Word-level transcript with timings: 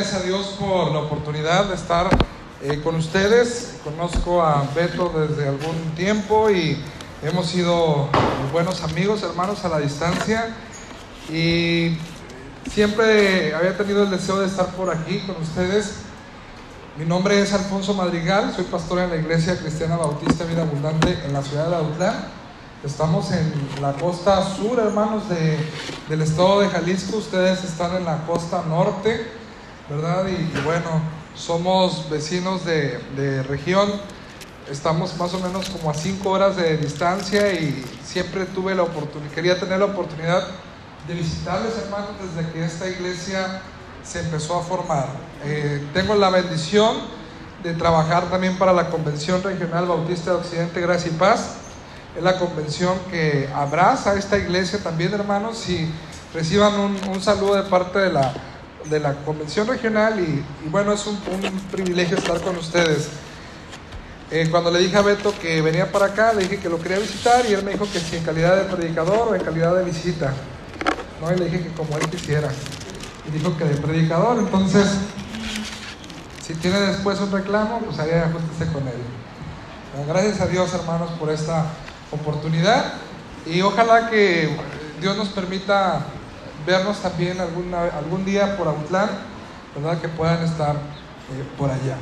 gracias 0.00 0.22
a 0.22 0.24
Dios 0.24 0.56
por 0.58 0.92
la 0.92 1.00
oportunidad 1.00 1.66
de 1.66 1.74
estar 1.74 2.08
eh, 2.62 2.80
con 2.82 2.94
ustedes. 2.94 3.80
Conozco 3.84 4.42
a 4.42 4.66
Beto 4.74 5.12
desde 5.14 5.46
algún 5.46 5.76
tiempo 5.94 6.48
y 6.48 6.82
hemos 7.22 7.48
sido 7.48 8.08
buenos 8.50 8.82
amigos, 8.82 9.22
hermanos 9.22 9.62
a 9.66 9.68
la 9.68 9.78
distancia. 9.78 10.56
Y 11.30 11.98
siempre 12.72 13.54
había 13.54 13.76
tenido 13.76 14.04
el 14.04 14.10
deseo 14.10 14.40
de 14.40 14.46
estar 14.46 14.68
por 14.68 14.88
aquí 14.88 15.18
con 15.26 15.36
ustedes. 15.36 15.96
Mi 16.96 17.04
nombre 17.04 17.38
es 17.38 17.52
Alfonso 17.52 17.92
Madrigal, 17.92 18.54
soy 18.56 18.64
pastor 18.64 19.00
en 19.00 19.10
la 19.10 19.16
Iglesia 19.16 19.58
Cristiana 19.58 19.98
Bautista 19.98 20.44
Vida 20.44 20.62
Abundante 20.62 21.18
en 21.26 21.34
la 21.34 21.42
ciudad 21.42 21.68
de 21.68 21.76
Autlán. 21.76 22.14
Estamos 22.82 23.30
en 23.32 23.52
la 23.82 23.92
costa 23.92 24.42
sur, 24.56 24.78
hermanos, 24.78 25.28
de, 25.28 25.58
del 26.08 26.22
estado 26.22 26.60
de 26.60 26.70
Jalisco. 26.70 27.18
Ustedes 27.18 27.62
están 27.64 27.94
en 27.96 28.06
la 28.06 28.24
costa 28.24 28.64
norte, 28.66 29.39
¿verdad? 29.90 30.26
Y, 30.28 30.60
bueno, 30.64 31.02
somos 31.34 32.08
vecinos 32.08 32.64
de, 32.64 32.98
de, 33.16 33.42
región. 33.42 33.90
Estamos 34.70 35.16
más 35.18 35.34
o 35.34 35.40
menos 35.40 35.68
como 35.68 35.90
a 35.90 35.94
cinco 35.94 36.30
horas 36.30 36.56
de 36.56 36.76
distancia 36.76 37.52
y 37.52 37.84
siempre 38.04 38.46
tuve 38.46 38.74
la 38.74 38.84
oportunidad, 38.84 39.32
quería 39.32 39.58
tener 39.58 39.80
la 39.80 39.86
oportunidad 39.86 40.46
de 41.08 41.14
visitarles, 41.14 41.76
hermanos, 41.84 42.10
desde 42.22 42.52
que 42.52 42.64
esta 42.64 42.88
iglesia 42.88 43.62
se 44.04 44.20
empezó 44.20 44.58
a 44.58 44.62
formar. 44.62 45.06
Eh, 45.44 45.84
tengo 45.92 46.14
la 46.14 46.30
bendición 46.30 46.96
de 47.64 47.74
trabajar 47.74 48.30
también 48.30 48.56
para 48.58 48.72
la 48.72 48.88
Convención 48.90 49.42
Regional 49.42 49.86
Bautista 49.86 50.30
de 50.30 50.36
Occidente, 50.36 50.80
Gracia 50.80 51.10
y 51.10 51.16
Paz 51.16 51.56
es 52.16 52.22
la 52.22 52.38
convención 52.38 52.98
que 53.10 53.48
abraza 53.54 54.12
a 54.12 54.14
esta 54.14 54.36
iglesia 54.36 54.80
también, 54.82 55.14
hermanos, 55.14 55.68
y 55.68 55.88
reciban 56.34 56.72
un, 56.78 57.22
saludo 57.22 57.54
de 57.54 57.62
parte 57.62 57.98
de 57.98 58.12
la, 58.12 58.32
de 58.88 59.00
la 59.00 59.14
convención 59.24 59.66
regional 59.66 60.18
y, 60.20 60.44
bueno, 60.68 60.92
es 60.92 61.06
un, 61.06 61.18
privilegio 61.70 62.16
estar 62.16 62.40
con 62.40 62.56
ustedes. 62.56 63.08
Eh, 64.30 64.48
cuando 64.50 64.70
le 64.70 64.78
dije 64.78 64.96
a 64.96 65.02
Beto 65.02 65.34
que 65.40 65.60
venía 65.60 65.90
para 65.90 66.06
acá, 66.06 66.32
le 66.32 66.42
dije 66.42 66.58
que 66.58 66.68
lo 66.68 66.80
quería 66.80 66.98
visitar 66.98 67.44
y 67.46 67.52
él 67.52 67.64
me 67.64 67.72
dijo 67.72 67.86
que 67.92 67.98
si 67.98 68.16
en 68.16 68.24
calidad 68.24 68.56
de 68.56 68.74
predicador 68.74 69.28
o 69.28 69.34
en 69.34 69.42
calidad 69.42 69.74
de 69.74 69.84
visita. 69.84 70.32
¿no? 71.20 71.32
Y 71.32 71.38
le 71.38 71.46
dije 71.46 71.64
que 71.64 71.72
como 71.72 71.96
él 71.96 72.08
quisiera. 72.08 72.48
Y 73.28 73.32
dijo 73.36 73.56
que 73.56 73.64
de 73.64 73.76
predicador, 73.76 74.38
entonces, 74.38 74.86
si 76.46 76.54
tiene 76.54 76.80
después 76.80 77.20
un 77.20 77.32
reclamo, 77.32 77.80
pues 77.80 77.98
ahí 77.98 78.10
ajustese 78.12 78.72
con 78.72 78.86
él. 78.86 80.06
gracias 80.06 80.40
a 80.40 80.46
Dios, 80.46 80.72
hermanos, 80.74 81.10
por 81.18 81.30
esta 81.30 81.66
oportunidad 82.12 82.94
y 83.46 83.62
ojalá 83.62 84.10
que 84.10 84.56
Dios 85.00 85.16
nos 85.16 85.28
permita 85.28 86.04
vernos 86.70 87.00
también 87.00 87.40
alguna, 87.40 87.82
algún 87.84 88.24
día 88.24 88.56
por 88.56 88.68
Autlán, 88.68 89.10
¿verdad? 89.74 90.00
Que 90.00 90.08
puedan 90.08 90.42
estar 90.44 90.76
eh, 90.76 91.44
por 91.58 91.70
allá. 91.70 91.96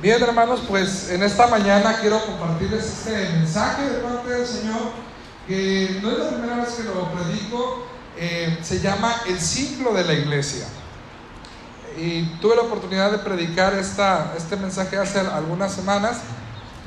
Bien, 0.00 0.22
hermanos, 0.22 0.62
pues 0.66 1.10
en 1.10 1.22
esta 1.22 1.46
mañana 1.48 1.98
quiero 2.00 2.24
compartirles 2.24 2.84
este 2.84 3.28
mensaje 3.34 3.90
de 3.90 3.98
parte 3.98 4.30
del 4.30 4.46
Señor, 4.46 4.92
que 5.46 5.98
no 6.02 6.10
es 6.10 6.18
la 6.18 6.28
primera 6.30 6.56
vez 6.56 6.70
que 6.70 6.84
lo 6.84 7.12
predico, 7.12 7.86
eh, 8.16 8.58
se 8.62 8.80
llama 8.80 9.14
El 9.28 9.38
ciclo 9.38 9.92
de 9.92 10.04
la 10.04 10.14
iglesia. 10.14 10.64
Y 11.98 12.22
tuve 12.40 12.56
la 12.56 12.62
oportunidad 12.62 13.10
de 13.10 13.18
predicar 13.18 13.74
esta, 13.74 14.32
este 14.36 14.56
mensaje 14.56 14.96
hace 14.96 15.20
algunas 15.20 15.72
semanas 15.72 16.20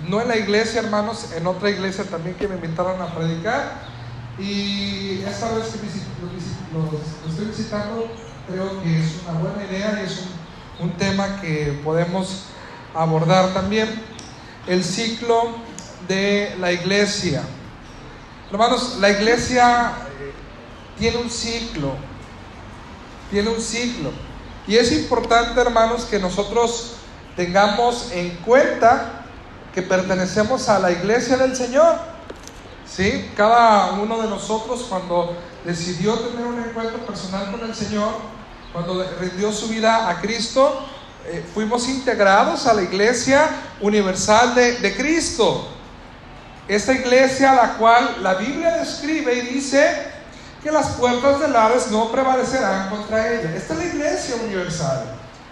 no 0.08 0.20
en 0.20 0.27
la 0.27 0.38
iglesia, 0.38 0.81
hermanos, 0.81 1.31
en 1.36 1.48
otra 1.48 1.70
iglesia 1.70 2.03
también 2.03 2.36
que 2.36 2.48
me 2.48 2.55
invitaron 2.55 3.02
a 3.02 3.08
predicar. 3.14 3.92
Y 4.39 5.23
esta 5.28 5.53
vez 5.53 5.67
que 5.67 5.78
lo, 6.73 7.30
estoy 7.30 7.45
visitando, 7.45 8.08
creo 8.48 8.81
que 8.81 9.00
es 9.00 9.22
una 9.28 9.39
buena 9.39 9.64
idea 9.64 10.02
y 10.02 10.06
es 10.06 10.23
un, 10.80 10.92
tema 10.98 11.39
que 11.39 11.80
podemos 11.84 12.45
abordar 12.95 13.54
también. 13.54 14.02
El 14.67 14.83
ciclo 14.83 15.55
de 16.08 16.55
la 16.60 16.72
iglesia. 16.72 17.43
Hermanos, 18.49 18.98
la 18.99 19.10
iglesia 19.11 19.93
eh, 20.20 20.33
tiene 20.98 21.17
un 21.17 21.30
ciclo, 21.30 21.95
tiene 23.30 23.49
un 23.49 23.61
ciclo. 23.61 24.11
Y 24.67 24.77
es 24.77 24.92
importante, 24.93 25.60
hermanos, 25.60 26.05
que 26.05 26.17
nosotros 26.20 26.95
tengamos 27.36 28.11
en 28.11 28.32
cuenta 28.38 29.26
que 29.73 29.82
pertenecemos 29.82 30.70
a 30.70 30.80
la 30.80 30.92
iglesia 30.92 31.38
del 31.38 31.55
Señor. 31.55 32.12
¿Sí? 32.95 33.31
Cada 33.36 33.93
uno 33.93 34.21
de 34.21 34.30
nosotros 34.30 34.86
cuando 34.87 35.36
decidió 35.65 36.14
tener 36.14 36.45
un 36.45 36.59
encuentro 36.59 36.99
personal 36.99 37.49
con 37.49 37.67
el 37.67 37.73
Señor, 37.73 38.14
cuando 38.71 39.04
rindió 39.20 39.52
su 39.52 39.67
vida 39.67 40.09
a 40.09 40.21
Cristo, 40.21 40.86
eh, 41.26 41.43
fuimos 41.55 41.87
integrados 41.87 42.67
a 42.67 42.73
la 42.73 42.83
iglesia 42.83 43.49
universal 43.81 44.54
de, 44.54 44.95
Cristo. 44.95 45.70
Esta 46.67 46.93
iglesia 46.93 47.52
a 47.52 47.55
la 47.55 47.73
cual 47.77 48.17
la 48.21 48.36
Biblia 48.36 48.77
describe 48.77 49.33
y 49.33 49.42
dice 49.42 50.11
que 50.61 50.71
las 50.71 50.89
puertas 50.89 51.39
del 51.39 51.55
Hades 51.55 51.89
no 51.89 52.11
prevalecerán 52.11 52.89
contra 52.92 53.33
ella. 53.33 53.55
Esta 53.55 53.73
es 53.73 53.80
la 53.80 53.86
iglesia 53.86 54.36
universal. 54.36 55.04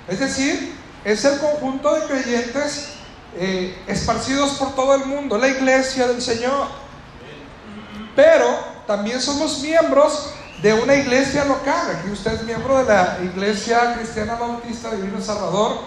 Es 0.08 0.20
decir, 0.20 0.76
es 1.04 1.26
el 1.26 1.40
conjunto 1.40 1.92
de 1.96 2.06
creyentes 2.06 2.90
eh, 3.36 3.76
esparcidos 3.88 4.52
por 4.52 4.76
todo 4.76 4.94
el 4.94 5.06
mundo, 5.06 5.40
la 5.40 5.48
iglesia 5.48 6.08
del 6.08 6.22
Señor. 6.22 6.81
Pero 8.16 8.48
también 8.88 9.22
somos 9.22 9.60
miembros 9.62 10.34
de 10.62 10.74
una 10.74 10.96
iglesia 10.96 11.46
local. 11.46 11.98
Aquí 11.98 12.12
usted 12.12 12.34
es 12.34 12.44
miembro 12.44 12.78
de 12.78 12.86
la 12.86 13.18
Iglesia 13.24 13.96
Cristiana 13.96 14.36
Bautista 14.36 14.92
Divino 14.92 15.22
Salvador 15.22 15.80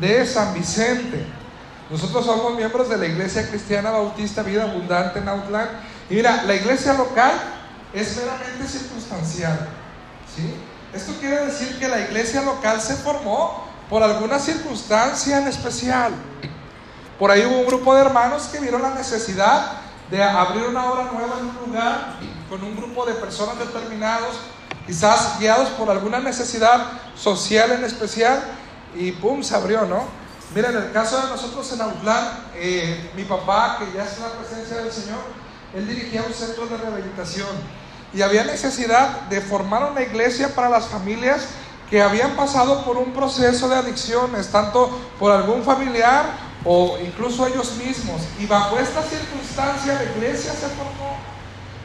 de 0.00 0.26
San 0.26 0.52
Vicente. 0.54 1.24
Nosotros 1.90 2.24
somos 2.26 2.56
miembros 2.56 2.88
de 2.88 2.96
la 2.96 3.06
Iglesia 3.06 3.48
Cristiana 3.48 3.90
Bautista 3.90 4.42
Vida 4.42 4.64
Abundante 4.64 5.20
en 5.20 5.28
Outland. 5.28 5.70
Y 6.10 6.14
mira, 6.14 6.42
la 6.44 6.54
iglesia 6.54 6.94
local 6.94 7.32
es 7.92 8.16
meramente 8.16 8.66
circunstancial. 8.66 9.68
¿sí? 10.34 10.54
Esto 10.92 11.12
quiere 11.20 11.46
decir 11.46 11.78
que 11.78 11.88
la 11.88 12.00
iglesia 12.00 12.42
local 12.42 12.80
se 12.80 12.94
formó 12.94 13.64
por 13.88 14.02
alguna 14.02 14.38
circunstancia 14.38 15.38
en 15.38 15.48
especial. 15.48 16.12
Por 17.18 17.30
ahí 17.30 17.44
hubo 17.46 17.60
un 17.60 17.66
grupo 17.66 17.94
de 17.94 18.02
hermanos 18.02 18.48
que 18.52 18.60
vieron 18.60 18.82
la 18.82 18.90
necesidad 18.90 19.83
de 20.14 20.22
abrir 20.22 20.64
una 20.68 20.92
obra 20.92 21.10
nueva 21.12 21.40
en 21.40 21.46
un 21.46 21.56
lugar 21.66 22.14
con 22.48 22.62
un 22.62 22.76
grupo 22.76 23.04
de 23.04 23.14
personas 23.14 23.58
determinados, 23.58 24.36
quizás 24.86 25.40
guiados 25.40 25.70
por 25.70 25.90
alguna 25.90 26.20
necesidad 26.20 26.86
social 27.16 27.72
en 27.72 27.82
especial, 27.82 28.40
y 28.94 29.10
pum, 29.10 29.42
se 29.42 29.56
abrió, 29.56 29.86
¿no? 29.86 30.04
Mira, 30.54 30.68
en 30.68 30.76
el 30.76 30.92
caso 30.92 31.20
de 31.20 31.26
nosotros 31.30 31.72
en 31.72 31.80
Autlán, 31.80 32.28
eh, 32.54 33.10
mi 33.16 33.24
papá, 33.24 33.78
que 33.80 33.86
ya 33.92 34.04
es 34.04 34.20
la 34.20 34.28
presencia 34.28 34.76
del 34.76 34.92
Señor, 34.92 35.18
él 35.74 35.84
dirigía 35.84 36.22
un 36.24 36.32
centro 36.32 36.66
de 36.66 36.76
rehabilitación 36.76 37.48
y 38.12 38.22
había 38.22 38.44
necesidad 38.44 39.22
de 39.22 39.40
formar 39.40 39.90
una 39.90 40.02
iglesia 40.02 40.54
para 40.54 40.68
las 40.68 40.86
familias 40.86 41.46
que 41.90 42.00
habían 42.00 42.36
pasado 42.36 42.84
por 42.84 42.98
un 42.98 43.12
proceso 43.12 43.68
de 43.68 43.74
adicciones, 43.74 44.52
tanto 44.52 44.96
por 45.18 45.32
algún 45.32 45.64
familiar 45.64 46.26
o 46.64 46.98
incluso 47.04 47.46
ellos 47.46 47.76
mismos. 47.76 48.22
Y 48.38 48.46
bajo 48.46 48.78
esta 48.78 49.02
circunstancia 49.02 49.94
la 49.94 50.04
iglesia 50.04 50.52
se 50.52 50.68
formó. 50.68 51.18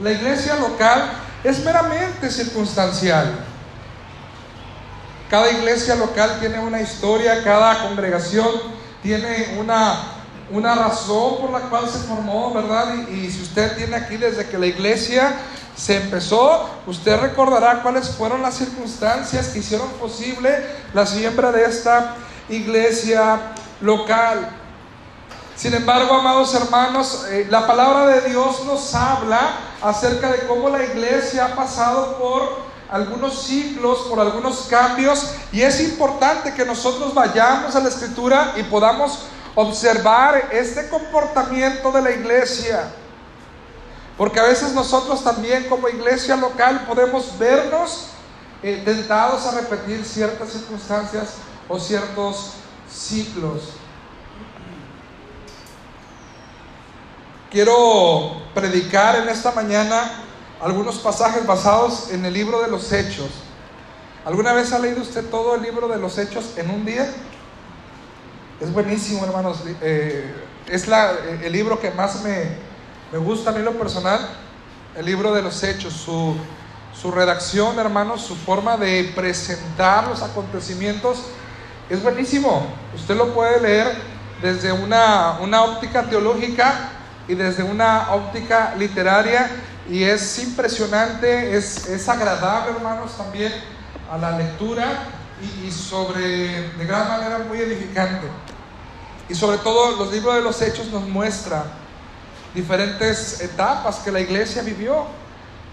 La 0.01 0.11
iglesia 0.11 0.55
local 0.55 1.11
es 1.43 1.63
meramente 1.63 2.29
circunstancial. 2.29 3.45
Cada 5.29 5.51
iglesia 5.51 5.95
local 5.95 6.37
tiene 6.39 6.59
una 6.59 6.81
historia, 6.81 7.43
cada 7.43 7.87
congregación 7.87 8.47
tiene 9.03 9.57
una, 9.59 10.01
una 10.49 10.73
razón 10.73 11.37
por 11.39 11.51
la 11.51 11.69
cual 11.69 11.87
se 11.87 11.99
formó, 11.99 12.53
¿verdad? 12.53 12.95
Y, 13.09 13.29
si 13.29 13.43
usted 13.43 13.77
tiene 13.77 13.95
aquí 13.95 14.17
desde 14.17 14.47
que 14.47 14.57
la 14.57 14.65
iglesia 14.65 15.33
se 15.75 15.97
empezó, 15.97 16.69
usted 16.87 17.19
recordará 17.21 17.83
cuáles 17.83 18.09
fueron 18.09 18.41
las 18.41 18.55
circunstancias 18.57 19.49
que 19.49 19.59
hicieron 19.59 19.89
posible 19.93 20.49
la 20.93 21.05
siembra 21.05 21.51
de 21.51 21.65
esta 21.65 22.15
iglesia 22.49 23.39
local. 23.81 24.58
Sin 25.59 25.73
embargo, 25.73 26.13
amados 26.13 26.53
hermanos, 26.53 27.25
eh, 27.27 27.45
la 27.49 27.67
palabra 27.67 28.07
de 28.07 28.29
Dios 28.29 28.63
nos 28.63 28.95
habla 28.95 29.57
acerca 29.81 30.31
de 30.31 30.47
cómo 30.47 30.69
la 30.69 30.85
iglesia 30.85 31.47
ha 31.47 31.55
pasado 31.57 32.17
por 32.17 32.59
algunos 32.89 33.43
ciclos, 33.43 34.07
por 34.09 34.21
algunos 34.21 34.67
cambios, 34.69 35.33
y 35.51 35.61
es 35.61 35.81
importante 35.81 36.53
que 36.53 36.63
nosotros 36.63 37.13
vayamos 37.13 37.75
a 37.75 37.81
la 37.81 37.89
escritura 37.89 38.53
y 38.55 38.63
podamos 38.63 39.25
observar 39.53 40.47
este 40.53 40.87
comportamiento 40.87 41.91
de 41.91 42.03
la 42.03 42.11
iglesia. 42.11 42.93
Porque 44.17 44.39
a 44.39 44.43
veces 44.43 44.71
nosotros 44.71 45.21
también 45.25 45.67
como 45.67 45.89
iglesia 45.89 46.37
local 46.37 46.85
podemos 46.87 47.37
vernos 47.37 48.05
eh, 48.63 48.81
tentados 48.85 49.45
a 49.45 49.59
repetir 49.59 50.05
ciertas 50.05 50.53
circunstancias 50.53 51.33
o 51.67 51.77
ciertos 51.77 52.51
ciclos. 52.89 53.73
Quiero 57.51 58.43
predicar 58.53 59.15
en 59.15 59.27
esta 59.27 59.51
mañana 59.51 60.11
algunos 60.61 60.99
pasajes 60.99 61.47
basados 61.47 62.11
en 62.11 62.23
el 62.23 62.31
libro 62.31 62.61
de 62.61 62.69
los 62.69 62.91
Hechos. 62.91 63.29
¿Alguna 64.23 64.53
vez 64.53 64.71
ha 64.71 64.77
leído 64.77 65.01
usted 65.01 65.25
todo 65.31 65.55
el 65.55 65.63
libro 65.63 65.87
de 65.87 65.97
los 65.97 66.15
hechos 66.19 66.53
en 66.57 66.69
un 66.69 66.85
día? 66.85 67.11
Es 68.59 68.71
buenísimo, 68.71 69.25
hermanos. 69.25 69.63
Eh, 69.81 70.31
es 70.67 70.87
la, 70.87 71.11
el 71.41 71.51
libro 71.51 71.79
que 71.79 71.89
más 71.89 72.21
me, 72.21 72.51
me 73.11 73.17
gusta 73.17 73.49
a 73.49 73.53
mí 73.53 73.63
lo 73.63 73.71
personal, 73.71 74.19
el 74.95 75.05
libro 75.07 75.33
de 75.33 75.41
los 75.41 75.63
hechos, 75.63 75.93
su, 75.93 76.35
su 76.93 77.09
redacción, 77.09 77.79
hermanos, 77.79 78.21
su 78.21 78.35
forma 78.35 78.77
de 78.77 79.11
presentar 79.15 80.07
los 80.07 80.21
acontecimientos 80.21 81.23
es 81.89 82.03
buenísimo. 82.03 82.67
Usted 82.95 83.15
lo 83.15 83.33
puede 83.33 83.59
leer 83.59 83.87
desde 84.39 84.71
una, 84.71 85.39
una 85.41 85.63
óptica 85.63 86.03
teológica 86.03 86.91
y 87.29 87.35
desde 87.35 87.63
una 87.63 88.11
óptica 88.11 88.73
literaria 88.75 89.49
y 89.87 90.03
es 90.03 90.39
impresionante, 90.39 91.55
es, 91.55 91.87
es 91.87 92.09
agradable, 92.09 92.71
hermanos, 92.71 93.15
también 93.15 93.53
a 94.11 94.17
la 94.17 94.31
lectura 94.31 95.03
y, 95.39 95.67
y, 95.67 95.71
sobre, 95.71 96.69
de 96.71 96.85
gran 96.85 97.07
manera, 97.07 97.39
muy 97.47 97.59
edificante. 97.59 98.27
Y 99.29 99.35
sobre 99.35 99.59
todo 99.59 99.95
los 99.95 100.11
libros 100.11 100.35
de 100.35 100.41
los 100.41 100.59
hechos 100.63 100.87
nos 100.87 101.07
muestran 101.07 101.63
diferentes 102.55 103.41
etapas 103.41 103.97
que 103.97 104.11
la 104.11 104.21
iglesia 104.21 104.63
vivió. 104.63 105.05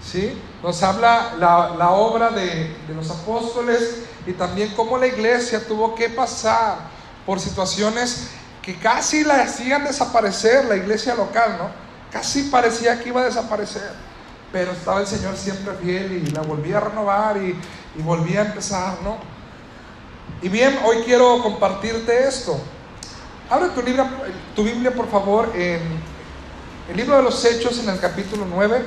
¿sí? 0.04 0.38
Nos 0.62 0.82
habla 0.82 1.34
la, 1.38 1.74
la 1.76 1.90
obra 1.90 2.28
de, 2.30 2.76
de 2.86 2.94
los 2.94 3.10
apóstoles 3.10 4.02
y 4.26 4.32
también 4.32 4.74
cómo 4.76 4.98
la 4.98 5.06
iglesia 5.06 5.66
tuvo 5.66 5.94
que 5.94 6.10
pasar 6.10 6.76
por 7.24 7.40
situaciones 7.40 8.28
que 8.66 8.74
casi 8.74 9.22
la 9.22 9.42
hacían 9.42 9.84
desaparecer, 9.84 10.64
la 10.64 10.74
iglesia 10.74 11.14
local, 11.14 11.56
¿no? 11.56 11.70
Casi 12.10 12.42
parecía 12.50 13.00
que 13.00 13.10
iba 13.10 13.20
a 13.20 13.26
desaparecer, 13.26 13.92
pero 14.50 14.72
estaba 14.72 15.00
el 15.00 15.06
Señor 15.06 15.36
siempre 15.36 15.72
fiel 15.74 16.10
y 16.10 16.30
la 16.32 16.42
volvía 16.42 16.78
a 16.78 16.80
renovar 16.80 17.36
y, 17.36 17.56
volvía 18.02 18.42
a 18.42 18.46
empezar, 18.46 18.98
¿no? 19.04 19.18
Y 20.42 20.48
bien, 20.48 20.80
hoy 20.84 20.96
quiero 21.04 21.40
compartirte 21.44 22.26
esto. 22.26 22.58
Abre 23.48 23.68
tu, 23.68 23.82
libro, 23.82 24.04
tu 24.56 24.64
Biblia, 24.64 24.90
por 24.90 25.08
favor, 25.08 25.52
en 25.54 25.80
el 26.90 26.96
libro 26.96 27.18
de 27.18 27.22
los 27.22 27.44
Hechos, 27.44 27.78
en 27.78 27.88
el 27.88 28.00
capítulo 28.00 28.46
9. 28.50 28.82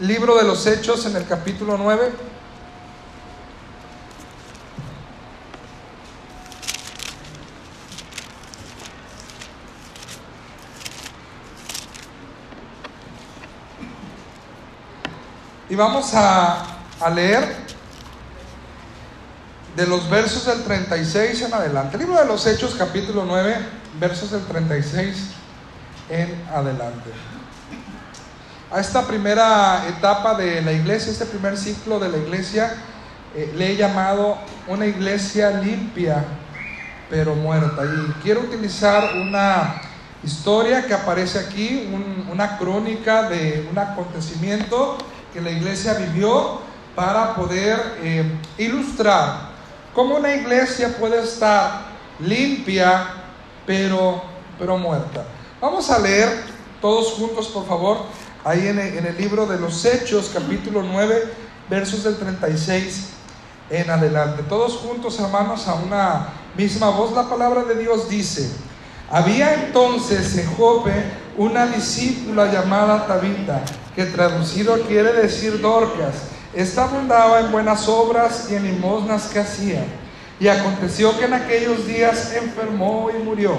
Libro 0.00 0.36
de 0.36 0.44
los 0.44 0.66
Hechos, 0.66 1.06
en 1.06 1.16
el 1.16 1.26
capítulo 1.26 1.78
9. 1.78 2.35
Y 15.76 15.78
vamos 15.78 16.14
a, 16.14 16.64
a, 17.02 17.10
leer 17.10 17.54
de 19.76 19.86
los 19.86 20.08
versos 20.08 20.46
del 20.46 20.64
36 20.64 21.42
en 21.42 21.52
adelante. 21.52 21.98
El 21.98 22.04
libro 22.04 22.18
de 22.18 22.24
los 22.24 22.46
Hechos, 22.46 22.74
capítulo 22.78 23.26
9, 23.26 23.58
versos 24.00 24.30
del 24.30 24.40
36 24.46 25.32
en 26.08 26.48
adelante. 26.50 27.10
A 28.72 28.80
esta 28.80 29.06
primera 29.06 29.86
etapa 29.86 30.32
de 30.32 30.62
la 30.62 30.72
iglesia, 30.72 31.12
este 31.12 31.26
primer 31.26 31.58
ciclo 31.58 31.98
de 31.98 32.08
la 32.08 32.16
iglesia, 32.16 32.72
eh, 33.34 33.52
le 33.54 33.72
he 33.72 33.76
llamado 33.76 34.38
una 34.68 34.86
iglesia 34.86 35.50
limpia 35.50 36.24
pero 37.10 37.34
muerta. 37.34 37.84
Y 37.84 38.14
quiero 38.22 38.40
utilizar 38.40 39.14
una 39.14 39.82
historia 40.24 40.86
que 40.86 40.94
aparece 40.94 41.38
aquí, 41.38 41.90
un, 41.92 42.30
una 42.32 42.56
crónica 42.56 43.28
de 43.28 43.68
un 43.70 43.78
acontecimiento 43.78 44.96
que 45.36 45.42
la 45.42 45.50
iglesia 45.50 45.92
vivió 45.92 46.60
para 46.94 47.34
poder 47.34 47.98
eh, 48.00 48.24
ilustrar 48.56 49.50
cómo 49.94 50.16
una 50.16 50.34
iglesia 50.34 50.96
puede 50.98 51.22
estar 51.22 51.88
limpia 52.20 53.06
pero, 53.66 54.22
pero 54.58 54.78
muerta. 54.78 55.26
Vamos 55.60 55.90
a 55.90 55.98
leer 55.98 56.30
todos 56.80 57.12
juntos, 57.12 57.48
por 57.48 57.66
favor, 57.66 57.98
ahí 58.44 58.66
en 58.66 58.78
el, 58.78 59.16
libro 59.18 59.44
de 59.44 59.58
los 59.58 59.84
Hechos, 59.84 60.30
capítulo 60.32 60.82
9, 60.82 61.30
versos 61.68 62.04
del 62.04 62.16
36 62.16 63.08
en 63.68 63.90
adelante. 63.90 64.42
Todos 64.44 64.76
juntos, 64.76 65.20
hermanos, 65.20 65.68
a 65.68 65.74
una 65.74 66.28
misma 66.56 66.88
voz, 66.88 67.12
la 67.12 67.28
palabra 67.28 67.62
de 67.64 67.74
Dios 67.76 68.08
dice, 68.08 68.50
había 69.10 69.52
entonces 69.52 70.34
en 70.38 70.50
Jope 70.54 70.94
una 71.36 71.66
discípula 71.66 72.50
llamada 72.50 73.06
Tabita, 73.06 73.62
que 73.96 74.04
traducido 74.04 74.78
quiere 74.82 75.14
decir 75.14 75.60
Dorcas. 75.60 76.14
Esta 76.54 76.84
abundaba 76.84 77.40
en 77.40 77.50
buenas 77.50 77.88
obras 77.88 78.48
y 78.50 78.54
en 78.54 78.64
limosnas 78.64 79.28
que 79.28 79.40
hacía. 79.40 79.84
Y 80.38 80.48
aconteció 80.48 81.18
que 81.18 81.24
en 81.24 81.32
aquellos 81.32 81.86
días 81.86 82.34
enfermó 82.34 83.08
y 83.10 83.22
murió. 83.22 83.56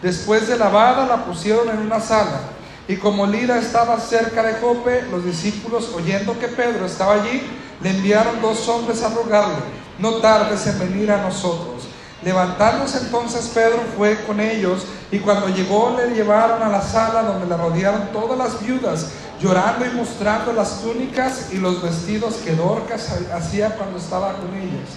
Después 0.00 0.46
de 0.46 0.56
lavada 0.56 1.06
la 1.06 1.24
pusieron 1.24 1.68
en 1.68 1.78
una 1.78 2.00
sala. 2.00 2.40
Y 2.86 2.96
como 2.96 3.26
Lida 3.26 3.58
estaba 3.58 3.98
cerca 3.98 4.44
de 4.44 4.54
Jope, 4.54 5.02
los 5.10 5.24
discípulos, 5.24 5.90
oyendo 5.94 6.38
que 6.38 6.48
Pedro 6.48 6.86
estaba 6.86 7.14
allí, 7.14 7.42
le 7.82 7.90
enviaron 7.90 8.40
dos 8.40 8.68
hombres 8.68 9.02
a 9.02 9.08
rogarle, 9.08 9.56
no 9.98 10.14
tardes 10.14 10.66
en 10.66 10.78
venir 10.78 11.10
a 11.10 11.22
nosotros. 11.22 11.84
Levantándose 12.22 12.98
entonces 12.98 13.50
Pedro 13.54 13.80
fue 13.96 14.22
con 14.26 14.40
ellos 14.40 14.84
y 15.10 15.20
cuando 15.20 15.48
llegó 15.48 15.96
le 15.96 16.14
llevaron 16.14 16.62
a 16.62 16.68
la 16.68 16.82
sala 16.82 17.22
donde 17.22 17.46
le 17.46 17.56
rodearon 17.56 18.08
todas 18.12 18.36
las 18.36 18.62
viudas, 18.62 19.12
llorando 19.40 19.86
y 19.86 19.90
mostrando 19.90 20.52
las 20.52 20.82
túnicas 20.82 21.48
y 21.52 21.58
los 21.58 21.82
vestidos 21.82 22.34
que 22.44 22.54
Dorcas 22.54 23.08
hacía 23.32 23.70
cuando 23.76 23.98
estaba 23.98 24.34
con 24.34 24.54
ellos. 24.54 24.88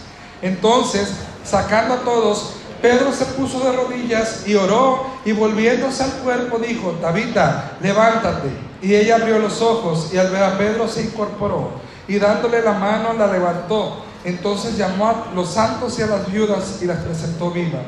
Entonces, 0.41 1.09
sacando 1.45 1.95
a 1.95 1.97
todos, 2.01 2.53
Pedro 2.81 3.13
se 3.13 3.25
puso 3.25 3.59
de 3.61 3.71
rodillas 3.71 4.43
y 4.45 4.55
oró 4.55 5.05
y 5.23 5.31
volviéndose 5.31 6.03
al 6.03 6.11
cuerpo 6.15 6.59
dijo, 6.59 6.91
Tabita, 7.01 7.77
levántate. 7.81 8.49
Y 8.81 8.93
ella 8.93 9.15
abrió 9.15 9.39
los 9.39 9.61
ojos 9.61 10.09
y 10.13 10.17
al 10.17 10.29
ver 10.29 10.43
a 10.43 10.57
Pedro 10.57 10.89
se 10.89 11.03
incorporó 11.03 11.71
y 12.07 12.19
dándole 12.19 12.61
la 12.61 12.73
mano 12.73 13.13
la 13.13 13.27
levantó. 13.27 14.03
Entonces 14.25 14.77
llamó 14.77 15.07
a 15.07 15.31
los 15.33 15.49
santos 15.51 15.97
y 15.99 16.01
a 16.01 16.07
las 16.07 16.31
viudas 16.31 16.79
y 16.81 16.85
las 16.85 16.99
presentó 16.99 17.51
viva. 17.51 17.79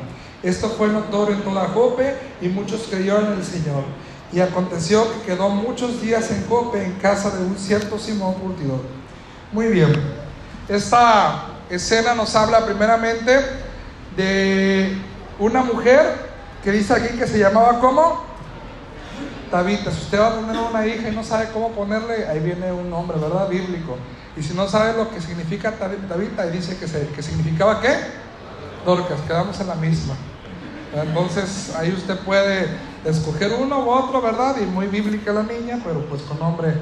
Esto 0.42 0.68
fue 0.68 0.88
notorio 0.88 1.36
en 1.36 1.42
toda 1.42 1.68
Jope 1.68 2.16
y 2.40 2.48
muchos 2.48 2.86
creyeron 2.88 3.26
en 3.26 3.32
el 3.32 3.44
Señor. 3.44 3.84
Y 4.32 4.40
aconteció 4.40 5.06
que 5.12 5.32
quedó 5.32 5.48
muchos 5.48 6.00
días 6.02 6.30
en 6.30 6.46
Jope 6.48 6.84
en 6.84 6.92
casa 6.94 7.30
de 7.30 7.44
un 7.44 7.56
cierto 7.56 7.98
Simón 7.98 8.34
Curtidor. 8.34 8.80
Muy 9.52 9.68
bien. 9.68 9.92
Esta 10.68 11.44
escena 11.70 12.14
nos 12.14 12.34
habla 12.34 12.64
primeramente 12.64 13.40
de 14.16 14.96
una 15.38 15.62
mujer 15.62 16.26
que 16.64 16.72
dice 16.72 16.94
aquí 16.94 17.16
que 17.16 17.26
se 17.26 17.38
llamaba 17.38 17.78
¿cómo? 17.78 18.24
Tabita. 19.50 19.92
Si 19.92 20.02
usted 20.02 20.18
va 20.18 20.28
a 20.28 20.34
tener 20.40 20.56
una 20.56 20.86
hija 20.86 21.08
y 21.08 21.14
no 21.14 21.22
sabe 21.22 21.48
cómo 21.52 21.70
ponerle, 21.70 22.26
ahí 22.26 22.40
viene 22.40 22.72
un 22.72 22.90
nombre, 22.90 23.18
¿verdad? 23.18 23.48
Bíblico. 23.48 23.96
Y 24.36 24.42
si 24.42 24.54
no 24.54 24.68
sabe 24.68 24.96
lo 24.96 25.08
que 25.10 25.20
significa 25.20 25.72
Tabita, 25.72 26.42
ahí 26.42 26.50
dice 26.50 26.76
que, 26.76 26.86
que 26.86 27.22
significaba 27.22 27.80
qué? 27.80 27.94
Dorcas, 28.84 29.20
quedamos 29.26 29.58
en 29.60 29.68
la 29.68 29.76
misma. 29.76 30.14
Entonces 30.94 31.74
ahí 31.76 31.92
usted 31.92 32.18
puede 32.20 32.68
escoger 33.06 33.52
uno 33.54 33.84
u 33.84 33.90
otro, 33.90 34.20
¿verdad? 34.20 34.56
Y 34.60 34.66
muy 34.66 34.86
bíblica 34.86 35.32
la 35.32 35.42
niña, 35.42 35.80
pero 35.84 36.06
pues 36.08 36.22
con 36.22 36.38
nombre 36.38 36.74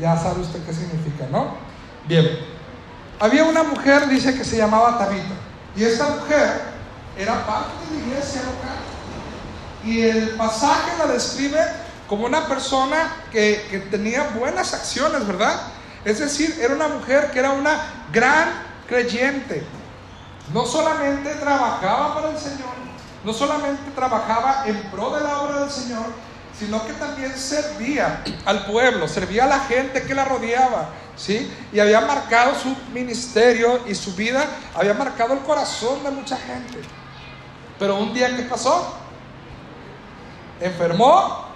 ya 0.00 0.16
sabe 0.16 0.40
usted 0.40 0.64
qué 0.64 0.72
significa, 0.72 1.26
¿no? 1.30 1.56
Bien. 2.06 2.26
Había 3.20 3.44
una 3.44 3.62
mujer, 3.62 4.08
dice 4.08 4.36
que 4.36 4.44
se 4.44 4.56
llamaba 4.56 4.98
Tabita. 4.98 5.34
Y 5.76 5.84
esta 5.84 6.08
mujer 6.08 6.62
era 7.16 7.46
parte 7.46 7.70
de 7.90 8.00
la 8.00 8.06
iglesia 8.06 8.40
local. 8.42 8.78
Y 9.84 10.02
el 10.02 10.30
pasaje 10.30 10.92
la 10.98 11.06
describe 11.12 11.60
como 12.08 12.26
una 12.26 12.46
persona 12.46 13.16
que, 13.30 13.66
que 13.70 13.78
tenía 13.78 14.30
buenas 14.38 14.74
acciones, 14.74 15.26
¿verdad? 15.26 15.60
Es 16.04 16.18
decir, 16.18 16.58
era 16.60 16.74
una 16.74 16.88
mujer 16.88 17.30
que 17.30 17.38
era 17.38 17.52
una 17.52 18.06
gran 18.12 18.48
creyente. 18.88 19.64
No 20.52 20.66
solamente 20.66 21.30
trabajaba 21.34 22.14
para 22.14 22.30
el 22.30 22.38
Señor, 22.38 22.74
no 23.24 23.32
solamente 23.32 23.90
trabajaba 23.94 24.64
en 24.66 24.80
pro 24.90 25.10
de 25.14 25.22
la 25.22 25.40
obra 25.42 25.60
del 25.60 25.70
Señor, 25.70 26.06
sino 26.58 26.84
que 26.86 26.92
también 26.94 27.36
servía 27.36 28.22
al 28.44 28.66
pueblo, 28.66 29.08
servía 29.08 29.44
a 29.44 29.48
la 29.48 29.60
gente 29.60 30.02
que 30.02 30.14
la 30.14 30.24
rodeaba, 30.24 30.90
¿sí? 31.16 31.50
Y 31.72 31.80
había 31.80 32.00
marcado 32.00 32.54
su 32.54 32.74
ministerio 32.92 33.80
y 33.86 33.94
su 33.94 34.14
vida, 34.14 34.44
había 34.74 34.94
marcado 34.94 35.34
el 35.34 35.40
corazón 35.40 36.02
de 36.04 36.10
mucha 36.10 36.36
gente. 36.36 36.78
Pero 37.78 37.96
un 37.96 38.12
día, 38.12 38.36
¿qué 38.36 38.42
pasó? 38.42 38.96
Enfermó 40.60 41.46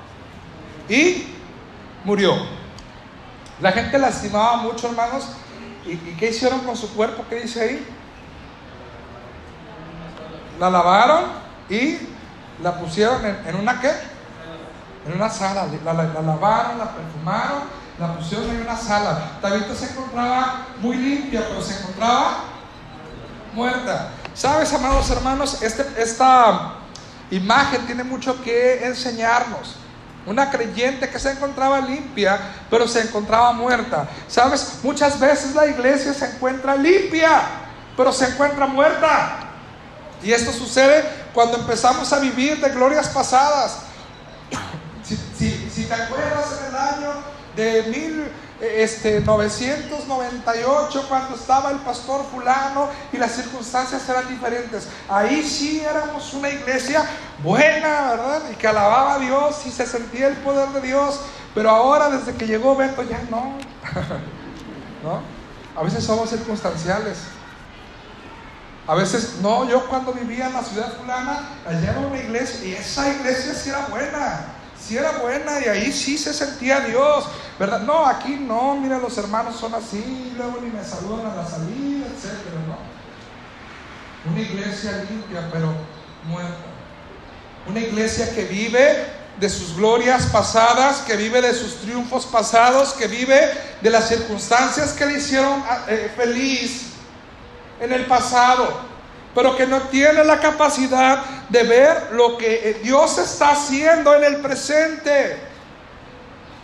y 0.88 1.26
murió. 2.04 2.34
La 3.60 3.72
gente 3.72 3.98
la 3.98 4.08
estimaba 4.08 4.56
mucho, 4.56 4.88
hermanos. 4.88 5.28
¿Y, 5.84 5.92
¿Y, 5.92 6.16
qué 6.18 6.30
hicieron 6.30 6.60
con 6.60 6.76
su 6.76 6.92
cuerpo? 6.94 7.24
¿Qué 7.28 7.36
dice 7.36 7.60
ahí? 7.60 7.86
La 10.58 10.68
lavaron 10.68 11.45
y 11.68 11.98
la 12.62 12.78
pusieron 12.78 13.24
en, 13.24 13.56
una 13.56 13.80
qué? 13.80 13.90
En 15.06 15.14
una 15.14 15.28
sala. 15.28 15.66
La, 15.84 15.92
la, 15.92 16.04
la, 16.04 16.22
lavaron, 16.22 16.78
la 16.78 16.90
perfumaron 16.92 17.86
la 17.98 18.14
pusieron 18.14 18.50
en 18.50 18.62
una 18.62 18.76
sala. 18.76 19.38
Tabita 19.40 19.74
se 19.74 19.86
encontraba 19.86 20.66
muy 20.80 20.96
limpia, 20.96 21.46
pero 21.48 21.62
se 21.62 21.78
encontraba 21.78 22.44
muerta. 23.54 24.08
¿Sabes, 24.34 24.72
amados 24.74 25.10
hermanos? 25.10 25.62
Este, 25.62 25.84
esta 25.96 26.74
imagen 27.30 27.86
tiene 27.86 28.04
mucho 28.04 28.40
que 28.42 28.84
enseñarnos. 28.86 29.76
Una 30.26 30.50
creyente 30.50 31.08
que 31.08 31.18
se 31.18 31.30
encontraba 31.30 31.80
limpia, 31.80 32.38
pero 32.68 32.86
se 32.86 33.00
encontraba 33.00 33.52
muerta. 33.52 34.08
¿Sabes? 34.28 34.80
Muchas 34.82 35.18
veces 35.18 35.54
la 35.54 35.66
iglesia 35.66 36.12
se 36.12 36.26
encuentra 36.26 36.76
limpia, 36.76 37.42
pero 37.96 38.12
se 38.12 38.26
encuentra 38.26 38.66
muerta. 38.66 39.38
Y 40.22 40.32
esto 40.32 40.52
sucede 40.52 41.04
cuando 41.36 41.58
empezamos 41.58 42.10
a 42.14 42.18
vivir 42.18 42.58
de 42.62 42.70
glorias 42.70 43.10
pasadas. 43.10 43.80
Si, 45.04 45.84
te 45.84 45.92
acuerdas 45.92 46.60
en 46.62 46.74
el 46.74 46.76
año 46.76 47.10
de 47.54 47.82
mil, 47.90 48.28
este, 48.58 49.20
998 49.20 51.04
cuando 51.10 51.36
estaba 51.36 51.72
el 51.72 51.76
pastor 51.80 52.24
fulano 52.24 52.88
y 53.12 53.18
las 53.18 53.32
circunstancias 53.32 54.08
eran 54.08 54.26
diferentes. 54.28 54.88
Ahí 55.10 55.42
sí 55.42 55.80
éramos 55.80 56.32
una 56.32 56.48
iglesia 56.48 57.04
buena, 57.44 58.12
¿verdad? 58.12 58.42
Y 58.50 58.54
que 58.54 58.66
alababa 58.66 59.16
a 59.16 59.18
Dios 59.18 59.60
y 59.66 59.70
se 59.70 59.86
sentía 59.86 60.28
el 60.28 60.36
poder 60.36 60.70
de 60.70 60.80
Dios. 60.80 61.20
Pero 61.54 61.68
ahora 61.68 62.08
desde 62.08 62.32
que 62.32 62.46
llegó 62.46 62.74
Beto 62.74 63.02
ya 63.02 63.20
no. 63.30 63.58
¿No? 65.04 65.20
A 65.78 65.84
veces 65.84 66.02
somos 66.02 66.30
circunstanciales. 66.30 67.18
A 68.86 68.94
veces, 68.94 69.36
no, 69.40 69.68
yo 69.68 69.86
cuando 69.88 70.12
vivía 70.12 70.46
en 70.46 70.52
la 70.52 70.62
ciudad 70.62 70.92
fulana, 70.96 71.48
allá 71.66 71.90
era 71.90 72.00
una 72.00 72.18
iglesia 72.18 72.64
y 72.64 72.72
esa 72.74 73.08
iglesia 73.12 73.54
sí 73.54 73.70
era 73.70 73.86
buena 73.86 74.56
si 74.86 74.96
era 74.96 75.12
buena 75.18 75.58
y 75.64 75.68
ahí 75.68 75.92
sí 75.92 76.16
se 76.16 76.32
sentía 76.32 76.80
Dios, 76.80 77.24
¿verdad? 77.58 77.80
No, 77.80 78.06
aquí 78.06 78.36
no, 78.36 78.76
mira, 78.76 78.98
los 78.98 79.16
hermanos 79.18 79.56
son 79.56 79.74
así, 79.74 80.32
luego 80.36 80.60
ni 80.62 80.70
me 80.70 80.84
saludan 80.84 81.26
a 81.26 81.34
la 81.34 81.46
salida, 81.46 82.06
etcétera, 82.06 82.60
¿no? 82.68 84.30
Una 84.30 84.40
iglesia 84.40 85.04
limpia, 85.08 85.48
pero 85.52 85.72
muerta. 86.28 86.66
Una 87.68 87.80
iglesia 87.80 88.32
que 88.32 88.44
vive 88.44 89.06
de 89.40 89.48
sus 89.48 89.76
glorias 89.76 90.26
pasadas, 90.26 90.98
que 90.98 91.16
vive 91.16 91.42
de 91.42 91.52
sus 91.52 91.80
triunfos 91.80 92.26
pasados, 92.26 92.92
que 92.92 93.08
vive 93.08 93.52
de 93.80 93.90
las 93.90 94.08
circunstancias 94.08 94.92
que 94.92 95.06
le 95.06 95.18
hicieron 95.18 95.64
eh, 95.88 96.12
feliz 96.16 96.92
en 97.80 97.92
el 97.92 98.06
pasado 98.06 98.96
pero 99.36 99.54
que 99.54 99.66
no 99.66 99.82
tiene 99.82 100.24
la 100.24 100.40
capacidad 100.40 101.22
de 101.50 101.62
ver 101.62 102.08
lo 102.12 102.38
que 102.38 102.80
Dios 102.82 103.18
está 103.18 103.50
haciendo 103.50 104.14
en 104.14 104.24
el 104.24 104.36
presente. 104.38 105.38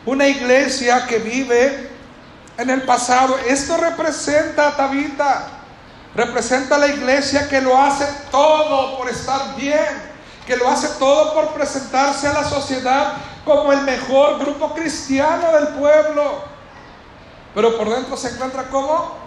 Una 0.07 0.27
iglesia 0.27 1.07
que 1.07 1.19
vive 1.19 1.91
en 2.57 2.71
el 2.71 2.81
pasado. 2.85 3.37
Esto 3.47 3.77
representa 3.77 4.69
a 4.69 4.77
Tabita. 4.79 5.49
Representa 6.15 6.77
a 6.77 6.79
la 6.79 6.87
iglesia 6.87 7.47
que 7.47 7.61
lo 7.61 7.77
hace 7.77 8.07
todo 8.31 8.97
por 8.97 9.11
estar 9.11 9.55
bien. 9.55 10.11
Que 10.47 10.57
lo 10.57 10.67
hace 10.67 10.89
todo 10.99 11.35
por 11.35 11.49
presentarse 11.53 12.27
a 12.27 12.33
la 12.33 12.45
sociedad 12.45 13.19
como 13.45 13.71
el 13.71 13.83
mejor 13.83 14.39
grupo 14.39 14.73
cristiano 14.73 15.53
del 15.53 15.69
pueblo. 15.75 16.43
Pero 17.55 17.77
por 17.77 17.91
dentro 17.91 18.17
se 18.17 18.31
encuentra 18.31 18.63
como 18.71 19.22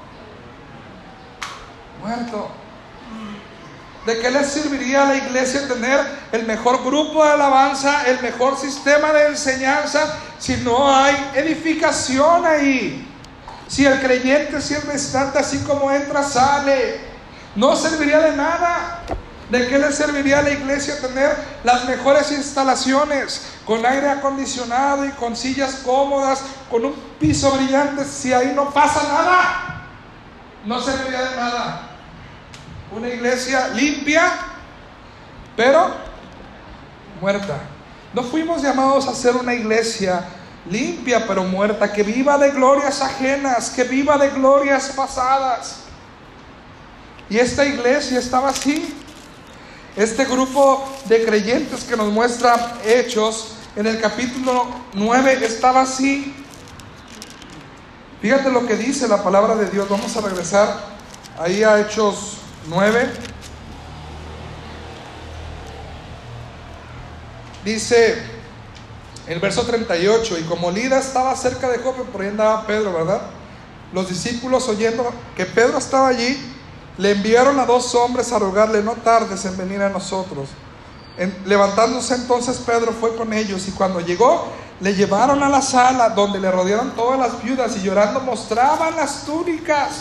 muerto. 2.06 2.50
¿De 4.06 4.20
qué 4.20 4.30
le 4.30 4.44
serviría 4.44 5.02
a 5.02 5.06
la 5.06 5.16
iglesia 5.16 5.68
tener 5.68 6.00
el 6.32 6.46
mejor 6.46 6.84
grupo 6.84 7.26
de 7.26 7.32
alabanza, 7.32 8.06
el 8.06 8.22
mejor 8.22 8.56
sistema 8.56 9.12
de 9.12 9.30
enseñanza, 9.30 10.16
si 10.38 10.58
no 10.58 10.96
hay 10.96 11.32
edificación 11.34 12.46
ahí? 12.46 13.12
Si 13.68 13.84
el 13.84 14.00
creyente 14.00 14.62
siempre 14.62 14.94
está 14.94 15.34
así 15.36 15.58
como 15.60 15.92
entra, 15.92 16.22
sale, 16.22 17.00
no 17.56 17.76
serviría 17.76 18.20
de 18.20 18.36
nada. 18.36 19.02
¿De 19.50 19.68
qué 19.68 19.78
le 19.78 19.92
serviría 19.92 20.40
a 20.40 20.42
la 20.44 20.52
iglesia 20.52 21.00
tener 21.00 21.36
las 21.64 21.86
mejores 21.86 22.32
instalaciones, 22.32 23.42
con 23.66 23.84
aire 23.86 24.10
acondicionado 24.10 25.06
y 25.06 25.10
con 25.12 25.36
sillas 25.36 25.82
cómodas, 25.84 26.42
con 26.70 26.86
un 26.86 26.94
piso 27.20 27.52
brillante, 27.52 28.06
si 28.06 28.34
ahí 28.34 28.54
no 28.56 28.70
pasa 28.72 29.02
nada? 29.04 29.82
No 30.64 30.80
serviría 30.80 31.22
de 31.22 31.36
nada 31.36 31.85
una 32.96 33.10
iglesia 33.10 33.68
limpia, 33.70 34.32
pero 35.56 35.94
muerta. 37.20 37.60
No 38.14 38.24
fuimos 38.24 38.62
llamados 38.62 39.08
a 39.08 39.14
ser 39.14 39.36
una 39.36 39.54
iglesia 39.54 40.24
limpia, 40.70 41.28
pero 41.28 41.44
muerta, 41.44 41.92
que 41.92 42.04
viva 42.04 42.38
de 42.38 42.52
glorias 42.52 43.02
ajenas, 43.02 43.70
que 43.70 43.84
viva 43.84 44.18
de 44.18 44.30
glorias 44.30 44.94
pasadas. 44.96 45.82
Y 47.30 47.38
esta 47.38 47.66
iglesia 47.66 48.20
estaba 48.20 48.50
así. 48.50 48.96
Este 49.98 50.26
grupo 50.26 50.84
de 51.06 51.26
creyentes 51.26 51.84
que 51.84 51.98
nos 51.98 52.12
muestra 52.12 52.78
Hechos 52.86 53.56
en 53.76 53.88
el 53.88 54.00
capítulo 54.00 54.68
9 54.94 55.46
estaba 55.46 55.82
así. 55.82 56.34
Fíjate 58.22 58.50
lo 58.50 58.66
que 58.66 58.76
dice 58.76 59.08
la 59.08 59.22
palabra 59.22 59.56
de 59.56 59.70
Dios. 59.70 59.90
Vamos 59.90 60.16
a 60.16 60.22
regresar 60.22 60.96
ahí 61.38 61.64
a 61.64 61.80
Hechos 61.80 62.38
9. 62.68 63.12
Dice 67.64 68.22
el 69.28 69.40
verso 69.40 69.64
38, 69.64 70.38
y 70.40 70.44
como 70.44 70.70
Lida 70.70 71.00
estaba 71.00 71.36
cerca 71.36 71.70
de 71.70 71.80
Jope, 71.80 72.04
por 72.04 72.22
ahí 72.22 72.28
andaba 72.28 72.66
Pedro, 72.68 72.94
¿verdad? 72.94 73.22
Los 73.92 74.10
discípulos 74.10 74.68
oyendo 74.70 75.12
que 75.36 75.46
Pedro 75.46 75.80
estaba 75.80 76.10
allí, 76.10 76.38
le 76.98 77.12
enviaron 77.12 77.60
a 77.60 77.66
dos 77.66 77.94
hombres 77.96 78.32
a 78.32 78.40
rogarle, 78.40 78.84
no 78.84 78.94
tardes 78.94 79.44
en 79.46 79.58
venir 79.58 79.82
a 79.82 79.90
nosotros. 79.90 80.50
levantándose 81.46 82.14
entonces 82.16 82.58
Pedro 82.58 82.92
fue 82.92 83.16
con 83.16 83.32
ellos 83.34 83.68
y 83.68 83.72
cuando 83.72 84.02
llegó 84.02 84.50
le 84.82 84.94
llevaron 84.94 85.42
a 85.42 85.50
la 85.50 85.62
sala 85.62 86.10
donde 86.10 86.40
le 86.40 86.52
rodearon 86.52 86.92
todas 86.92 87.18
las 87.18 87.42
viudas 87.42 87.78
y 87.78 87.82
llorando 87.82 88.20
mostraban 88.20 88.96
las 88.98 89.26
túnicas 89.26 89.92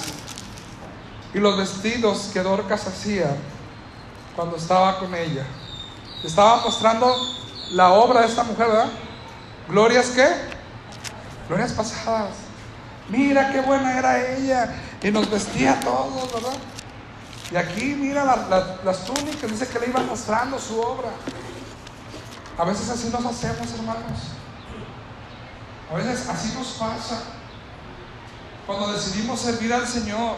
y 1.34 1.40
los 1.40 1.56
vestidos 1.56 2.30
que 2.32 2.40
Dorcas 2.40 2.86
hacía 2.86 3.36
cuando 4.36 4.56
estaba 4.56 4.98
con 5.00 5.14
ella. 5.14 5.44
Estaba 6.22 6.62
mostrando 6.62 7.14
la 7.72 7.92
obra 7.92 8.20
de 8.20 8.28
esta 8.28 8.44
mujer, 8.44 8.68
¿verdad? 8.68 8.90
Glorias 9.68 10.06
qué? 10.10 10.28
Glorias 11.48 11.72
pasadas. 11.72 12.30
Mira 13.08 13.52
qué 13.52 13.60
buena 13.60 13.98
era 13.98 14.36
ella. 14.36 14.74
Y 15.02 15.10
nos 15.10 15.28
vestía 15.28 15.78
todos, 15.80 16.32
¿verdad? 16.32 16.56
Y 17.50 17.56
aquí 17.56 17.94
mira 17.94 18.24
las 18.84 19.04
túnicas, 19.04 19.50
dice 19.50 19.68
que 19.68 19.80
le 19.80 19.88
iba 19.88 20.00
mostrando 20.00 20.58
su 20.58 20.80
obra. 20.80 21.10
A 22.56 22.64
veces 22.64 22.88
así 22.88 23.10
nos 23.10 23.24
hacemos, 23.26 23.72
hermanos. 23.74 24.20
A 25.92 25.96
veces 25.96 26.28
así 26.28 26.54
nos 26.56 26.68
pasa. 26.68 27.22
Cuando 28.66 28.92
decidimos 28.92 29.40
servir 29.40 29.74
al 29.74 29.86
Señor, 29.86 30.36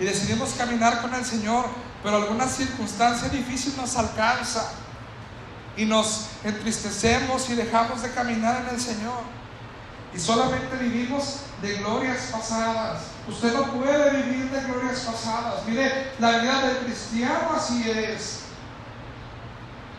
y 0.00 0.04
decidimos 0.04 0.54
caminar 0.54 1.02
con 1.02 1.14
el 1.14 1.24
Señor, 1.24 1.66
pero 2.02 2.16
alguna 2.16 2.46
circunstancia 2.46 3.28
difícil 3.28 3.76
nos 3.76 3.96
alcanza 3.96 4.70
y 5.76 5.84
nos 5.84 6.28
entristecemos 6.42 7.50
y 7.50 7.54
dejamos 7.54 8.02
de 8.02 8.10
caminar 8.10 8.62
en 8.62 8.74
el 8.74 8.80
Señor. 8.80 9.20
Y 10.14 10.18
solamente 10.18 10.74
vivimos 10.76 11.40
de 11.60 11.74
glorias 11.76 12.30
pasadas. 12.32 13.02
Usted 13.28 13.52
no 13.54 13.64
puede 13.72 14.22
vivir 14.22 14.50
de 14.50 14.60
glorias 14.62 15.00
pasadas. 15.00 15.66
Mire, 15.66 16.12
la 16.18 16.38
vida 16.38 16.66
del 16.66 16.78
cristiano 16.78 17.50
así 17.54 17.88
es. 17.88 18.40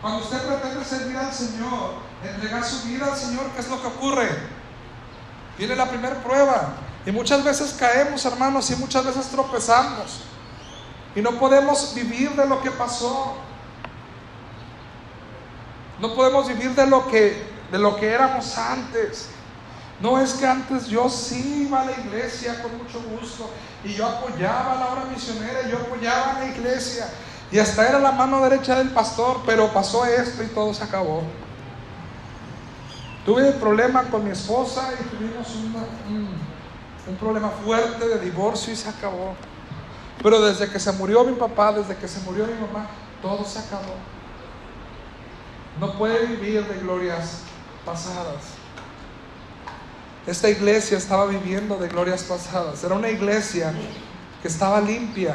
Cuando 0.01 0.23
usted 0.23 0.41
pretende 0.41 0.83
servir 0.83 1.15
al 1.15 1.31
Señor, 1.31 1.93
entregar 2.23 2.63
su 2.63 2.87
vida 2.87 3.05
al 3.05 3.15
Señor, 3.15 3.51
¿qué 3.51 3.61
es 3.61 3.69
lo 3.69 3.79
que 3.79 3.87
ocurre? 3.87 4.29
Viene 5.59 5.75
la 5.75 5.87
primera 5.87 6.15
prueba. 6.23 6.73
Y 7.05 7.11
muchas 7.11 7.43
veces 7.43 7.75
caemos, 7.79 8.23
hermanos, 8.25 8.69
y 8.69 8.75
muchas 8.75 9.05
veces 9.05 9.27
tropezamos. 9.27 10.21
Y 11.15 11.21
no 11.21 11.31
podemos 11.39 11.93
vivir 11.95 12.31
de 12.31 12.45
lo 12.45 12.61
que 12.61 12.71
pasó. 12.71 13.35
No 15.99 16.13
podemos 16.15 16.47
vivir 16.47 16.73
de 16.75 16.87
lo 16.87 17.07
que, 17.07 17.43
de 17.71 17.79
lo 17.79 17.95
que 17.95 18.07
éramos 18.07 18.57
antes. 18.57 19.29
No 19.99 20.19
es 20.19 20.33
que 20.33 20.47
antes 20.47 20.87
yo 20.87 21.09
sí 21.09 21.65
iba 21.67 21.81
a 21.81 21.85
la 21.85 21.91
iglesia 21.91 22.61
con 22.61 22.75
mucho 22.77 22.99
gusto 23.19 23.49
y 23.83 23.93
yo 23.93 24.07
apoyaba 24.07 24.75
la 24.75 24.87
obra 24.87 25.05
misionera, 25.05 25.67
yo 25.69 25.77
apoyaba 25.77 26.31
a 26.31 26.39
la 26.39 26.45
iglesia 26.47 27.07
y 27.51 27.59
hasta 27.59 27.87
era 27.87 27.99
la 27.99 28.11
mano 28.11 28.41
derecha 28.41 28.75
del 28.75 28.89
pastor, 28.89 29.41
pero 29.45 29.71
pasó 29.71 30.05
esto 30.05 30.43
y 30.43 30.47
todo 30.47 30.73
se 30.73 30.83
acabó. 30.83 31.21
Tuve 33.25 33.51
problema 33.51 34.03
con 34.03 34.23
mi 34.23 34.31
esposa 34.31 34.89
y 34.99 35.03
tuvimos 35.15 35.47
un 35.55 35.71
un 37.07 37.15
problema 37.15 37.49
fuerte 37.49 38.07
de 38.07 38.19
divorcio 38.19 38.73
y 38.73 38.75
se 38.75 38.89
acabó. 38.89 39.35
Pero 40.21 40.41
desde 40.41 40.69
que 40.69 40.79
se 40.79 40.91
murió 40.91 41.23
mi 41.23 41.33
papá, 41.33 41.73
desde 41.73 41.95
que 41.95 42.07
se 42.07 42.19
murió 42.21 42.45
mi 42.45 42.53
mamá, 42.53 42.87
todo 43.21 43.43
se 43.43 43.59
acabó. 43.59 43.95
No 45.79 45.93
puede 45.97 46.25
vivir 46.27 46.65
de 46.65 46.79
glorias 46.79 47.41
pasadas. 47.85 48.59
esta 50.27 50.49
iglesia 50.49 50.97
estaba 50.97 51.25
viviendo 51.25 51.77
de 51.77 51.87
glorias 51.87 52.23
pasadas. 52.23 52.83
Era 52.83 52.93
una 52.93 53.09
iglesia 53.09 53.73
que 54.41 54.47
estaba 54.47 54.79
limpia, 54.79 55.33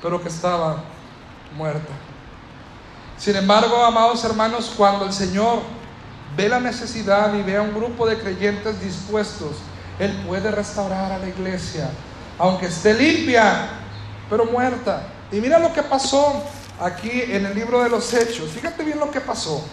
pero 0.00 0.22
que 0.22 0.28
estaba 0.28 0.84
muerta. 1.56 1.92
Sin 3.18 3.34
embargo, 3.34 3.84
amados 3.84 4.24
hermanos, 4.24 4.72
cuando 4.76 5.06
el 5.06 5.12
Señor 5.12 5.60
ve 6.36 6.48
la 6.48 6.60
necesidad 6.60 7.34
y 7.34 7.42
ve 7.42 7.56
a 7.56 7.62
un 7.62 7.74
grupo 7.74 8.06
de 8.06 8.18
creyentes 8.18 8.80
dispuestos, 8.80 9.56
Él 9.98 10.12
puede 10.26 10.50
restaurar 10.50 11.12
a 11.12 11.18
la 11.18 11.28
iglesia, 11.28 11.88
aunque 12.38 12.66
esté 12.66 12.94
limpia, 12.94 13.68
pero 14.28 14.44
muerta. 14.44 15.06
Y 15.32 15.36
mira 15.36 15.58
lo 15.58 15.72
que 15.72 15.82
pasó 15.82 16.44
aquí 16.80 17.22
en 17.28 17.46
el 17.46 17.54
libro 17.54 17.82
de 17.82 17.88
los 17.88 18.12
Hechos. 18.12 18.50
Fíjate 18.50 18.84
bien 18.84 18.98
lo 18.98 19.10
que 19.10 19.20
pasó. 19.20 19.64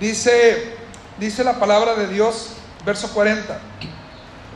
Dice, 0.00 0.76
dice 1.18 1.44
la 1.44 1.58
palabra 1.58 1.94
de 1.94 2.08
Dios, 2.08 2.50
verso 2.84 3.08
40. 3.12 3.58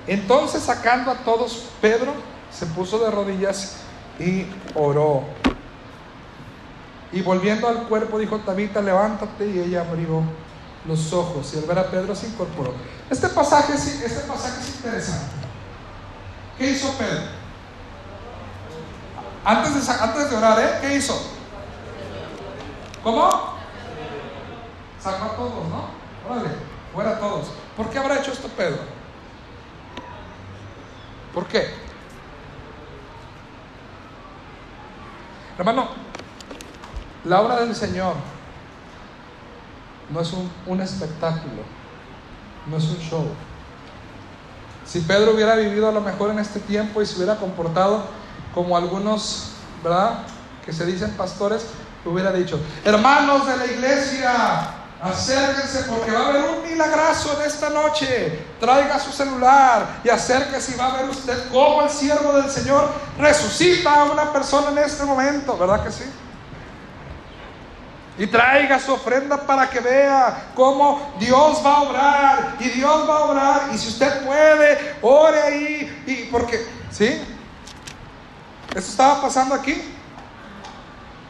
Entonces 0.07 0.63
sacando 0.63 1.11
a 1.11 1.17
todos, 1.17 1.69
Pedro 1.81 2.13
se 2.51 2.67
puso 2.67 2.99
de 2.99 3.11
rodillas 3.11 3.77
y 4.19 4.47
oró. 4.75 5.25
Y 7.13 7.21
volviendo 7.21 7.69
al 7.69 7.89
cuerpo 7.89 8.19
dijo, 8.19 8.39
Tabita, 8.39 8.81
levántate. 8.81 9.47
Y 9.51 9.59
ella 9.61 9.83
abrió 9.83 10.23
los 10.87 11.13
ojos 11.13 11.53
y 11.55 11.59
al 11.59 11.65
ver 11.65 11.79
a 11.79 11.91
Pedro 11.91 12.15
se 12.15 12.27
incorporó. 12.27 12.75
Este 13.09 13.29
pasaje, 13.29 13.75
este 13.75 14.21
pasaje 14.21 14.61
es 14.61 14.77
interesante. 14.77 15.33
¿Qué 16.59 16.71
hizo 16.71 16.93
Pedro? 16.99 17.23
Antes 19.45 19.87
de, 19.87 19.93
antes 19.93 20.31
de 20.31 20.37
orar, 20.37 20.59
¿eh? 20.61 20.79
¿Qué 20.81 20.97
hizo? 20.97 21.21
¿Cómo? 23.03 23.29
Sacó 25.03 25.25
a 25.25 25.37
todos, 25.37 25.69
¿no? 25.69 25.87
Órale, 26.29 26.51
fuera 26.95 27.11
a 27.11 27.19
todos. 27.19 27.49
¿Por 27.77 27.91
qué 27.91 27.99
habrá 27.99 28.21
hecho 28.21 28.33
esto 28.33 28.49
Pedro? 28.49 28.79
¿Por 31.35 31.47
qué? 31.47 31.75
Hermano, 35.59 35.89
la 37.25 37.41
obra 37.41 37.57
del 37.61 37.75
Señor 37.75 38.15
no 40.11 40.21
es 40.21 40.33
un, 40.67 40.81
espectáculo, 40.81 41.63
no 42.67 42.77
es 42.77 42.85
un 42.85 42.99
show. 42.99 43.27
Si 44.85 45.01
Pedro 45.01 45.35
hubiera 45.35 45.55
vivido 45.57 45.89
a 45.89 45.93
lo 45.93 46.01
mejor 46.01 46.31
en 46.31 46.39
este 46.39 46.61
tiempo 46.61 47.01
y 47.01 47.07
se 47.07 47.17
hubiera 47.17 47.37
comportado 47.37 48.05
como 48.55 48.77
algunos, 48.77 49.53
¿verdad? 49.83 50.21
Que 50.65 50.73
se 50.73 50.85
dicen 50.85 51.13
pastores, 51.13 51.67
hubiera 52.05 52.33
dicho, 52.33 52.61
hermanos 52.85 53.47
de 53.47 53.57
la 53.57 53.67
iglesia, 53.67 54.33
acérquense 55.01 55.85
porque 55.89 56.11
va 56.11 56.21
a 56.21 56.29
haber 56.29 56.45
un 56.51 56.71
milagrazo 56.71 57.41
en 57.41 57.47
esta 57.47 57.71
noche. 57.71 58.47
Traiga 58.61 58.99
su 58.99 59.13
celular 59.13 60.01
y 60.05 60.09
acérquese 60.09 60.75
y 60.75 60.77
va 60.77 60.89
a 60.89 60.97
ver 60.99 61.11
usted 61.11 61.51
cómo 61.51 61.83
el 61.83 61.91
siervo 61.91 62.33
del 62.35 62.51
Señor 62.51 62.91
resucita 63.19 64.03
a 64.03 64.05
una 64.05 64.33
persona 64.33 64.71
en 64.71 64.79
este 64.79 65.05
momento, 65.05 65.57
¿verdad 65.57 65.85
que 65.85 65.91
sí? 65.91 66.05
Y 68.19 68.27
traiga 68.27 68.79
su 68.79 68.93
ofrenda 68.93 69.39
para 69.39 69.71
que 69.71 69.81
vea 69.81 70.53
cómo 70.55 71.15
Dios 71.19 71.63
va 71.65 71.77
a 71.77 71.83
obrar. 71.83 72.57
Y 72.61 72.69
Dios 72.69 73.09
va 73.09 73.17
a 73.17 73.25
obrar. 73.25 73.63
Y 73.73 73.79
si 73.79 73.89
usted 73.89 74.25
puede, 74.25 74.97
ore 75.01 75.41
ahí. 75.41 76.05
Y 76.07 76.31
porque, 76.31 76.67
¿sí? 76.91 77.21
¿Eso 78.71 78.91
estaba 78.91 79.23
pasando 79.23 79.55
aquí? 79.55 79.81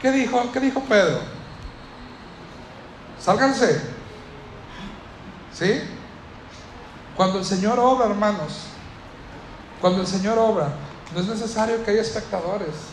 ¿Qué 0.00 0.10
dijo, 0.10 0.50
qué 0.52 0.60
dijo 0.60 0.80
Pedro? 0.80 1.20
Sálganse. 3.20 3.80
¿Sí? 5.52 5.82
Cuando 7.16 7.38
el 7.38 7.44
Señor 7.44 7.78
obra, 7.78 8.06
hermanos, 8.06 8.64
cuando 9.80 10.00
el 10.00 10.07
Señor 10.07 10.38
obra, 10.38 10.68
no 11.14 11.20
es 11.20 11.26
necesario 11.26 11.85
que 11.85 11.92
haya 11.92 12.00
espectadores. 12.00 12.91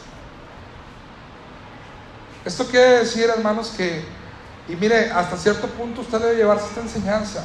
Esto 2.46 2.66
quiere 2.66 3.00
decir, 3.00 3.30
hermanos, 3.30 3.74
que, 3.76 4.04
y 4.68 4.76
mire, 4.76 5.12
hasta 5.12 5.38
cierto 5.38 5.68
punto 5.68 6.02
usted 6.02 6.20
debe 6.20 6.36
llevarse 6.38 6.66
esta 6.68 6.82
enseñanza. 6.82 7.44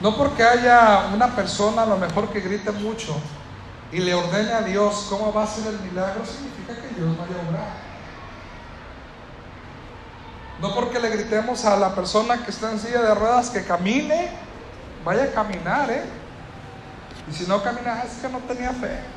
No 0.00 0.16
porque 0.16 0.42
haya 0.42 1.10
una 1.14 1.34
persona 1.34 1.82
a 1.82 1.86
lo 1.86 1.96
mejor 1.96 2.30
que 2.30 2.40
grite 2.40 2.70
mucho 2.70 3.16
y 3.90 3.98
le 3.98 4.14
ordene 4.14 4.52
a 4.52 4.60
Dios 4.60 5.06
cómo 5.08 5.32
va 5.32 5.44
a 5.44 5.46
ser 5.46 5.68
el 5.68 5.80
milagro, 5.80 6.22
significa 6.26 6.74
que 6.74 6.94
Dios 6.94 7.16
vaya 7.16 7.34
a 7.34 7.48
obrar. 7.48 7.86
No 10.60 10.74
porque 10.74 10.98
le 10.98 11.10
gritemos 11.10 11.64
a 11.64 11.76
la 11.76 11.94
persona 11.94 12.44
que 12.44 12.50
está 12.50 12.72
en 12.72 12.78
silla 12.78 13.02
de 13.02 13.14
ruedas 13.14 13.50
que 13.50 13.64
camine, 13.64 14.30
vaya 15.04 15.24
a 15.24 15.32
caminar, 15.32 15.90
¿eh? 15.90 16.04
Y 17.30 17.34
si 17.34 17.46
no 17.46 17.62
camina, 17.62 18.02
es 18.02 18.20
que 18.20 18.28
no 18.28 18.38
tenía 18.40 18.72
fe. 18.72 19.15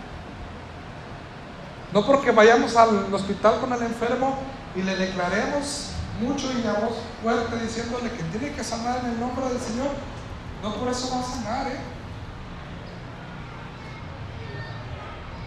No 1.93 2.05
porque 2.05 2.31
vayamos 2.31 2.75
al 2.75 3.13
hospital 3.13 3.59
con 3.59 3.73
el 3.73 3.81
enfermo 3.81 4.37
y 4.75 4.81
le 4.81 4.95
declaremos 4.95 5.91
mucho 6.21 6.47
y 6.51 6.67
a 6.67 6.73
voz 6.73 6.97
fuerte 7.23 7.59
diciéndole 7.63 8.11
que 8.11 8.23
tiene 8.23 8.53
que 8.53 8.63
sanar 8.63 8.99
en 9.03 9.11
el 9.11 9.19
nombre 9.19 9.47
del 9.49 9.59
Señor. 9.59 9.91
No 10.61 10.75
por 10.75 10.89
eso 10.89 11.09
va 11.11 11.21
a 11.21 11.23
sanar, 11.23 11.67
¿eh? 11.67 11.79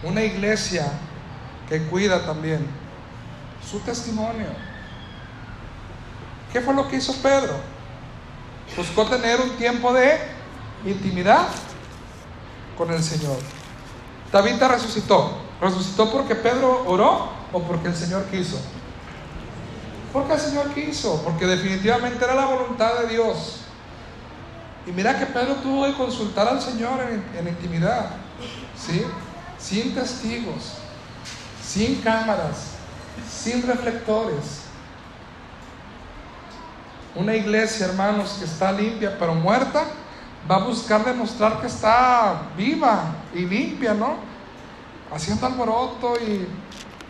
Una 0.03 0.21
iglesia 0.21 0.91
que 1.69 1.85
cuida 1.87 2.25
también 2.25 2.67
su 3.65 3.79
testimonio 3.79 4.47
¿Qué 6.53 6.61
fue 6.61 6.75
lo 6.75 6.87
que 6.87 6.97
hizo 6.97 7.13
Pedro? 7.13 7.55
Buscó 8.77 9.07
tener 9.07 9.41
un 9.41 9.57
tiempo 9.57 9.91
de 9.91 10.19
intimidad 10.85 11.47
con 12.77 12.93
el 12.93 13.03
Señor. 13.03 13.37
Tabita 14.31 14.67
resucitó. 14.67 15.39
¿Resucitó 15.61 16.11
porque 16.11 16.35
Pedro 16.35 16.83
oró 16.85 17.29
o 17.51 17.61
porque 17.61 17.87
el 17.87 17.95
Señor 17.95 18.25
quiso? 18.25 18.59
Porque 20.11 20.33
el 20.33 20.39
Señor 20.39 20.73
quiso, 20.73 21.21
porque 21.23 21.45
definitivamente 21.45 22.23
era 22.23 22.35
la 22.35 22.45
voluntad 22.45 22.99
de 22.99 23.07
Dios. 23.07 23.61
Y 24.85 24.91
mira 24.91 25.17
que 25.17 25.25
Pedro 25.25 25.55
tuvo 25.55 25.85
que 25.85 25.93
consultar 25.93 26.47
al 26.47 26.61
Señor 26.61 26.99
en, 27.01 27.47
intimidad, 27.47 28.09
¿sí? 28.77 29.05
Sin 29.57 29.95
testigos, 29.95 30.73
sin 31.63 32.01
cámaras, 32.01 32.73
sin 33.29 33.65
reflectores 33.65 34.63
una 37.15 37.35
iglesia, 37.35 37.87
hermanos, 37.87 38.37
que 38.39 38.45
está 38.45 38.71
limpia 38.71 39.15
pero 39.19 39.35
muerta, 39.35 39.85
va 40.49 40.55
a 40.55 40.63
buscar 40.63 41.05
demostrar 41.05 41.61
que 41.61 41.67
está 41.67 42.41
viva 42.57 43.15
y 43.33 43.45
limpia, 43.45 43.93
¿no? 43.93 44.15
Haciendo 45.13 45.45
alboroto 45.45 46.15
y 46.15 46.47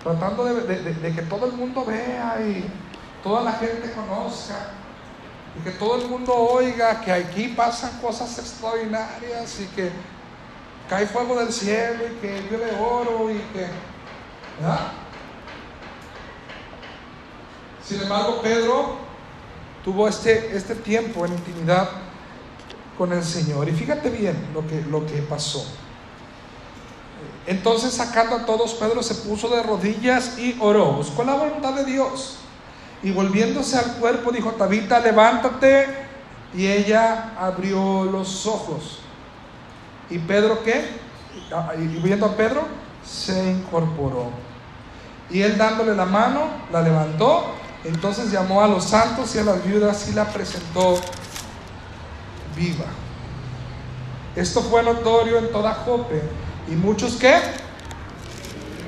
tratando 0.03 0.43
de, 0.43 1.13
que 1.15 1.21
todo 1.23 1.45
el 1.45 1.53
mundo 1.53 1.85
vea 1.85 2.37
y 2.41 2.65
toda 3.23 3.43
la 3.43 3.53
gente 3.53 3.91
conozca 3.93 4.71
y 5.57 5.63
que 5.63 5.71
todo 5.71 6.01
el 6.01 6.09
mundo 6.09 6.33
oiga 6.33 6.99
que 6.99 7.11
aquí 7.11 7.47
pasan 7.49 7.97
cosas 8.01 8.37
extraordinarias 8.37 9.59
y 9.61 9.65
que 9.67 9.91
cae 10.89 11.07
fuego 11.07 11.39
del 11.39 11.53
cielo 11.53 12.03
y 12.05 12.19
que 12.19 12.41
llueve 12.49 12.77
oro 12.79 13.29
y 13.31 13.37
que... 13.53 13.67
¿verdad? 14.59 14.91
Sin 17.85 18.01
embargo, 18.01 18.41
Pedro 18.41 18.95
tuvo 19.83 20.07
este, 20.07 20.55
este 20.55 20.75
tiempo 20.75 21.25
en 21.25 21.33
intimidad 21.33 21.89
con 22.97 23.11
el 23.11 23.23
Señor. 23.23 23.67
Y 23.67 23.73
fíjate 23.73 24.09
bien 24.09 24.49
lo 24.53 24.65
que, 24.65 24.81
lo 24.81 25.05
que 25.05 25.21
pasó. 25.21 25.65
Entonces 27.45 27.93
sacando 27.93 28.35
a 28.35 28.45
todos, 28.45 28.73
Pedro 28.73 29.03
se 29.03 29.15
puso 29.15 29.49
de 29.49 29.63
rodillas 29.63 30.37
y 30.37 30.57
oró, 30.59 30.93
buscó 30.93 31.23
la 31.23 31.35
voluntad 31.35 31.73
de 31.73 31.85
Dios. 31.85 32.37
Y 33.01 33.11
volviéndose 33.11 33.77
al 33.77 33.95
cuerpo 33.95 34.31
dijo, 34.31 34.51
Tabita, 34.51 34.99
levántate. 34.99 35.87
Y 36.55 36.67
ella 36.67 37.33
abrió 37.39 38.05
los 38.05 38.45
ojos. 38.45 38.99
¿Y 40.09 40.19
Pedro 40.19 40.63
qué? 40.63 40.85
Y 41.79 41.87
viendo 42.01 42.27
a 42.27 42.35
Pedro, 42.35 42.61
se 43.03 43.51
incorporó. 43.51 44.29
Y 45.29 45.41
él 45.41 45.57
dándole 45.57 45.95
la 45.95 46.05
mano, 46.05 46.47
la 46.71 46.81
levantó 46.81 47.55
entonces 47.83 48.31
llamó 48.31 48.61
a 48.61 48.67
los 48.67 48.85
santos 48.85 49.35
y 49.35 49.39
a 49.39 49.43
las 49.43 49.63
viudas 49.63 50.07
y 50.09 50.13
la 50.13 50.25
presentó 50.25 50.99
viva. 52.55 52.85
Esto 54.35 54.61
fue 54.61 54.83
notorio 54.83 55.37
en 55.37 55.51
toda 55.51 55.73
Jope. 55.85 56.21
¿Y 56.67 56.71
muchos 56.75 57.15
qué? 57.15 57.39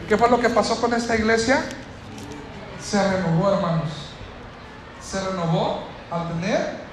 ¿Qué 0.08 0.18
fue 0.18 0.30
lo 0.30 0.40
que 0.40 0.50
pasó 0.50 0.80
con 0.80 0.94
esta 0.94 1.16
iglesia? 1.16 1.66
Se 2.82 3.12
renovó, 3.12 3.54
hermanos. 3.54 3.90
Se 5.02 5.20
renovó 5.22 5.84
al 6.12 6.28
tener 6.30 6.86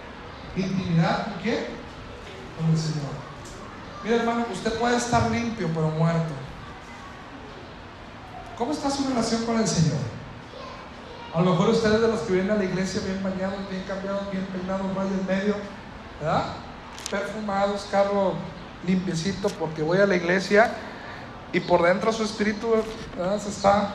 intimidad 0.56 1.24
¿con 1.24 1.42
quién? 1.42 1.66
Con 2.58 2.70
el 2.70 2.78
Señor. 2.78 3.12
Mira, 4.04 4.16
hermano, 4.16 4.46
usted 4.52 4.78
puede 4.78 4.96
estar 4.96 5.30
limpio 5.30 5.68
pero 5.74 5.88
muerto. 5.88 6.32
¿Cómo 8.58 8.72
está 8.72 8.90
su 8.90 9.08
relación 9.08 9.44
con 9.44 9.58
el 9.58 9.66
Señor? 9.66 9.98
A 11.34 11.40
lo 11.40 11.52
mejor 11.52 11.70
ustedes 11.70 12.00
de 12.00 12.08
los 12.08 12.20
que 12.20 12.34
vienen 12.34 12.50
a 12.52 12.56
la 12.56 12.64
iglesia 12.64 13.00
bien 13.04 13.22
bañados, 13.22 13.58
bien 13.70 13.84
cambiados, 13.88 14.30
bien 14.30 14.44
peinados, 14.46 14.82
en 14.86 15.26
medio, 15.26 15.54
¿verdad? 16.20 16.44
perfumados, 17.10 17.86
carro 17.90 18.34
limpiecito 18.86 19.48
porque 19.48 19.82
voy 19.82 19.98
a 19.98 20.06
la 20.06 20.16
iglesia 20.16 20.72
y 21.52 21.60
por 21.60 21.82
dentro 21.82 22.12
su 22.12 22.24
espíritu 22.24 22.74
se 23.40 23.48
está 23.48 23.94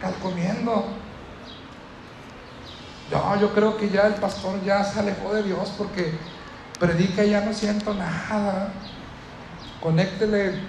calcomiendo. 0.00 0.84
Yo, 3.10 3.36
yo 3.40 3.52
creo 3.54 3.76
que 3.76 3.88
ya 3.88 4.06
el 4.06 4.14
pastor 4.14 4.62
ya 4.64 4.84
se 4.84 5.00
alejó 5.00 5.34
de 5.34 5.42
Dios 5.42 5.72
porque 5.76 6.14
predica 6.78 7.24
y 7.24 7.30
ya 7.30 7.40
no 7.40 7.52
siento 7.52 7.94
nada. 7.94 8.72
Conéctele 9.80 10.60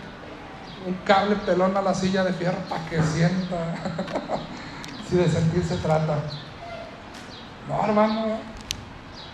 un 0.85 0.93
cable 1.05 1.35
pelón 1.37 1.77
a 1.77 1.81
la 1.81 1.93
silla 1.93 2.23
de 2.23 2.33
fierro 2.33 2.57
para 2.69 2.83
que 2.85 3.01
sienta. 3.01 3.75
si 5.09 5.17
de 5.17 5.29
sentir 5.29 5.63
se 5.63 5.77
trata. 5.77 6.19
No, 7.67 7.83
hermano, 7.83 8.37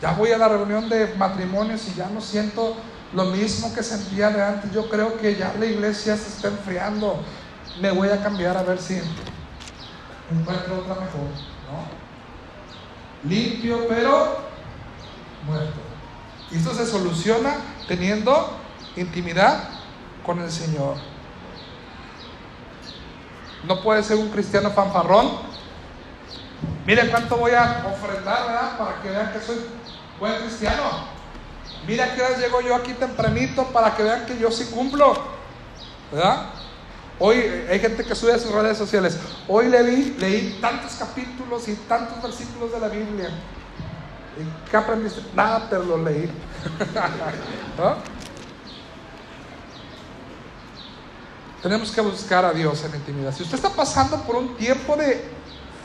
ya 0.01 0.11
voy 0.13 0.31
a 0.31 0.37
la 0.37 0.47
reunión 0.47 0.89
de 0.89 1.13
matrimonios 1.15 1.87
y 1.87 1.93
ya 1.93 2.09
no 2.09 2.19
siento 2.19 2.75
lo 3.13 3.25
mismo 3.25 3.73
que 3.73 3.83
sentía 3.83 4.29
de 4.29 4.43
antes. 4.43 4.71
Yo 4.71 4.89
creo 4.89 5.17
que 5.17 5.35
ya 5.35 5.53
la 5.57 5.65
iglesia 5.65 6.15
se 6.17 6.29
está 6.29 6.49
enfriando. 6.49 7.21
Me 7.81 7.91
voy 7.91 8.09
a 8.09 8.21
cambiar 8.21 8.57
a 8.57 8.63
ver 8.63 8.79
si 8.79 9.01
encuentro 10.31 10.79
otra 10.79 10.95
mejor. 10.95 11.29
¿no? 11.67 13.29
Limpio, 13.29 13.87
pero 13.87 14.39
muerto. 15.45 15.79
Y 16.51 16.57
esto 16.57 16.73
se 16.73 16.85
soluciona 16.85 17.55
teniendo 17.87 18.57
intimidad 18.95 19.69
con 20.25 20.39
el 20.41 20.51
Señor. 20.51 20.95
No 23.63 23.81
puede 23.81 24.03
ser 24.03 24.17
un 24.17 24.29
cristiano 24.29 24.71
fanfarrón. 24.71 25.29
Mire 26.85 27.09
cuánto 27.09 27.37
voy 27.37 27.51
a 27.51 27.85
ofrendar. 27.93 28.77
Para 28.77 29.01
que 29.01 29.09
vean 29.09 29.33
que 29.33 29.41
soy 29.41 29.57
buen 30.19 30.35
cristiano. 30.41 31.16
Mira 31.85 32.15
que 32.15 32.21
hora 32.21 32.37
llego 32.37 32.61
yo 32.61 32.75
aquí 32.75 32.93
tempranito 32.93 33.65
para 33.65 33.95
que 33.95 34.03
vean 34.03 34.25
que 34.25 34.37
yo 34.37 34.51
sí 34.51 34.65
cumplo. 34.65 35.15
¿Verdad? 36.11 36.49
Hoy 37.19 37.37
hay 37.69 37.79
gente 37.79 38.03
que 38.03 38.13
sube 38.13 38.33
a 38.33 38.39
sus 38.39 38.51
redes 38.51 38.77
sociales. 38.77 39.17
Hoy 39.47 39.69
leí, 39.69 40.15
leí 40.19 40.59
tantos 40.61 40.93
capítulos 40.93 41.67
y 41.67 41.73
tantos 41.87 42.21
versículos 42.21 42.71
de 42.71 42.79
la 42.79 42.89
Biblia. 42.89 43.29
¿Y 44.37 44.69
¿Qué 44.69 44.77
aprendiste? 44.77 45.21
Nada, 45.33 45.67
pero 45.69 45.83
lo 45.83 45.97
leí. 46.03 46.29
Tenemos 51.63 51.91
que 51.91 52.01
buscar 52.01 52.45
a 52.45 52.53
Dios 52.53 52.83
en 52.83 52.95
intimidad. 52.95 53.33
Si 53.33 53.41
usted 53.41 53.55
está 53.55 53.69
pasando 53.69 54.21
por 54.21 54.35
un 54.35 54.55
tiempo 54.55 54.95
de 54.95 55.27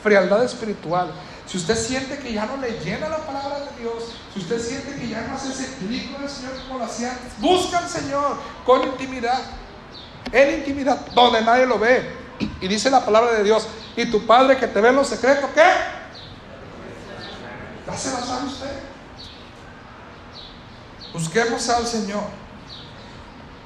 frialdad 0.03 0.43
espiritual, 0.43 1.11
si 1.45 1.57
usted 1.57 1.77
siente 1.77 2.17
que 2.17 2.33
ya 2.33 2.45
no 2.45 2.57
le 2.57 2.79
llena 2.79 3.09
la 3.09 3.17
palabra 3.17 3.59
de 3.59 3.81
Dios, 3.81 4.13
si 4.33 4.39
usted 4.39 4.59
siente 4.59 4.95
que 4.95 5.09
ya 5.09 5.21
no 5.27 5.35
hace 5.35 5.51
ese 5.51 5.75
clic 5.75 6.11
con 6.11 6.23
el 6.23 6.29
Señor 6.29 6.53
como 6.67 6.79
lo 6.79 6.85
hacía 6.85 7.17
busca 7.39 7.79
al 7.79 7.89
Señor 7.89 8.37
con 8.65 8.83
intimidad. 8.83 9.39
En 10.31 10.59
intimidad, 10.59 11.05
donde 11.13 11.41
nadie 11.41 11.65
lo 11.65 11.77
ve. 11.77 12.09
Y 12.59 12.67
dice 12.67 12.89
la 12.89 13.05
palabra 13.05 13.33
de 13.33 13.43
Dios, 13.43 13.67
y 13.95 14.09
tu 14.09 14.25
Padre 14.25 14.57
que 14.57 14.67
te 14.67 14.81
ve 14.81 14.89
en 14.89 14.95
los 14.95 15.07
secretos, 15.07 15.49
¿qué? 15.53 15.61
Ya 17.85 17.97
se 17.97 18.11
la 18.11 18.21
sabe 18.21 18.47
usted. 18.47 18.79
Busquemos 21.13 21.69
al 21.69 21.85
Señor. 21.85 22.23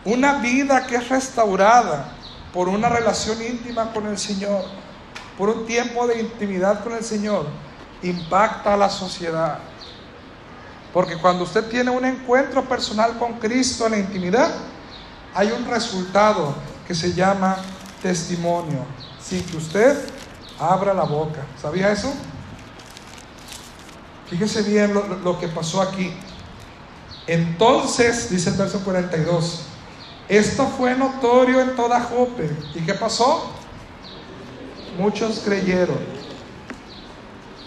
Una 0.04 0.40
vida 0.40 0.86
que 0.86 0.96
es 0.96 1.08
restaurada 1.08 2.14
por 2.54 2.68
una 2.68 2.90
relación 2.90 3.42
íntima 3.42 3.94
con 3.94 4.08
el 4.08 4.18
Señor, 4.18 4.66
por 5.38 5.50
un 5.50 5.66
tiempo 5.66 6.08
de 6.08 6.20
intimidad 6.20 6.84
con 6.84 6.94
el 6.94 7.04
Señor, 7.04 7.46
impacta 8.04 8.74
a 8.74 8.78
la 8.78 8.90
sociedad. 8.90 9.60
Porque 10.94 11.18
cuando 11.18 11.44
usted 11.44 11.68
tiene 11.70 11.92
un 11.92 12.06
encuentro 12.06 12.64
personal 12.64 13.18
con 13.18 13.34
Cristo 13.34 13.86
en 13.86 13.92
la 13.92 13.98
intimidad, 14.00 14.52
hay 15.34 15.52
un 15.52 15.66
resultado 15.66 16.56
que 16.88 16.96
se 16.96 17.14
llama 17.14 17.58
testimonio, 18.02 18.80
sin 19.22 19.44
que 19.44 19.58
usted 19.58 20.10
abra 20.60 20.94
la 20.94 21.04
boca. 21.04 21.42
¿Sabía 21.62 21.92
eso? 21.92 22.12
Fíjese 24.30 24.64
bien 24.64 24.94
lo, 25.24 25.40
que 25.40 25.48
pasó 25.48 25.82
aquí. 25.82 26.12
Entonces, 27.28 28.30
dice 28.30 28.50
el 28.50 28.56
verso 28.56 28.80
42, 28.82 29.62
esto 30.30 30.68
fue 30.78 30.96
notorio 30.96 31.62
en 31.62 31.76
toda 31.76 32.02
Jope. 32.02 32.50
¿Y 32.76 32.82
qué 32.82 32.94
pasó? 32.94 33.52
Muchos 34.98 35.40
creyeron. 35.40 36.17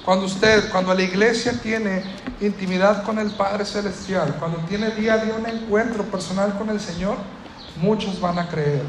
Cuando 0.05 0.27
usted, 0.27 0.71
cuando 0.71 0.95
la 0.95 1.03
iglesia 1.03 1.53
tiene 1.63 2.03
intimidad 2.41 3.03
con 3.05 3.19
el 3.19 3.31
Padre 3.33 3.65
Celestial, 3.65 4.35
cuando 4.39 4.59
tiene 4.61 4.91
día 4.93 5.15
a 5.15 5.19
día 5.19 5.35
un 5.35 5.47
encuentro 5.47 6.05
personal 6.05 6.57
con 6.57 6.71
el 6.71 6.81
Señor, 6.81 7.17
muchos 7.77 8.21
van 8.21 8.39
a 8.39 8.49
creer. 8.49 8.85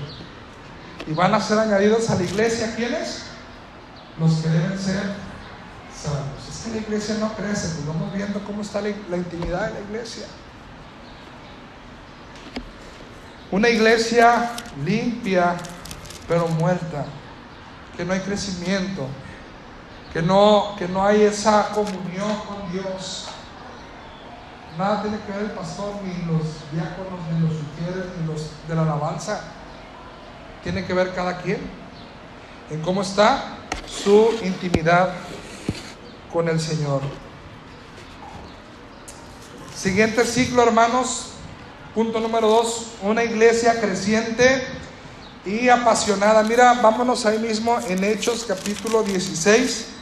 Y 1.06 1.14
van 1.14 1.34
a 1.34 1.42
ser 1.42 1.60
añadidos 1.60 2.10
a 2.10 2.16
la 2.16 2.24
iglesia, 2.24 2.76
¿quiénes? 2.76 3.24
Los 4.20 4.36
que 4.36 4.50
deben 4.50 4.80
ser 4.80 5.02
salvos. 5.94 6.48
Es 6.50 6.64
que 6.64 6.72
la 6.72 6.78
iglesia 6.78 7.16
no 7.20 7.34
crece, 7.34 7.70
pues 7.76 7.86
vamos 7.86 8.14
viendo 8.14 8.40
cómo 8.46 8.62
está 8.62 8.82
la, 8.82 8.90
la 9.10 9.18
intimidad 9.18 9.68
de 9.68 9.74
la 9.74 9.80
iglesia. 9.82 10.26
Una 13.52 13.68
iglesia 13.68 14.52
limpia, 14.86 15.58
pero 16.28 16.48
muerta, 16.48 17.06
que 17.98 18.06
no 18.06 18.14
hay 18.14 18.22
crecimiento, 18.22 19.08
que 20.14 20.22
no, 20.22 20.76
que 20.78 20.88
no 20.88 21.06
hay 21.06 21.22
esa 21.24 21.70
comunión 21.70 22.36
con 22.48 22.72
Dios. 22.72 23.28
Nada 24.78 25.02
tiene 25.02 25.20
que 25.26 25.32
ver 25.32 25.44
el 25.44 25.52
pastor, 25.52 25.94
ni 26.04 26.14
los 26.26 26.42
diáconos, 26.72 27.20
ni 27.32 27.40
los 27.42 27.52
sugieres, 27.52 28.06
ni 28.20 28.28
los 28.28 28.50
de 28.68 28.76
la 28.76 28.84
alabanza. 28.84 29.42
Tiene 30.64 30.86
que 30.86 30.94
ver 30.94 31.14
cada 31.14 31.38
quien 31.38 31.60
en 32.70 32.82
cómo 32.82 33.02
está 33.02 33.58
su 33.88 34.30
intimidad 34.44 35.14
con 36.32 36.48
el 36.48 36.60
Señor. 36.60 37.02
Siguiente 39.76 40.26
ciclo, 40.26 40.64
hermanos. 40.64 41.28
Punto 41.96 42.22
número 42.22 42.48
dos, 42.48 42.92
una 43.02 43.24
iglesia 43.24 43.82
creciente 43.82 44.66
y 45.46 45.68
apasionada. 45.68 46.44
Mira, 46.44 46.74
vámonos 46.82 47.26
ahí 47.26 47.38
mismo 47.38 47.78
en 47.90 48.04
Hechos 48.04 48.46
capítulo 48.48 49.04
16. 49.04 50.01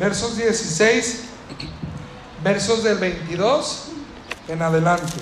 Versos 0.00 0.34
16, 0.34 1.20
versos 2.42 2.82
del 2.82 2.96
22 2.96 3.88
en 4.48 4.62
adelante. 4.62 5.12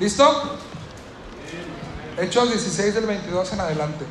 ¿Listo? 0.00 0.58
Hechos 2.16 2.48
16 2.48 2.94
del 2.94 3.04
22 3.04 3.52
en 3.52 3.60
adelante. 3.60 4.06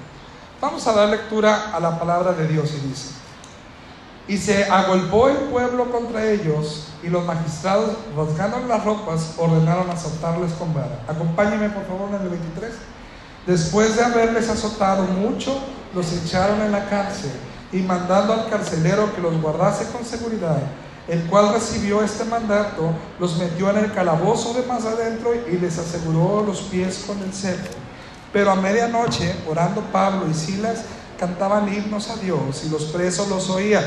Vamos 0.61 0.85
a 0.85 0.93
dar 0.93 1.09
lectura 1.09 1.75
a 1.75 1.79
la 1.79 1.97
palabra 1.97 2.33
de 2.33 2.47
Dios 2.47 2.71
y 2.71 2.87
dice. 2.87 3.26
Y 4.27 4.37
se 4.37 4.65
agolpó 4.65 5.29
el 5.29 5.37
pueblo 5.37 5.89
contra 5.89 6.29
ellos, 6.29 6.87
y 7.01 7.07
los 7.07 7.25
magistrados, 7.25 7.91
rasgando 8.15 8.59
las 8.67 8.83
ropas, 8.83 9.35
ordenaron 9.37 9.89
azotarles 9.89 10.51
con 10.53 10.73
vara. 10.73 11.01
Acompáñenme 11.07 11.69
por 11.69 11.85
favor 11.85 12.09
en 12.09 12.21
el 12.21 12.29
23. 12.29 12.71
Después 13.45 13.95
de 13.95 14.03
haberles 14.03 14.49
azotado 14.49 15.03
mucho, 15.03 15.57
los 15.95 16.11
echaron 16.11 16.61
en 16.61 16.73
la 16.73 16.89
cárcel, 16.89 17.31
y 17.71 17.77
mandando 17.77 18.33
al 18.33 18.49
carcelero 18.49 19.15
que 19.15 19.21
los 19.21 19.41
guardase 19.41 19.85
con 19.91 20.03
seguridad, 20.03 20.59
el 21.07 21.23
cual 21.27 21.53
recibió 21.53 22.03
este 22.03 22.25
mandato, 22.25 22.91
los 23.19 23.37
metió 23.37 23.69
en 23.69 23.77
el 23.77 23.93
calabozo 23.93 24.53
de 24.53 24.67
más 24.67 24.83
adentro 24.83 25.33
y 25.33 25.57
les 25.57 25.77
aseguró 25.77 26.43
los 26.45 26.61
pies 26.63 27.05
con 27.07 27.17
el 27.19 27.33
cepo. 27.33 27.69
Pero 28.33 28.51
a 28.51 28.55
medianoche, 28.55 29.33
orando 29.49 29.81
Pablo 29.91 30.29
y 30.29 30.33
Silas, 30.33 30.83
cantaban 31.17 31.73
himnos 31.73 32.09
a 32.09 32.17
Dios 32.17 32.63
y 32.65 32.69
los 32.69 32.83
presos 32.85 33.29
los 33.29 33.49
oían. 33.49 33.85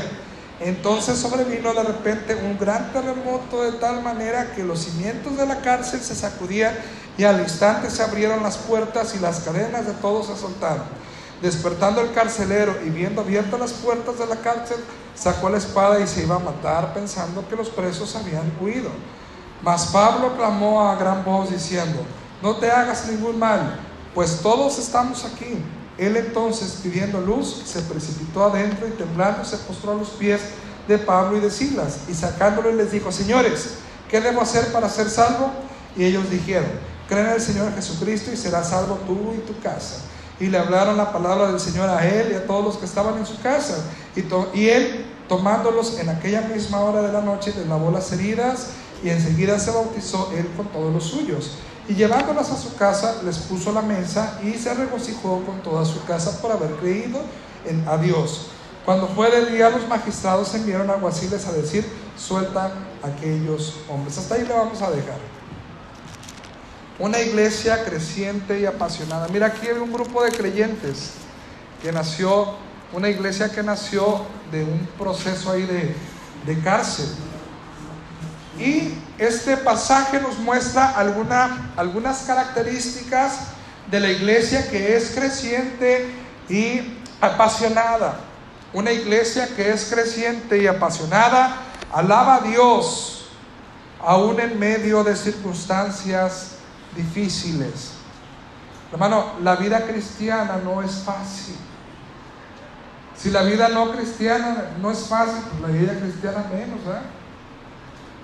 Entonces 0.63 1.17
sobrevino 1.17 1.73
de 1.73 1.81
repente 1.81 2.35
un 2.35 2.55
gran 2.59 2.93
terremoto 2.93 3.63
de 3.63 3.71
tal 3.73 4.03
manera 4.03 4.51
que 4.55 4.63
los 4.63 4.83
cimientos 4.83 5.35
de 5.35 5.47
la 5.47 5.59
cárcel 5.61 6.01
se 6.01 6.13
sacudían 6.13 6.75
y 7.17 7.23
al 7.23 7.39
instante 7.39 7.89
se 7.89 8.03
abrieron 8.03 8.43
las 8.43 8.57
puertas 8.57 9.15
y 9.15 9.19
las 9.19 9.39
cadenas 9.39 9.87
de 9.87 9.93
todos 9.93 10.27
se 10.27 10.37
soltaron. 10.37 10.83
Despertando 11.41 12.01
el 12.01 12.13
carcelero 12.13 12.77
y 12.85 12.91
viendo 12.91 13.21
abiertas 13.21 13.59
las 13.59 13.71
puertas 13.71 14.19
de 14.19 14.27
la 14.27 14.35
cárcel, 14.35 14.77
sacó 15.15 15.49
la 15.49 15.57
espada 15.57 15.99
y 15.99 16.05
se 16.05 16.21
iba 16.21 16.35
a 16.35 16.39
matar 16.39 16.93
pensando 16.93 17.47
que 17.49 17.55
los 17.55 17.69
presos 17.69 18.15
habían 18.15 18.51
huido. 18.61 18.91
Mas 19.63 19.87
Pablo 19.87 20.35
clamó 20.37 20.87
a 20.87 20.95
gran 20.95 21.25
voz 21.25 21.49
diciendo, 21.49 22.05
no 22.43 22.57
te 22.57 22.69
hagas 22.69 23.07
ningún 23.07 23.39
mal, 23.39 23.79
pues 24.13 24.41
todos 24.41 24.77
estamos 24.77 25.25
aquí. 25.25 25.57
Él 26.01 26.17
entonces, 26.17 26.79
pidiendo 26.81 27.21
luz, 27.21 27.61
se 27.63 27.79
precipitó 27.81 28.43
adentro 28.45 28.87
y 28.87 28.91
temblando 28.91 29.45
se 29.45 29.55
postró 29.57 29.91
a 29.91 29.95
los 29.95 30.09
pies 30.09 30.41
de 30.87 30.97
Pablo 30.97 31.37
y 31.37 31.41
de 31.41 31.51
Silas 31.51 31.99
y 32.09 32.15
sacándole 32.15 32.73
les 32.73 32.91
dijo, 32.91 33.11
señores, 33.11 33.75
¿qué 34.09 34.19
debo 34.19 34.41
hacer 34.41 34.73
para 34.73 34.89
ser 34.89 35.11
salvo? 35.11 35.51
Y 35.95 36.03
ellos 36.03 36.27
dijeron, 36.31 36.71
cree 37.07 37.21
en 37.21 37.27
el 37.27 37.39
Señor 37.39 37.75
Jesucristo 37.75 38.31
y 38.33 38.35
serás 38.35 38.71
salvo 38.71 38.95
tú 39.05 39.35
y 39.37 39.41
tu 39.45 39.61
casa. 39.61 39.97
Y 40.39 40.47
le 40.47 40.57
hablaron 40.57 40.97
la 40.97 41.11
palabra 41.11 41.51
del 41.51 41.59
Señor 41.59 41.87
a 41.87 42.03
él 42.03 42.31
y 42.31 42.33
a 42.33 42.47
todos 42.47 42.65
los 42.65 42.77
que 42.77 42.85
estaban 42.85 43.19
en 43.19 43.27
su 43.27 43.39
casa. 43.39 43.85
Y, 44.15 44.23
y 44.59 44.69
él, 44.69 45.05
tomándolos 45.29 45.99
en 45.99 46.09
aquella 46.09 46.41
misma 46.41 46.79
hora 46.79 47.03
de 47.03 47.13
la 47.13 47.21
noche, 47.21 47.53
les 47.55 47.67
lavó 47.67 47.91
las 47.91 48.11
heridas 48.11 48.69
y 49.03 49.09
enseguida 49.09 49.59
se 49.59 49.69
bautizó 49.69 50.31
él 50.35 50.49
con 50.57 50.65
todos 50.69 50.91
los 50.91 51.03
suyos. 51.03 51.57
Y 51.91 51.95
llevándolas 51.95 52.49
a 52.49 52.55
su 52.55 52.73
casa, 52.77 53.17
les 53.25 53.37
puso 53.39 53.73
la 53.73 53.81
mesa 53.81 54.39
y 54.41 54.53
se 54.53 54.73
regocijó 54.73 55.43
con 55.43 55.61
toda 55.61 55.83
su 55.83 56.01
casa 56.05 56.41
por 56.41 56.49
haber 56.49 56.71
creído 56.75 57.19
en, 57.65 57.85
a 57.85 57.97
Dios. 57.97 58.47
Cuando 58.85 59.09
fue 59.09 59.29
de 59.29 59.51
día, 59.51 59.69
los 59.69 59.85
magistrados 59.89 60.55
enviaron 60.55 60.89
alguaciles 60.89 61.45
a 61.47 61.51
decir, 61.51 61.85
suelta 62.17 62.71
aquellos 63.03 63.75
hombres. 63.89 64.17
Hasta 64.17 64.35
ahí 64.35 64.45
le 64.47 64.53
vamos 64.53 64.81
a 64.81 64.89
dejar. 64.89 65.17
Una 66.97 67.19
iglesia 67.19 67.83
creciente 67.83 68.61
y 68.61 68.65
apasionada. 68.65 69.27
Mira, 69.27 69.47
aquí 69.47 69.67
hay 69.67 69.77
un 69.77 69.91
grupo 69.91 70.23
de 70.23 70.31
creyentes 70.31 71.15
que 71.83 71.91
nació, 71.91 72.55
una 72.93 73.09
iglesia 73.09 73.51
que 73.51 73.63
nació 73.63 74.21
de 74.49 74.63
un 74.63 74.87
proceso 74.97 75.51
ahí 75.51 75.63
de, 75.63 75.93
de 76.45 76.59
cárcel. 76.61 77.07
Y 78.59 78.93
este 79.17 79.57
pasaje 79.57 80.19
nos 80.19 80.37
muestra 80.39 80.89
alguna, 80.91 81.71
algunas 81.77 82.23
características 82.23 83.39
de 83.89 83.99
la 83.99 84.09
iglesia 84.09 84.69
que 84.69 84.95
es 84.95 85.11
creciente 85.11 86.11
y 86.49 86.97
apasionada. 87.21 88.15
Una 88.73 88.91
iglesia 88.91 89.47
que 89.55 89.69
es 89.69 89.85
creciente 89.85 90.61
y 90.61 90.67
apasionada 90.67 91.57
alaba 91.91 92.35
a 92.35 92.41
Dios 92.41 93.25
aún 93.99 94.39
en 94.39 94.57
medio 94.57 95.03
de 95.03 95.15
circunstancias 95.15 96.55
difíciles. 96.95 97.91
Hermano, 98.91 99.33
la 99.41 99.55
vida 99.55 99.85
cristiana 99.85 100.59
no 100.63 100.81
es 100.81 100.91
fácil. 101.05 101.55
Si 103.15 103.29
la 103.29 103.43
vida 103.43 103.69
no 103.69 103.91
cristiana 103.91 104.71
no 104.81 104.91
es 104.91 105.07
fácil, 105.07 105.43
pues 105.49 105.61
la 105.61 105.67
vida 105.67 105.99
cristiana 105.99 106.45
menos. 106.51 106.79
¿eh? 106.87 107.20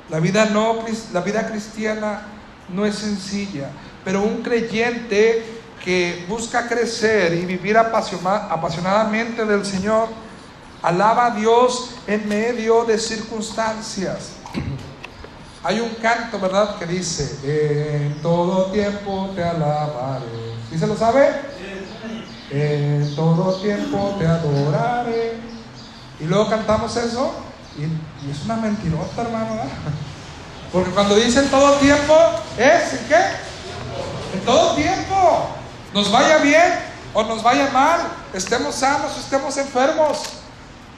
La, 0.10 0.20
vida 0.20 0.46
no, 0.46 0.78
la 1.14 1.22
vida 1.22 1.48
cristiana 1.48 2.22
no 2.70 2.86
es 2.86 2.96
sencilla, 2.96 3.70
pero 4.04 4.22
un 4.22 4.42
creyente 4.42 5.44
que 5.84 6.26
busca 6.28 6.68
crecer 6.68 7.34
y 7.34 7.46
vivir 7.46 7.78
apasionadamente 7.78 9.46
del 9.46 9.66
Señor, 9.66 10.10
alaba 10.82 11.28
a 11.28 11.32
Dios 11.32 11.92
en 12.08 12.28
medio 12.28 12.84
de 12.86 12.98
circunstancias. 12.98 14.32
Hay 15.64 15.80
un 15.80 15.90
canto, 16.02 16.40
¿verdad?, 16.40 16.78
que 16.78 16.86
dice, 16.86 17.40
en 17.96 18.22
todo 18.22 18.72
tiempo 18.72 19.32
te 19.36 19.44
alabaré. 19.44 20.26
¿Sí 20.70 20.78
se 20.78 20.88
lo 20.88 20.96
sabe? 20.96 21.30
En 22.50 23.16
todo 23.16 23.60
tiempo 23.62 24.16
te 24.18 24.26
adoraré. 24.26 25.34
Y 26.20 26.26
luego 26.26 26.50
cantamos 26.50 26.96
eso, 26.96 27.34
y, 27.78 28.32
es 28.32 28.44
una 28.46 28.56
mentirota, 28.56 29.22
hermano. 29.22 29.62
Porque 30.72 30.92
cuando 30.92 31.16
dice 31.16 31.40
en 31.40 31.50
todo 31.50 31.74
tiempo, 31.78 32.16
¿es 32.58 32.94
en 32.94 33.08
qué? 33.08 33.22
En 34.34 34.46
todo 34.46 34.76
tiempo. 34.76 35.50
Nos 35.94 36.12
vaya 36.12 36.38
bien 36.40 36.74
o 37.14 37.24
nos 37.24 37.42
vaya 37.42 37.70
mal, 37.72 38.02
estemos 38.34 38.76
sanos 38.76 39.16
o 39.16 39.20
estemos 39.20 39.58
enfermos, 39.58 40.20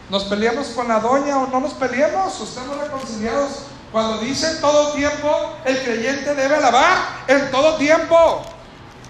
nos 0.10 0.24
peleamos 0.24 0.68
con 0.70 0.88
la 0.88 1.00
doña 1.00 1.38
o 1.38 1.48
no 1.48 1.60
nos 1.60 1.74
peleemos, 1.74 2.40
o 2.42 2.44
estemos 2.44 2.78
reconciliados. 2.78 3.64
Cuando 3.92 4.20
dice 4.20 4.52
en 4.52 4.62
todo 4.62 4.92
tiempo, 4.94 5.56
el 5.66 5.82
creyente 5.84 6.36
debe 6.36 6.56
alabar 6.56 6.98
en 7.28 7.50
todo 7.52 7.76
tiempo. 7.76 8.42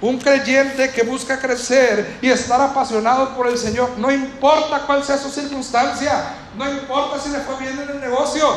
Un 0.02 0.18
creyente 0.18 0.92
que 0.92 1.04
busca 1.04 1.40
crecer 1.40 2.20
y 2.22 2.30
estar 2.30 2.62
apasionado 2.62 3.36
por 3.36 3.48
el 3.48 3.58
Señor, 3.58 3.92
no 3.98 4.12
importa 4.12 4.84
cuál 4.86 5.04
sea 5.04 5.18
su 5.18 5.30
circunstancia, 5.30 6.36
no 6.58 6.70
importa 6.70 7.20
si 7.20 7.30
le 7.30 7.40
fue 7.40 7.58
bien 7.58 7.80
en 7.80 7.90
el 7.90 8.02
negocio, 8.02 8.48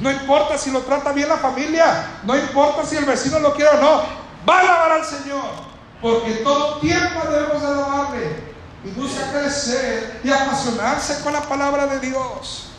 no 0.00 0.10
importa 0.10 0.56
si 0.56 0.70
lo 0.70 0.80
trata 0.80 1.12
bien 1.12 1.28
la 1.28 1.36
familia, 1.36 2.06
no 2.24 2.36
importa 2.36 2.84
si 2.84 2.96
el 2.96 3.04
vecino 3.04 3.38
lo 3.38 3.54
quiere 3.54 3.70
o 3.76 3.80
no, 3.80 4.02
va 4.48 4.58
a 4.58 4.60
alabar 4.60 4.92
al 4.92 5.04
Señor. 5.04 5.72
Porque 6.00 6.32
todo 6.36 6.78
tiempo 6.78 7.20
debemos 7.30 7.62
alabarle 7.62 8.36
y 8.84 8.90
busca 8.90 9.30
crecer 9.30 10.20
y 10.24 10.30
apasionarse 10.30 11.22
con 11.22 11.32
la 11.32 11.42
palabra 11.42 11.86
de 11.86 12.00
Dios. 12.00 12.70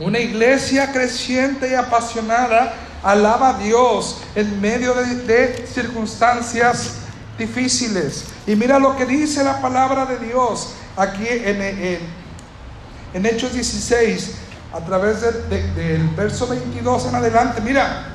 Una 0.00 0.18
iglesia 0.18 0.90
creciente 0.90 1.70
y 1.70 1.74
apasionada 1.74 2.74
alaba 3.04 3.50
a 3.50 3.58
Dios 3.58 4.16
en 4.34 4.60
medio 4.60 4.94
de, 4.94 5.66
circunstancias 5.72 6.96
difíciles. 7.38 8.24
Y 8.46 8.56
mira 8.56 8.80
lo 8.80 8.96
que 8.96 9.06
dice 9.06 9.44
la 9.44 9.60
palabra 9.60 10.06
de 10.06 10.18
Dios 10.18 10.74
aquí 10.96 11.26
en, 11.28 11.60
en, 13.14 13.26
Hechos 13.26 13.52
16, 13.52 14.34
a 14.72 14.80
través 14.80 15.20
del 15.20 16.08
verso 16.16 16.46
22 16.46 17.06
en 17.06 17.14
adelante. 17.14 17.60
Mira, 17.60 18.14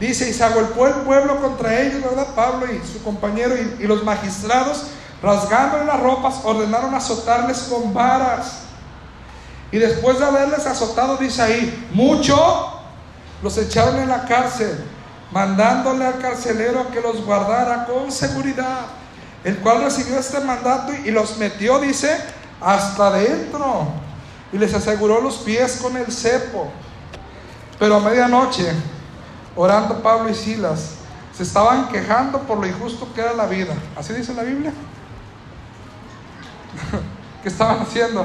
Dice, 0.00 0.28
y 0.28 0.32
se 0.32 0.42
agolpó 0.42 0.88
el 0.88 0.94
pueblo 0.94 1.40
contra 1.40 1.80
ellos, 1.80 2.02
¿verdad? 2.02 2.26
Pablo 2.34 2.66
y 2.72 2.84
su 2.86 3.02
compañero 3.02 3.54
y, 3.56 3.86
los 3.86 4.02
magistrados, 4.02 4.84
rasgándole 5.22 5.84
las 5.84 6.00
ropas, 6.00 6.40
ordenaron 6.42 6.94
azotarles 6.94 7.58
con 7.70 7.94
varas. 7.94 8.62
Y 9.70 9.78
después 9.78 10.18
de 10.18 10.24
haberles 10.24 10.66
azotado, 10.66 11.16
dice 11.16 11.42
ahí, 11.42 11.88
mucho, 11.92 12.80
los 13.42 13.56
echaron 13.56 13.96
en 13.98 14.08
la 14.08 14.24
cárcel, 14.24 14.84
mandándole 15.30 16.04
al 16.04 16.18
carcelero 16.18 16.90
que 16.90 17.00
los 17.00 17.24
guardara 17.24 17.86
con 17.86 18.10
seguridad, 18.10 18.86
el 19.44 19.58
cual 19.58 19.82
recibió 19.82 20.18
este 20.18 20.40
mandato 20.40 20.92
y 21.04 21.10
los 21.10 21.36
metió, 21.36 21.78
dice, 21.78 22.18
hasta 22.60 23.08
adentro, 23.08 23.88
y 24.52 24.58
les 24.58 24.72
aseguró 24.72 25.20
los 25.20 25.38
pies 25.38 25.78
con 25.82 25.96
el 25.96 26.10
cepo. 26.10 26.70
Pero 27.78 27.96
a 27.96 28.00
medianoche 28.00 28.72
orando 29.56 30.02
Pablo 30.02 30.30
y 30.30 30.34
Silas, 30.34 30.96
se 31.36 31.42
estaban 31.42 31.88
quejando 31.88 32.40
por 32.40 32.58
lo 32.58 32.66
injusto 32.66 33.08
que 33.14 33.20
era 33.20 33.34
la 33.34 33.46
vida. 33.46 33.74
¿Así 33.96 34.12
dice 34.12 34.34
la 34.34 34.42
Biblia? 34.42 34.72
¿Qué 37.42 37.48
estaban 37.48 37.80
haciendo? 37.80 38.24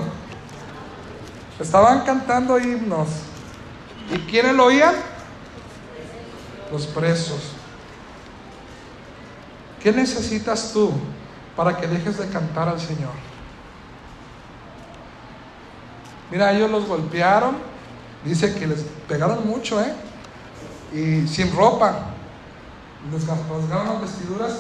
Estaban 1.60 2.06
cantando 2.06 2.60
himnos. 2.60 3.10
¿Y 4.12 4.18
quiénes 4.20 4.54
lo 4.54 4.66
oían? 4.66 4.94
Los 6.72 6.86
presos. 6.88 7.59
¿Qué 9.82 9.92
necesitas 9.92 10.72
tú 10.74 10.92
para 11.56 11.78
que 11.78 11.88
dejes 11.88 12.18
de 12.18 12.28
cantar 12.30 12.68
al 12.68 12.80
Señor? 12.80 13.14
Mira, 16.32 16.54
ellos 16.54 16.70
los 16.70 16.86
golpearon. 16.86 17.58
Dice 18.24 18.54
que 18.56 18.68
les 18.68 18.82
pegaron 19.08 19.48
mucho, 19.48 19.82
¿eh? 19.82 19.94
y 20.94 21.28
sin 21.28 21.56
ropa. 21.56 22.12
Les 23.12 23.26
rasgaron 23.26 23.88
las 23.88 24.02
vestiduras, 24.02 24.60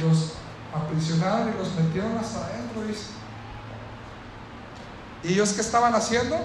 los 0.00 0.32
aprisionaron 0.74 1.52
y 1.54 1.58
los 1.58 1.74
metieron 1.74 2.16
hasta 2.18 2.46
adentro. 2.46 2.82
¿Y 5.22 5.32
ellos 5.32 5.52
qué 5.52 5.60
estaban 5.60 5.94
haciendo? 5.94 6.36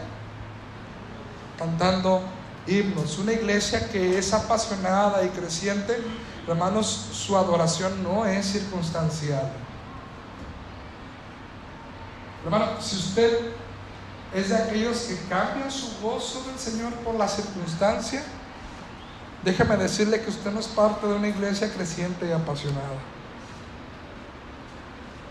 Cantando 1.57 2.21
himnos. 2.67 3.17
Una 3.17 3.33
iglesia 3.33 3.89
que 3.89 4.19
es 4.19 4.33
apasionada 4.33 5.23
y 5.23 5.29
creciente, 5.29 5.97
hermanos, 6.47 7.10
su 7.12 7.38
adoración 7.38 8.01
no 8.03 8.25
es 8.25 8.45
circunstancial. 8.45 9.51
Hermano, 12.43 12.67
si 12.79 12.95
usted 12.95 13.51
es 14.33 14.49
de 14.49 14.55
aquellos 14.55 14.97
que 14.99 15.17
cambian 15.27 15.69
su 15.71 15.99
gozo 16.01 16.43
del 16.43 16.57
Señor 16.57 16.93
por 17.03 17.15
la 17.15 17.27
circunstancia, 17.27 18.23
déjeme 19.43 19.77
decirle 19.77 20.21
que 20.21 20.29
usted 20.29 20.51
no 20.51 20.60
es 20.60 20.67
parte 20.67 21.07
de 21.07 21.13
una 21.13 21.27
iglesia 21.27 21.71
creciente 21.73 22.27
y 22.27 22.31
apasionada. 22.31 22.97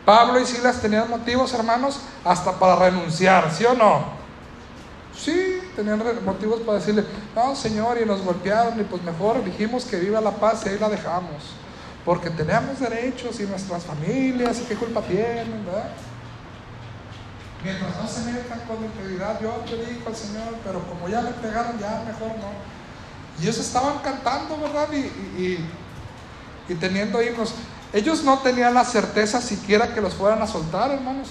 Pablo 0.05 0.39
y 0.41 0.47
Silas 0.47 0.81
tenían 0.81 1.11
motivos, 1.11 1.53
hermanos, 1.53 2.01
hasta 2.25 2.53
para 2.53 2.77
renunciar, 2.77 3.53
¿sí 3.53 3.65
o 3.65 3.75
no? 3.75 4.05
Sí, 5.17 5.56
tenían 5.77 6.03
motivos 6.25 6.61
para 6.63 6.79
decirle, 6.79 7.05
no, 7.35 7.55
Señor, 7.55 7.99
y 8.03 8.07
nos 8.07 8.23
golpearon, 8.23 8.81
y 8.81 8.85
pues 8.85 9.03
mejor 9.03 9.45
dijimos 9.45 9.85
que 9.85 10.01
viva 10.01 10.21
la 10.21 10.33
paz 10.33 10.63
y 10.65 10.71
ahí 10.71 10.79
la 10.79 10.89
dejamos. 10.89 11.43
Porque 12.05 12.31
tenemos 12.31 12.81
derechos 12.81 13.39
y 13.41 13.45
nuestras 13.45 13.85
familias, 13.85 14.61
y 14.61 14.65
qué 14.65 14.75
culpa 14.75 15.03
tienen, 15.03 15.65
¿verdad? 15.67 15.91
Mientras 17.63 17.97
no 17.97 18.09
se 18.09 18.33
metan 18.33 18.61
con 18.61 18.85
integridad, 18.85 19.41
yo 19.41 19.63
digo 19.69 20.07
al 20.07 20.17
Señor, 20.17 20.55
pero 20.65 20.81
como 20.87 21.09
ya 21.09 21.21
le 21.21 21.33
pegaron, 21.33 21.79
ya 21.79 22.03
mejor 22.07 22.29
no. 22.39 22.51
Y 23.39 23.43
ellos 23.43 23.59
estaban 23.59 23.99
cantando, 23.99 24.59
¿verdad? 24.59 24.89
Y, 24.93 25.59
y, 26.69 26.75
teniendo 26.75 27.23
himnos. 27.23 27.55
Ellos 27.93 28.25
no 28.25 28.39
tenían 28.39 28.75
la 28.75 28.85
certeza 28.85 29.41
siquiera 29.41 29.95
que 29.95 30.01
los 30.01 30.15
fueran 30.15 30.43
a 30.43 30.47
soltar, 30.47 30.91
hermanos. 30.91 31.29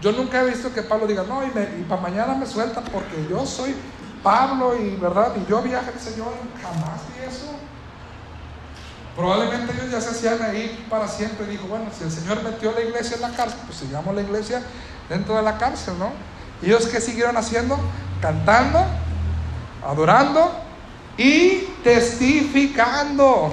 Yo 0.00 0.12
nunca 0.12 0.42
he 0.42 0.46
visto 0.46 0.72
que 0.72 0.82
Pablo 0.82 1.06
diga, 1.06 1.24
no, 1.24 1.44
y, 1.44 1.50
para 1.88 2.00
mañana 2.00 2.34
me 2.34 2.46
sueltan 2.46 2.84
porque 2.84 3.26
yo 3.28 3.44
soy 3.44 3.74
Pablo 4.22 4.76
y 4.78 4.96
verdad, 4.96 5.34
y 5.36 5.48
yo 5.48 5.60
viaje 5.62 5.90
al 5.92 6.00
Señor, 6.00 6.32
jamás 6.62 7.00
vi 7.08 7.24
eso. 7.28 7.52
Probablemente 9.14 9.72
ellos 9.74 9.90
ya 9.90 10.00
se 10.00 10.10
hacían 10.10 10.40
ahí 10.42 10.86
para 10.88 11.06
siempre. 11.06 11.46
Y 11.46 11.50
dijo, 11.50 11.66
bueno, 11.66 11.86
si 11.96 12.04
el 12.04 12.10
Señor 12.10 12.42
metió 12.42 12.72
la 12.72 12.80
iglesia 12.80 13.16
en 13.16 13.22
la 13.22 13.30
cárcel, 13.30 13.60
pues 13.66 13.78
sigamos 13.78 14.14
la 14.14 14.22
iglesia 14.22 14.62
dentro 15.08 15.36
de 15.36 15.42
la 15.42 15.58
cárcel, 15.58 15.94
¿no? 15.98 16.12
Y 16.62 16.66
ellos 16.66 16.86
qué 16.86 17.00
siguieron 17.00 17.36
haciendo? 17.36 17.78
Cantando, 18.22 18.78
adorando 19.86 20.52
y 21.18 21.68
testificando. 21.82 23.52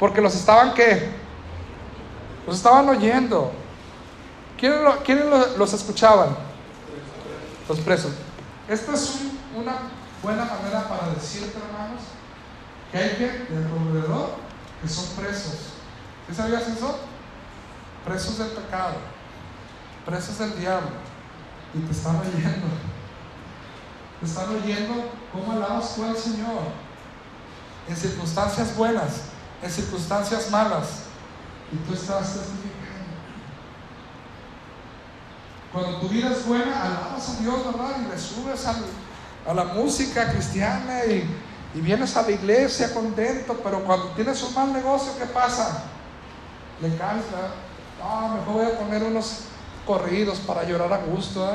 Porque 0.00 0.20
los 0.20 0.34
estaban 0.34 0.74
qué? 0.74 1.10
Los 2.46 2.56
estaban 2.56 2.88
oyendo. 2.88 3.52
¿Quiénes, 4.58 5.58
los 5.58 5.72
escuchaban? 5.72 6.36
Los 7.68 7.78
presos. 7.80 8.12
Esta 8.68 8.94
es 8.94 9.16
una 9.54 9.76
buena 10.22 10.44
manera 10.44 10.88
para 10.88 11.10
decirte, 11.10 11.58
hermanos, 11.58 12.02
que 12.90 12.98
hay 12.98 13.10
gente 13.10 13.52
del 13.52 13.66
alrededor 13.66 14.30
que 14.80 14.88
son 14.88 15.04
presos. 15.16 15.74
¿Qué 16.26 16.34
sabías 16.34 16.66
eso? 16.68 16.98
Presos 18.04 18.38
del 18.38 18.48
pecado, 18.48 18.94
presos 20.04 20.38
del 20.38 20.58
diablo. 20.58 20.90
Y 21.74 21.80
te 21.80 21.92
están 21.92 22.16
oyendo. 22.16 22.66
Te 24.20 24.26
están 24.26 24.48
oyendo 24.48 25.10
cómo 25.32 25.52
alabas 25.52 25.94
tú 25.94 26.04
al 26.04 26.16
Señor. 26.16 26.62
En 27.88 27.96
circunstancias 27.96 28.74
buenas, 28.76 29.22
en 29.62 29.70
circunstancias 29.70 30.50
malas. 30.50 31.02
Y 31.72 31.76
tú 31.76 31.94
estás 31.94 32.32
testificando. 32.32 32.75
Cuando 35.76 35.98
tu 35.98 36.08
vida 36.08 36.30
es 36.32 36.46
buena, 36.46 36.84
alabas 36.84 37.28
a 37.28 37.42
Dios, 37.42 37.66
¿verdad? 37.66 37.96
Y 38.00 38.08
le 38.10 38.18
subes 38.18 38.64
a 38.66 39.52
la 39.52 39.64
música 39.64 40.30
cristiana 40.30 41.04
y, 41.04 41.28
vienes 41.82 42.16
a 42.16 42.22
la 42.22 42.30
iglesia 42.30 42.94
contento, 42.94 43.60
pero 43.62 43.84
cuando 43.84 44.06
tienes 44.12 44.42
un 44.42 44.54
mal 44.54 44.72
negocio, 44.72 45.12
¿qué 45.18 45.26
pasa? 45.26 45.82
Le 46.80 46.96
caes, 46.96 47.24
Ah, 48.02 48.36
mejor 48.38 48.54
voy 48.54 48.64
a 48.64 48.78
poner 48.78 49.02
unos 49.02 49.40
corridos 49.86 50.38
para 50.38 50.64
llorar 50.64 50.90
a 50.94 50.96
gusto. 50.96 51.46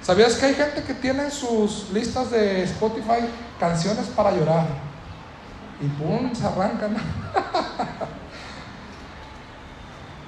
¿Sabías 0.00 0.36
que 0.36 0.46
hay 0.46 0.54
gente 0.54 0.84
que 0.84 0.94
tiene 0.94 1.32
sus 1.32 1.90
listas 1.90 2.30
de 2.30 2.62
Spotify 2.62 3.26
canciones 3.58 4.06
para 4.06 4.30
llorar? 4.30 4.68
Y 5.80 5.88
pum, 5.88 6.32
se 6.32 6.46
arrancan. 6.46 6.96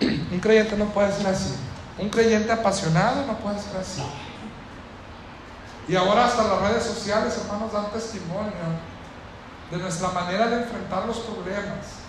Un 0.32 0.40
creyente 0.40 0.76
no 0.76 0.86
puede 0.86 1.12
ser 1.12 1.28
así. 1.28 1.54
Un 1.98 2.10
creyente 2.10 2.52
apasionado 2.52 3.24
no 3.26 3.38
puede 3.38 3.58
ser 3.58 3.76
así. 3.78 4.02
Y 5.88 5.96
ahora 5.96 6.26
hasta 6.26 6.42
las 6.44 6.60
redes 6.62 6.84
sociales, 6.84 7.38
hermanos, 7.42 7.72
dan 7.72 7.90
testimonio 7.90 8.50
de 9.70 9.78
nuestra 9.78 10.10
manera 10.10 10.48
de 10.48 10.62
enfrentar 10.62 11.06
los 11.06 11.18
problemas. 11.18 12.06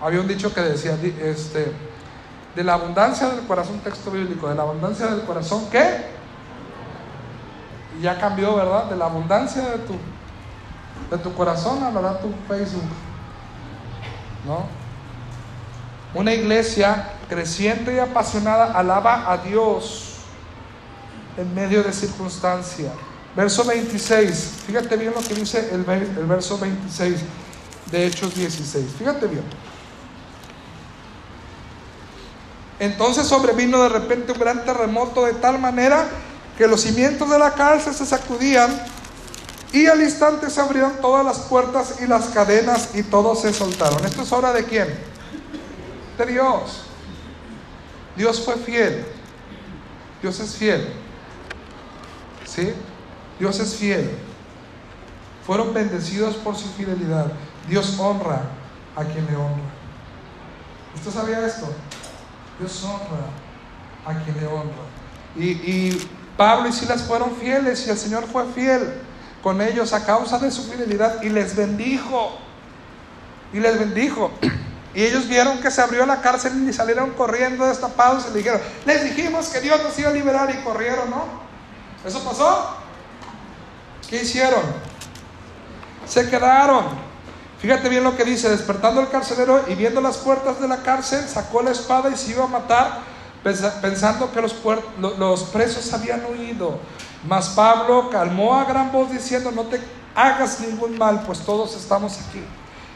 Había 0.00 0.20
un 0.20 0.28
dicho 0.28 0.52
que 0.52 0.60
decía, 0.60 0.98
este, 1.20 1.72
de 2.56 2.64
la 2.64 2.74
abundancia 2.74 3.28
del 3.28 3.46
corazón, 3.46 3.78
texto 3.80 4.10
bíblico, 4.10 4.48
de 4.48 4.56
la 4.56 4.62
abundancia 4.62 5.06
del 5.06 5.22
corazón, 5.22 5.68
¿qué? 5.70 6.06
Y 7.98 8.02
ya 8.02 8.18
cambió, 8.18 8.56
¿verdad? 8.56 8.86
De 8.86 8.96
la 8.96 9.04
abundancia 9.04 9.62
de 9.62 9.78
tu, 9.78 9.94
de 11.10 11.18
tu 11.18 11.32
corazón 11.34 11.82
hablará 11.82 12.18
tu 12.18 12.32
Facebook. 12.48 12.82
¿No? 14.44 14.81
Una 16.14 16.32
iglesia 16.32 17.12
creciente 17.28 17.94
y 17.94 17.98
apasionada 17.98 18.72
alaba 18.72 19.32
a 19.32 19.38
Dios 19.38 20.16
en 21.36 21.54
medio 21.54 21.82
de 21.82 21.92
circunstancia. 21.92 22.92
Verso 23.34 23.64
26, 23.64 24.64
fíjate 24.66 24.96
bien 24.96 25.14
lo 25.14 25.22
que 25.22 25.34
dice 25.34 25.70
el, 25.72 25.88
el 25.88 26.26
verso 26.26 26.58
26 26.58 27.16
de 27.90 28.06
Hechos 28.06 28.34
16. 28.34 28.86
Fíjate 28.98 29.26
bien. 29.26 29.44
Entonces 32.78 33.26
sobrevino 33.26 33.82
de 33.82 33.88
repente 33.88 34.32
un 34.32 34.38
gran 34.38 34.64
terremoto 34.64 35.24
de 35.24 35.32
tal 35.34 35.58
manera 35.58 36.04
que 36.58 36.66
los 36.66 36.82
cimientos 36.82 37.30
de 37.30 37.38
la 37.38 37.52
cárcel 37.52 37.94
se 37.94 38.04
sacudían 38.04 38.70
y 39.72 39.86
al 39.86 40.02
instante 40.02 40.50
se 40.50 40.60
abrieron 40.60 40.92
todas 41.00 41.24
las 41.24 41.38
puertas 41.38 41.94
y 42.02 42.06
las 42.06 42.26
cadenas 42.26 42.90
y 42.94 43.02
todos 43.02 43.40
se 43.40 43.54
soltaron. 43.54 44.04
¿Esto 44.04 44.22
es 44.22 44.32
obra 44.32 44.52
de 44.52 44.64
quién? 44.64 45.11
De 46.18 46.26
Dios. 46.26 46.82
Dios 48.16 48.44
fue 48.44 48.56
fiel. 48.56 49.04
Dios 50.20 50.38
es 50.40 50.56
fiel. 50.56 50.88
¿Sí? 52.44 52.72
Dios 53.38 53.58
es 53.60 53.76
fiel. 53.76 54.10
Fueron 55.46 55.72
bendecidos 55.74 56.36
por 56.36 56.56
su 56.56 56.68
fidelidad. 56.70 57.32
Dios 57.68 57.98
honra 57.98 58.42
a 58.96 59.04
quien 59.04 59.26
le 59.26 59.36
honra. 59.36 59.70
¿Usted 60.94 61.10
sabía 61.10 61.46
esto? 61.46 61.68
Dios 62.58 62.84
honra 62.84 63.26
a 64.06 64.22
quien 64.22 64.38
le 64.38 64.46
honra. 64.46 64.82
Y, 65.36 65.48
y 65.48 66.08
Pablo 66.36 66.68
y 66.68 66.72
Silas 66.72 67.02
fueron 67.02 67.34
fieles 67.36 67.86
y 67.86 67.90
el 67.90 67.96
Señor 67.96 68.26
fue 68.26 68.44
fiel 68.52 68.92
con 69.42 69.60
ellos 69.60 69.92
a 69.92 70.04
causa 70.04 70.38
de 70.38 70.50
su 70.50 70.64
fidelidad 70.64 71.22
y 71.22 71.30
les 71.30 71.56
bendijo. 71.56 72.38
Y 73.52 73.60
les 73.60 73.78
bendijo. 73.78 74.30
Y 74.94 75.04
ellos 75.04 75.26
vieron 75.26 75.58
que 75.60 75.70
se 75.70 75.80
abrió 75.80 76.04
la 76.04 76.20
cárcel 76.20 76.68
y 76.68 76.72
salieron 76.72 77.10
corriendo 77.12 77.64
destapados 77.66 78.26
y 78.28 78.32
le 78.32 78.38
dijeron, 78.38 78.60
les 78.84 79.04
dijimos 79.04 79.48
que 79.48 79.60
Dios 79.60 79.82
nos 79.82 79.98
iba 79.98 80.10
a 80.10 80.12
liberar 80.12 80.50
y 80.50 80.62
corrieron, 80.62 81.08
¿no? 81.08 81.24
¿Eso 82.04 82.22
pasó? 82.22 82.76
¿Qué 84.08 84.22
hicieron? 84.22 84.62
Se 86.06 86.28
quedaron. 86.28 86.84
Fíjate 87.58 87.88
bien 87.88 88.04
lo 88.04 88.16
que 88.16 88.24
dice, 88.24 88.50
despertando 88.50 89.00
el 89.00 89.08
carcelero 89.08 89.64
y 89.68 89.74
viendo 89.76 90.00
las 90.00 90.18
puertas 90.18 90.60
de 90.60 90.68
la 90.68 90.82
cárcel, 90.82 91.26
sacó 91.26 91.62
la 91.62 91.70
espada 91.70 92.10
y 92.10 92.16
se 92.16 92.32
iba 92.32 92.44
a 92.44 92.48
matar, 92.48 92.98
pensando 93.80 94.30
que 94.32 94.42
los, 94.42 94.54
los 94.98 95.44
presos 95.44 95.90
habían 95.94 96.22
huido. 96.26 96.78
Mas 97.26 97.50
Pablo 97.50 98.10
calmó 98.10 98.58
a 98.58 98.64
gran 98.64 98.90
voz 98.90 99.10
diciendo, 99.10 99.52
no 99.52 99.62
te 99.62 99.80
hagas 100.14 100.60
ningún 100.60 100.98
mal, 100.98 101.22
pues 101.24 101.38
todos 101.38 101.76
estamos 101.76 102.18
aquí. 102.28 102.44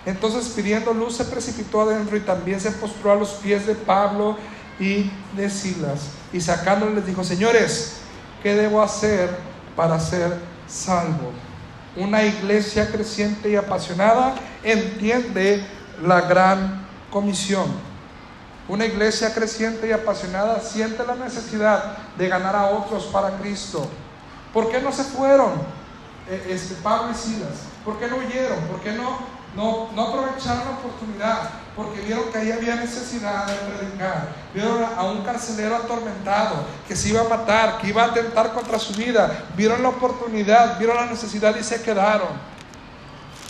Entonces 0.07 0.53
pidiendo 0.55 0.95
luz 0.95 1.17
se 1.17 1.25
precipitó 1.25 1.81
adentro 1.81 2.17
y 2.17 2.21
también 2.21 2.61
se 2.61 2.71
postró 2.71 3.11
a 3.11 3.17
los 3.17 3.31
pies 3.31 3.67
de 3.67 3.75
Pablo 3.75 4.37
y 4.79 5.11
de 5.37 5.51
Silas. 5.51 6.11
Y 6.33 6.41
sacándole 6.41 6.95
les 6.95 7.07
dijo, 7.07 7.25
señores, 7.25 7.97
¿qué 8.43 8.55
debo 8.55 8.81
hacer 8.81 9.29
para 9.75 9.99
ser 9.99 10.39
salvo? 10.69 11.33
Una 11.97 12.23
iglesia 12.23 12.89
creciente 12.91 13.51
y 13.51 13.57
apasionada 13.57 14.37
entiende 14.63 15.67
la 16.01 16.21
gran 16.21 16.87
comisión. 17.11 17.65
Una 18.69 18.85
iglesia 18.85 19.35
creciente 19.35 19.89
y 19.89 19.93
apasionada 19.93 20.61
siente 20.61 21.05
la 21.05 21.17
necesidad 21.17 21.97
de 22.17 22.29
ganar 22.29 22.55
a 22.55 22.67
otros 22.67 23.07
para 23.07 23.39
Cristo. 23.39 23.89
¿Por 24.53 24.71
qué 24.71 24.81
no 24.81 24.93
se 24.93 25.05
fueron 25.05 25.53
eh, 26.29 26.49
este, 26.51 26.75
Pablo 26.77 27.13
y 27.13 27.15
Silas? 27.15 27.67
¿Por 27.85 27.99
qué 27.99 28.07
no 28.09 28.17
huyeron? 28.19 28.59
¿Por 28.71 28.81
qué 28.81 28.93
no 28.93 29.36
no, 29.57 29.89
aprovecharon 29.91 30.67
la 30.67 30.71
oportunidad 30.73 31.51
porque 31.75 32.03
vieron 32.03 32.31
que 32.31 32.39
ahí 32.39 32.53
había 32.53 32.77
necesidad 32.77 33.47
de 33.47 33.55
predicar. 33.55 34.29
Vieron 34.53 34.85
a 34.85 35.05
un 35.05 35.23
carcelero 35.25 35.77
atormentado 35.77 36.57
que 36.87 36.95
se 36.95 37.09
iba 37.09 37.23
a 37.23 37.29
matar, 37.29 37.79
que 37.79 37.89
iba 37.89 38.03
a 38.03 38.07
atentar 38.09 38.53
contra 38.53 38.79
su 38.79 38.93
vida. 38.93 39.47
Vieron 39.57 39.83
la 39.83 39.89
oportunidad, 39.89 40.79
vieron 40.79 40.97
la 40.97 41.07
necesidad 41.07 41.57
y 41.57 41.65
se 41.65 41.81
quedaron. 41.81 42.29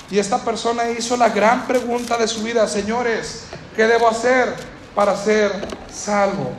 Y 0.08 0.20
esta 0.20 0.38
persona 0.38 0.88
hizo 0.90 1.16
la 1.16 1.28
gran 1.28 1.66
pregunta 1.66 2.16
de 2.16 2.28
su 2.28 2.44
vida, 2.44 2.68
señores, 2.68 3.46
¿qué 3.74 3.88
debo 3.88 4.08
hacer 4.08 4.54
para 4.94 5.16
ser 5.16 5.50
salvo? 5.92 6.52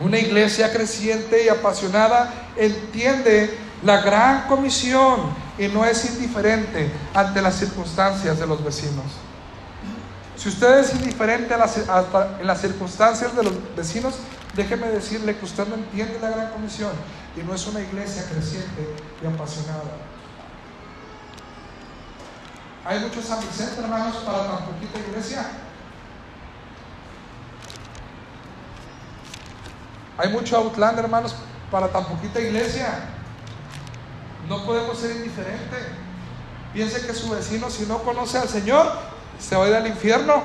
Una 0.00 0.18
iglesia 0.18 0.72
creciente 0.72 1.44
y 1.44 1.48
apasionada 1.48 2.34
entiende 2.56 3.56
la 3.84 4.00
gran 4.00 4.48
comisión 4.48 5.43
y 5.58 5.68
no 5.68 5.84
es 5.84 6.04
indiferente 6.06 6.90
ante 7.14 7.40
las 7.40 7.54
circunstancias 7.56 8.38
de 8.38 8.46
los 8.46 8.62
vecinos. 8.64 9.04
Si 10.36 10.48
usted 10.48 10.78
es 10.80 10.94
indiferente 10.94 11.54
en 11.54 12.46
las 12.46 12.60
circunstancias 12.60 13.36
de 13.36 13.44
los 13.44 13.54
vecinos, 13.76 14.16
déjeme 14.54 14.88
decirle 14.88 15.36
que 15.36 15.44
usted 15.44 15.66
no 15.68 15.76
entiende 15.76 16.18
la 16.20 16.30
gran 16.30 16.50
comisión 16.50 16.90
y 17.36 17.42
no 17.42 17.54
es 17.54 17.66
una 17.66 17.80
iglesia 17.80 18.24
creciente 18.30 18.96
y 19.22 19.26
apasionada. 19.26 19.82
Hay 22.84 23.00
muchos 23.00 23.24
San 23.24 23.40
Vicente, 23.40 23.80
hermanos, 23.80 24.16
para 24.16 24.46
tan 24.46 24.66
poquita 24.66 24.98
iglesia. 24.98 25.46
Hay 30.18 30.28
mucho 30.30 30.56
Outland, 30.56 30.98
hermanos, 30.98 31.34
para 31.70 31.88
tan 31.88 32.04
poquita 32.04 32.40
iglesia. 32.40 32.88
No 34.48 34.64
podemos 34.64 34.98
ser 34.98 35.16
indiferentes. 35.16 35.80
Piense 36.72 37.06
que 37.06 37.14
su 37.14 37.30
vecino, 37.30 37.70
si 37.70 37.86
no 37.86 38.02
conoce 38.02 38.38
al 38.38 38.48
Señor, 38.48 38.90
se 39.38 39.56
va 39.56 39.64
a 39.64 39.68
ir 39.68 39.74
al 39.74 39.86
infierno. 39.86 40.42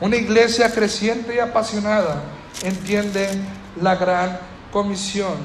Una 0.00 0.16
iglesia 0.16 0.72
creciente 0.72 1.34
y 1.34 1.38
apasionada 1.38 2.22
entiende 2.62 3.28
la 3.80 3.96
gran 3.96 4.38
comisión. 4.72 5.36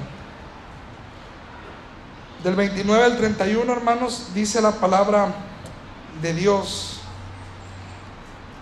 Del 2.44 2.56
29 2.56 3.04
al 3.04 3.18
31, 3.18 3.72
hermanos, 3.72 4.30
dice 4.34 4.62
la 4.62 4.72
palabra 4.72 5.28
de 6.22 6.34
Dios. 6.34 7.01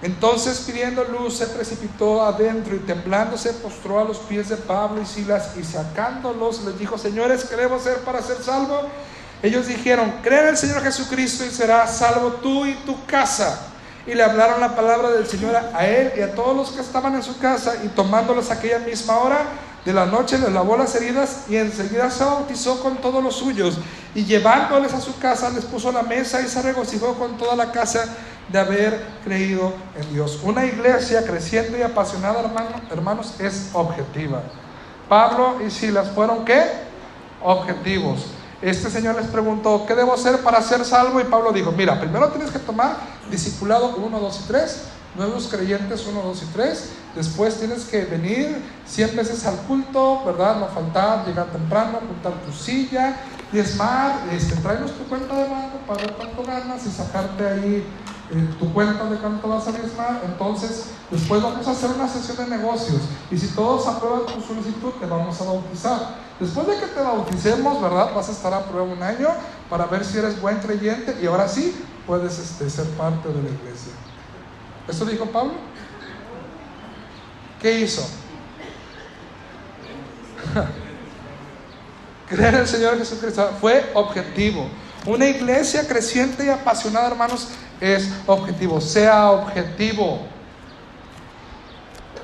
Entonces 0.02 0.64
pidiendo 0.66 1.04
luz 1.04 1.38
se 1.38 1.48
precipitó 1.48 2.24
adentro 2.24 2.76
y 2.76 2.80
temblando 2.80 3.38
se 3.38 3.52
postró 3.54 4.00
a 4.00 4.06
los 4.06 4.18
pies 4.20 4.48
de 4.48 4.56
Pablo 4.56 5.02
y 5.02 5.06
Silas 5.06 5.52
y 5.58 5.64
sacándolos 5.64 6.64
les 6.64 6.80
dijo, 6.80 6.98
señores, 6.98 7.44
¿qué 7.44 7.58
debo 7.58 7.76
hacer 7.76 7.98
para 8.00 8.22
ser 8.22 8.38
salvo? 8.42 8.84
Ellos 9.44 9.68
dijeron, 9.68 10.14
cree 10.22 10.42
en 10.42 10.48
el 10.50 10.58
Señor 10.58 10.82
Jesucristo 10.84 11.46
y 11.46 11.50
serás 11.50 11.98
salvo 11.98 12.34
tú 12.42 12.66
y 12.66 12.76
tu 12.86 13.06
casa. 13.06 13.68
Y 14.08 14.14
le 14.14 14.24
hablaron 14.24 14.62
la 14.62 14.76
palabra 14.76 15.12
del 15.12 15.28
Señor 15.28 15.56
a 15.56 15.86
él 15.86 16.14
y 16.18 16.22
a 16.22 16.34
todos 16.34 16.56
los 16.56 16.72
que 16.72 16.82
estaban 16.82 17.16
en 17.16 17.24
su 17.24 17.38
casa 17.38 17.76
y 17.84 17.90
tomándolos 17.90 18.50
aquella 18.52 18.80
misma 18.80 19.18
hora 19.18 19.40
de 19.86 19.94
la 19.94 20.06
noche 20.06 20.38
les 20.38 20.52
lavó 20.52 20.76
las 20.76 20.94
heridas 20.96 21.46
y 21.50 21.56
enseguida 21.56 22.12
se 22.12 22.24
bautizó 22.24 22.82
con 22.82 22.98
todos 22.98 23.24
los 23.24 23.36
suyos 23.36 23.78
y 24.14 24.26
llevándoles 24.26 24.94
a 24.94 25.02
su 25.02 25.18
casa 25.20 25.50
les 25.50 25.66
puso 25.66 25.92
la 25.92 26.04
mesa 26.04 26.42
y 26.42 26.48
se 26.48 26.62
regocijó 26.62 27.14
con 27.14 27.38
toda 27.38 27.56
la 27.56 27.72
casa 27.72 28.06
de 28.52 28.60
haber 28.60 29.06
creído 29.24 29.74
en 29.96 30.14
Dios. 30.14 30.40
Una 30.44 30.66
iglesia 30.66 31.24
creciente 31.24 31.80
y 31.80 31.82
apasionada, 31.84 32.44
hermanos, 32.92 33.36
es 33.40 33.70
objetiva. 33.74 34.42
Pablo 35.08 35.58
y 35.66 35.72
Silas 35.72 36.10
fueron 36.14 36.46
qué? 36.46 36.64
Objetivos. 37.42 38.26
Este 38.62 38.90
señor 38.90 39.16
les 39.16 39.28
preguntó, 39.28 39.86
¿qué 39.88 39.96
debo 39.96 40.14
hacer 40.14 40.40
para 40.40 40.62
ser 40.62 40.84
salvo? 40.84 41.22
Y 41.22 41.24
Pablo 41.24 41.52
dijo, 41.54 41.72
mira, 41.72 42.00
primero 42.00 42.28
tienes 42.30 42.52
que 42.52 42.60
tomar 42.60 42.98
discipulado 43.32 43.96
1, 43.96 44.20
2 44.20 44.42
y 44.44 44.48
3, 44.48 44.84
nuevos 45.16 45.48
creyentes 45.48 46.06
1, 46.06 46.22
2 46.22 46.44
y 46.44 46.46
3, 46.54 46.90
después 47.16 47.60
tienes 47.60 47.86
que 47.86 48.06
venir 48.06 48.62
100 48.86 49.16
veces 49.16 49.46
al 49.46 49.56
culto, 49.60 50.24
¿verdad? 50.26 50.60
No 50.60 50.68
faltar, 50.68 51.26
llegar 51.26 51.48
temprano, 51.48 51.98
apuntar 51.98 52.34
tu 52.46 52.52
silla, 52.52 53.18
diezmar, 53.52 54.28
este, 54.32 54.56
tráenos 54.58 54.92
tu 54.92 55.04
cuenta 55.06 55.36
de 55.36 55.50
banco 55.50 55.78
para 55.88 56.02
ver 56.02 56.14
cuánto 56.14 56.44
ganas 56.44 56.86
y 56.86 56.92
sacarte 56.92 57.48
ahí 57.48 57.86
tu 58.60 58.72
cuenta 58.74 59.06
de 59.06 59.18
cuánto 59.18 59.48
vas 59.48 59.68
a 59.68 59.72
diezmar, 59.72 60.22
entonces 60.24 60.86
después 61.10 61.42
vamos 61.42 61.68
a 61.68 61.72
hacer 61.72 61.90
una 61.90 62.08
sesión 62.08 62.38
de 62.38 62.58
negocios 62.58 63.02
y 63.32 63.38
si 63.38 63.48
todos 63.48 63.88
aprueban 63.88 64.28
tu 64.28 64.40
solicitud 64.42 64.92
te 65.00 65.08
vamos 65.08 65.42
a 65.42 65.46
bautizar. 65.46 66.30
Después 66.40 66.68
de 66.68 66.78
que 66.78 66.86
te 66.86 67.02
bauticemos, 67.02 67.82
¿verdad? 67.82 68.14
Vas 68.16 68.30
a 68.30 68.32
estar 68.32 68.54
a 68.54 68.64
prueba 68.66 68.88
un 68.88 69.02
año 69.02 69.30
para 69.70 69.86
ver 69.88 70.06
si 70.06 70.20
eres 70.20 70.40
buen 70.40 70.60
creyente 70.60 71.18
y 71.22 71.26
ahora 71.26 71.48
sí 71.48 71.76
puedes 72.06 72.38
este, 72.38 72.70
ser 72.70 72.86
parte 72.92 73.28
de 73.30 73.42
la 73.42 73.50
iglesia. 73.50 73.94
¿Eso 74.90 75.06
dijo 75.06 75.26
Pablo? 75.26 75.54
¿Qué 77.62 77.80
hizo? 77.80 78.08
Creer 82.30 82.56
en 82.56 82.62
el 82.62 82.68
Señor 82.68 82.98
Jesucristo 82.98 83.52
fue 83.60 83.92
objetivo. 83.94 84.68
Una 85.06 85.28
iglesia 85.28 85.88
creciente 85.88 86.46
y 86.46 86.50
apasionada, 86.50 87.08
hermanos, 87.08 87.50
es 87.80 88.10
objetivo. 88.28 88.82
Sea 88.82 89.32
objetivo. 89.32 90.28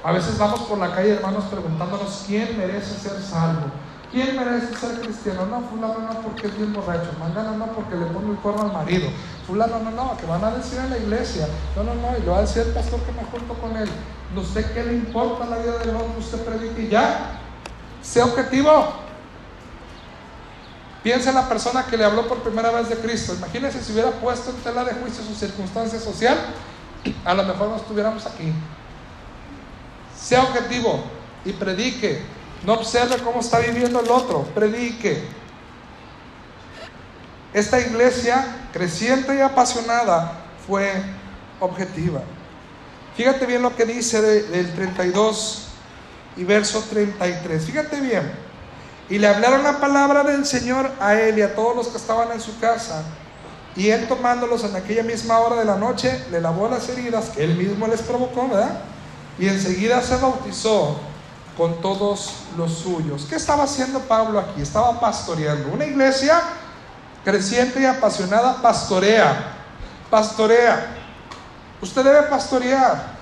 A 0.03 0.11
veces 0.11 0.38
vamos 0.38 0.61
por 0.61 0.78
la 0.78 0.93
calle, 0.93 1.13
hermanos, 1.13 1.45
preguntándonos 1.45 2.26
quién 2.28 2.57
merece 2.57 2.99
ser 2.99 3.20
salvo. 3.22 3.72
¿Quién 4.11 4.36
merece 4.36 4.76
ser 4.76 5.01
cristiano? 5.01 5.45
No, 5.47 5.61
fulano 5.61 5.99
no 5.99 6.22
porque 6.22 6.47
es 6.47 6.57
bien 6.57 6.72
borracho, 6.72 7.11
mangano 7.20 7.57
no 7.57 7.66
porque 7.74 7.95
le 7.95 8.05
pone 8.05 8.32
el 8.32 8.38
cuerno 8.38 8.61
al 8.61 8.72
marido, 8.72 9.09
fulano 9.46 9.80
no, 9.80 9.91
no, 9.91 10.18
que 10.18 10.26
van 10.26 10.43
a 10.43 10.52
decir 10.52 10.80
en 10.80 10.89
la 10.89 10.98
iglesia, 10.98 11.48
no, 11.76 11.84
no, 11.84 11.93
no, 11.96 12.18
y 12.18 12.26
lo 12.26 12.34
va 12.34 12.39
a 12.39 12.41
decir 12.41 12.64
el 12.64 12.74
pastor 12.74 13.00
que 13.02 13.12
me 13.12 13.24
junto 13.24 13.54
con 13.56 13.76
él. 13.78 13.89
No 14.34 14.43
sé 14.43 14.66
qué 14.74 14.84
le 14.84 14.93
importa 14.93 15.46
la 15.46 15.58
vida 15.58 15.78
del 15.80 15.96
hombre, 15.96 16.20
usted 16.20 16.43
predique 16.43 16.84
y 16.84 16.89
ya. 16.89 17.39
Sea 18.02 18.26
objetivo. 18.26 18.93
Piensa 21.04 21.30
en 21.30 21.36
la 21.36 21.48
persona 21.48 21.86
que 21.86 21.98
le 21.98 22.04
habló 22.04 22.28
por 22.28 22.41
primera 22.41 22.72
vez 22.72 22.89
de 22.89 22.96
Cristo. 22.96 23.36
Imagínese 23.36 23.84
si 23.84 23.93
hubiera 23.93 24.12
puesto 24.12 24.50
en 24.50 24.58
tela 24.58 24.84
de 24.84 24.93
juicio 24.93 25.24
su 25.24 25.36
circunstancia 25.36 26.00
social, 26.00 26.38
a 27.24 27.34
lo 27.34 27.43
mejor 27.43 27.70
no 27.70 27.76
estuviéramos 27.76 28.26
aquí. 28.26 28.52
Sea 30.20 30.43
objetivo 30.43 31.04
y 31.46 31.54
predique. 31.54 32.24
No 32.66 32.74
observe 32.74 33.18
cómo 33.24 33.41
está 33.41 33.60
viviendo 33.60 34.00
el 34.00 34.10
otro, 34.10 34.41
predique. 34.56 35.24
Esta 37.56 37.80
iglesia 37.80 38.45
creciente 38.74 39.34
y 39.34 39.39
apasionada 39.39 40.34
fue 40.68 40.91
objetiva. 41.62 42.20
Fíjate 43.16 43.45
bien 43.45 43.62
lo 43.62 43.74
que 43.74 43.86
dice 43.86 44.22
del 44.22 44.74
32 44.74 45.68
y 46.36 46.43
verso 46.43 46.84
33. 46.89 47.64
Fíjate 47.64 48.01
bien. 48.01 48.30
Y 49.10 49.20
le 49.20 49.30
hablaron 49.30 49.64
la 49.64 49.80
palabra 49.80 50.26
del 50.26 50.45
Señor 50.45 50.91
a 50.99 51.16
él 51.16 51.39
y 51.39 51.43
a 51.43 51.56
todos 51.56 51.78
los 51.78 51.88
que 51.88 51.95
estaban 51.95 52.30
en 52.34 52.41
su 52.41 52.60
casa. 52.60 53.03
Y 53.78 53.88
él 53.88 54.06
tomándolos 54.10 54.66
en 54.66 54.76
aquella 54.76 55.03
misma 55.03 55.39
hora 55.39 55.56
de 55.56 55.64
la 55.64 55.78
noche, 55.78 56.26
le 56.32 56.41
lavó 56.41 56.68
las 56.68 56.89
heridas 56.89 57.30
que 57.30 57.45
él 57.45 57.56
mismo 57.56 57.88
les 57.88 58.01
provocó, 58.01 58.49
¿verdad? 58.49 58.82
Y 59.39 59.47
enseguida 59.47 60.01
se 60.01 60.18
bautizó 60.18 60.99
con 61.56 61.80
todos 61.80 62.34
los 62.58 62.80
suyos. 62.80 63.28
¿Qué 63.30 63.38
estaba 63.38 63.64
haciendo 63.64 63.99
Pablo 63.99 64.39
aquí? 64.39 64.62
Estaba 64.62 64.99
pastoreando. 64.99 65.70
Una 65.72 65.86
iglesia 65.86 66.41
creciente 67.26 67.82
y 67.82 67.86
apasionada 67.86 68.61
pastorea. 68.61 69.51
Pastorea. 70.09 70.95
Usted 71.82 72.03
debe 72.03 72.21
pastorear. 72.23 73.15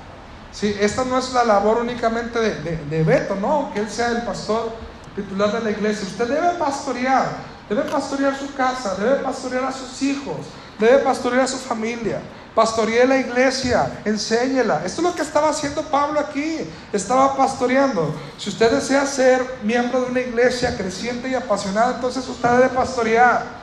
Sí, 0.52 0.78
esta 0.80 1.04
no 1.04 1.18
es 1.18 1.34
la 1.34 1.44
labor 1.44 1.78
únicamente 1.78 2.40
de, 2.40 2.56
de, 2.62 2.78
de 2.86 3.04
Beto, 3.04 3.36
no, 3.36 3.72
que 3.74 3.80
él 3.80 3.90
sea 3.90 4.10
el 4.10 4.22
pastor 4.22 4.72
titular 5.16 5.52
de 5.52 5.62
la 5.62 5.72
iglesia. 5.72 6.08
Usted 6.08 6.28
debe 6.28 6.50
pastorear, 6.60 7.26
debe 7.68 7.82
pastorear 7.84 8.38
su 8.38 8.54
casa, 8.54 8.94
debe 8.96 9.16
pastorear 9.16 9.64
a 9.64 9.72
sus 9.72 10.00
hijos, 10.04 10.38
debe 10.78 11.00
pastorear 11.00 11.46
a 11.46 11.48
su 11.48 11.58
familia. 11.58 12.20
Pastoree 12.54 13.08
la 13.08 13.18
iglesia, 13.18 14.02
enséñela. 14.06 14.84
Esto 14.86 15.02
es 15.02 15.08
lo 15.08 15.16
que 15.16 15.24
estaba 15.24 15.50
haciendo 15.50 15.82
Pablo 15.82 16.20
aquí. 16.20 16.60
Estaba 16.92 17.36
pastoreando. 17.36 18.14
Si 18.38 18.50
usted 18.52 18.70
desea 18.70 19.08
ser 19.08 19.44
miembro 19.64 20.02
de 20.02 20.12
una 20.12 20.20
iglesia 20.20 20.78
creciente 20.78 21.30
y 21.30 21.34
apasionada, 21.34 21.96
entonces 21.96 22.28
usted 22.28 22.50
debe 22.50 22.70
pastorear. 22.70 23.63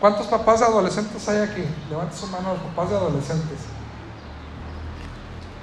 ¿Cuántos 0.00 0.26
papás 0.26 0.60
de 0.60 0.66
adolescentes 0.66 1.28
hay 1.28 1.38
aquí? 1.38 1.64
Levante 1.90 2.16
su 2.16 2.26
mano 2.28 2.54
los 2.54 2.62
papás 2.62 2.90
de 2.90 2.96
adolescentes. 2.96 3.58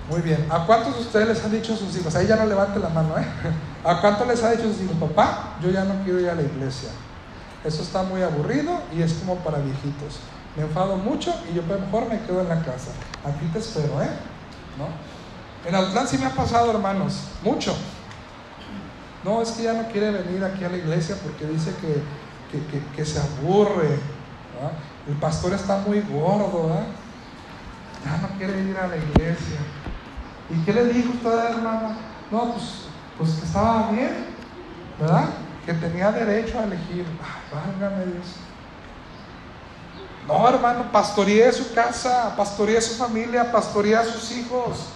Muy 0.10 0.22
bien. 0.22 0.46
¿A 0.52 0.66
cuántos 0.66 0.96
de 0.96 1.02
ustedes 1.02 1.28
les 1.28 1.44
han 1.44 1.52
dicho 1.52 1.74
a 1.74 1.78
sus 1.78 1.96
hijos? 1.96 2.16
Ahí 2.16 2.28
ya 2.28 2.36
no 2.36 2.46
levante 2.46 2.80
la 2.80 2.90
mano, 2.90 3.18
¿eh? 3.18 3.26
¿A 3.84 4.02
cuántos 4.02 4.28
les 4.28 4.44
ha 4.44 4.52
dicho 4.52 4.64
a 4.64 4.74
sus 4.74 4.82
hijos, 4.82 4.98
papá, 5.00 5.58
yo 5.62 5.70
ya 5.72 5.84
no 5.84 6.04
quiero 6.04 6.20
ir 6.20 6.30
a 6.30 6.36
la 6.36 6.42
iglesia? 6.42 6.90
Eso 7.64 7.82
está 7.82 8.04
muy 8.04 8.22
aburrido 8.22 8.80
y 8.96 9.02
es 9.02 9.14
como 9.14 9.38
para 9.38 9.58
viejitos. 9.58 10.20
Me 10.56 10.64
enfado 10.64 10.98
mucho 10.98 11.34
y 11.52 11.56
yo 11.56 11.64
mejor 11.64 12.08
me 12.08 12.20
quedo 12.22 12.42
en 12.42 12.50
la 12.50 12.62
casa. 12.62 12.92
Aquí 13.26 13.46
te 13.52 13.60
espero, 13.60 14.02
¿eh? 14.02 14.10
En 15.66 15.74
Autlán 15.74 16.08
sí 16.08 16.18
me 16.18 16.26
ha 16.26 16.30
pasado, 16.30 16.70
hermanos, 16.72 17.22
mucho. 17.44 17.76
No, 19.24 19.42
es 19.42 19.52
que 19.52 19.64
ya 19.64 19.74
no 19.74 19.88
quiere 19.88 20.12
venir 20.12 20.44
aquí 20.44 20.64
a 20.64 20.70
la 20.70 20.78
iglesia 20.78 21.16
porque 21.24 21.48
dice 21.48 21.74
que, 21.82 22.04
que, 22.96 23.06
se 23.06 23.20
aburre. 23.20 24.00
El 25.08 25.16
pastor 25.16 25.54
está 25.54 25.78
muy 25.78 26.02
gordo, 26.02 26.68
¿verdad? 26.68 26.86
Ya 28.04 28.18
no 28.18 28.38
quiere 28.38 28.60
ir 28.62 28.78
a 28.78 28.88
la 28.88 28.98
iglesia. 28.98 29.60
¿Y 30.50 30.64
qué 30.64 30.74
le 30.74 30.86
dijo 30.86 31.14
usted, 31.14 31.56
hermana? 31.56 31.98
No, 32.32 32.54
pues, 32.54 32.64
pues 33.18 33.32
que 33.32 33.46
estaba 33.46 33.92
bien, 33.92 34.26
¿verdad? 35.00 35.26
Que 35.66 35.74
tenía 35.74 36.12
derecho 36.12 36.60
a 36.60 36.64
elegir. 36.64 37.06
válgame 37.52 38.06
Dios. 38.06 38.28
No, 40.28 40.48
hermano, 40.50 40.92
pastoreé 40.92 41.52
su 41.52 41.74
casa, 41.74 42.34
pastoreé 42.36 42.82
su 42.82 42.96
familia, 42.96 43.52
pastoreé 43.52 43.96
a 43.96 44.04
sus 44.04 44.32
hijos, 44.32 44.88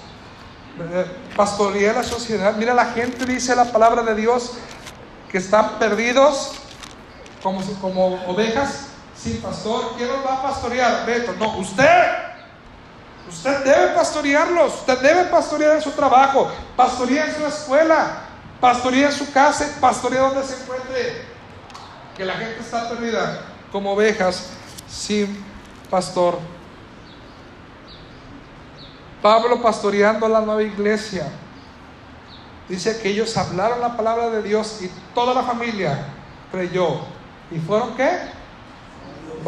pastoreé 1.36 1.94
la 1.94 2.04
sociedad. 2.04 2.56
Mira, 2.56 2.74
la 2.74 2.86
gente 2.86 3.26
dice 3.26 3.56
la 3.56 3.66
palabra 3.66 4.02
de 4.02 4.16
Dios 4.16 4.54
que 5.32 5.38
están 5.38 5.78
perdidos 5.78 6.54
como, 7.44 7.62
como 7.80 8.16
ovejas 8.26 8.89
sin 9.22 9.42
pastor. 9.42 9.94
¿Quién 9.98 10.10
los 10.10 10.26
va 10.26 10.36
a 10.36 10.44
pastorear? 10.44 11.06
Beto, 11.06 11.34
no, 11.34 11.58
usted. 11.58 12.30
Usted 13.28 13.64
debe 13.64 13.94
pastorearlos, 13.94 14.74
usted 14.74 15.00
debe 15.00 15.26
pastorear 15.26 15.76
en 15.76 15.82
su 15.84 15.92
trabajo, 15.92 16.50
pastorea 16.76 17.28
en 17.28 17.36
su 17.36 17.46
escuela, 17.46 18.22
pastorea 18.60 19.08
en 19.08 19.14
su 19.14 19.32
casa, 19.32 19.78
pastorea 19.80 20.22
donde 20.22 20.44
se 20.44 20.64
encuentre. 20.64 21.26
Que 22.18 22.26
la 22.26 22.34
gente 22.34 22.60
está 22.60 22.90
perdida 22.90 23.42
como 23.72 23.94
ovejas 23.94 24.50
sin 24.90 25.46
pastor. 25.92 26.40
Pablo 29.22 29.62
pastoreando 29.62 30.28
la 30.28 30.42
nueva 30.42 30.64
iglesia. 30.64 31.28
Dice 32.68 33.00
que 33.00 33.10
ellos 33.10 33.36
hablaron 33.38 33.80
la 33.80 33.96
palabra 33.96 34.30
de 34.30 34.42
Dios 34.42 34.80
y 34.82 34.90
toda 35.14 35.36
la 35.36 35.44
familia 35.44 36.06
creyó. 36.52 37.02
¿Y 37.52 37.60
fueron 37.60 37.96
qué? 37.96 38.39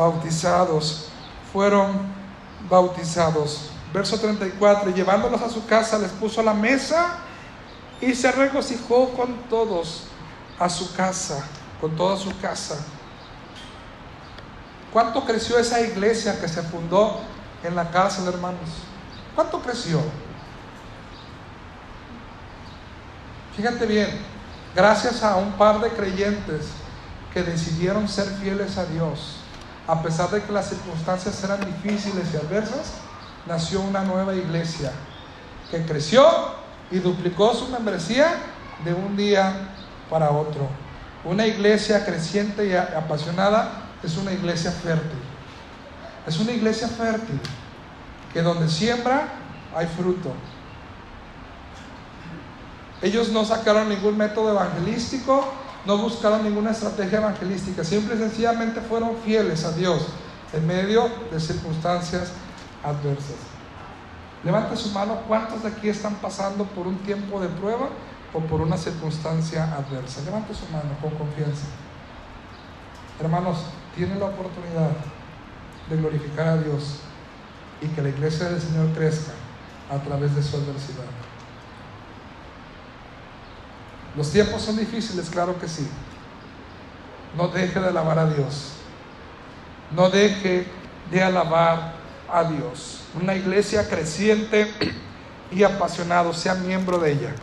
Bautizados. 0.02 1.10
Fueron 1.54 1.92
bautizados. 2.68 3.70
Verso 3.94 4.18
34, 4.18 4.90
llevándolos 4.92 5.42
a 5.42 5.50
su 5.50 5.64
casa, 5.68 6.00
les 6.00 6.12
puso 6.12 6.42
la 6.42 6.56
mesa 6.56 7.18
y 8.00 8.16
se 8.16 8.32
regocijó 8.32 9.10
con 9.10 9.36
todos 9.50 10.06
a 10.58 10.70
su 10.70 10.92
casa, 10.96 11.46
con 11.80 11.96
toda 11.96 12.18
su 12.18 12.36
casa. 12.40 12.78
¿Cuánto 14.92 15.24
creció 15.24 15.60
esa 15.60 15.82
iglesia 15.82 16.40
que 16.42 16.48
se 16.48 16.64
fundó 16.64 17.20
en 17.64 17.76
la 17.76 17.92
cárcel, 17.92 18.28
hermanos? 18.28 18.70
¿Cuánto 19.36 19.62
creció? 19.62 20.02
Fíjate 23.56 23.86
bien, 23.86 24.10
gracias 24.74 25.22
a 25.22 25.36
un 25.36 25.52
par 25.54 25.80
de 25.80 25.90
creyentes 25.90 26.70
que 27.34 27.44
decidieron 27.44 28.08
ser 28.08 28.26
fieles 28.42 28.78
a 28.78 28.86
Dios, 28.86 29.41
a 29.88 30.02
pesar 30.02 30.30
de 30.30 30.42
que 30.42 30.52
las 30.52 30.70
circunstancias 30.70 31.44
eran 31.44 31.60
difíciles 31.66 32.34
y 32.34 32.38
adversas, 32.38 32.94
nació 33.46 33.82
una 33.82 34.04
nueva 34.04 34.36
iglesia 34.36 34.92
que 35.70 35.86
creció 35.86 36.26
y 36.92 37.00
duplicó 37.00 37.54
su 37.54 37.68
membresía 37.70 38.34
de 38.84 38.94
un 38.94 39.16
día 39.16 39.70
para 40.10 40.32
otro. 40.32 40.68
Una 41.24 41.46
iglesia 41.46 42.06
creciente 42.06 42.68
y 42.68 42.74
apasionada 42.74 43.84
es 44.04 44.18
una 44.18 44.32
iglesia 44.32 44.72
fértil. 44.72 45.20
Es 46.28 46.40
una 46.40 46.52
iglesia 46.52 46.88
fértil 46.88 47.40
que 48.34 48.42
donde 48.42 48.70
siembra 48.70 49.28
hay 49.76 49.88
fruto. 49.88 50.34
Ellos 53.02 53.30
no 53.30 53.44
sacaron 53.46 53.90
ningún 53.90 54.18
método 54.18 54.52
evangelístico, 54.52 55.52
no 55.86 55.98
buscaron 55.98 56.44
ninguna 56.44 56.72
estrategia 56.72 57.20
evangelística, 57.20 57.84
siempre 57.84 58.16
y 58.16 58.20
sencillamente 58.20 58.82
fueron 58.82 59.18
fieles 59.26 59.66
a 59.66 59.72
Dios 59.72 60.08
en 60.54 60.68
medio 60.68 61.10
de 61.32 61.40
circunstancias 61.40 62.32
adversas. 62.84 63.38
Levante 64.44 64.76
su 64.76 64.90
mano, 64.90 65.22
¿cuántos 65.28 65.64
de 65.64 65.70
aquí 65.70 65.90
están 65.90 66.16
pasando 66.16 66.66
por 66.66 66.88
un 66.88 66.98
tiempo 67.00 67.40
de 67.40 67.48
prueba 67.48 67.90
o 68.34 68.40
por 68.40 68.62
una 68.62 68.78
circunstancia 68.78 69.66
adversa? 69.76 70.22
Levante 70.22 70.54
su 70.54 70.66
mano 70.72 70.90
con 71.02 71.12
confianza. 71.12 71.66
Hermanos, 73.20 73.58
tienen 73.96 74.20
la 74.20 74.26
oportunidad 74.26 74.92
de 75.90 75.98
glorificar 75.98 76.48
a 76.48 76.58
Dios 76.58 77.02
y 77.82 77.88
que 77.88 78.02
la 78.02 78.10
iglesia 78.10 78.50
del 78.50 78.62
Señor 78.62 78.88
crezca 78.94 79.34
a 79.92 79.98
través 80.00 80.36
de 80.36 80.42
su 80.42 80.56
adversidad. 80.56 81.21
Los 84.16 84.32
tiempos 84.32 84.62
son 84.62 84.78
difíciles, 84.78 85.30
claro 85.30 85.60
que 85.60 85.68
sí. 85.68 85.88
No 87.36 87.48
deje 87.48 87.80
de 87.80 87.88
alabar 87.88 88.20
a 88.20 88.26
Dios. 88.26 88.74
No 89.96 90.10
deje 90.10 90.68
de 91.10 91.24
alabar 91.24 91.94
a 92.32 92.44
Dios. 92.44 93.04
Una 93.22 93.36
iglesia 93.36 93.88
creciente 93.88 94.72
y 95.52 95.64
apasionado, 95.64 96.34
sea 96.34 96.56
miembro 96.56 96.98
de 96.98 97.12
ella. 97.12 97.36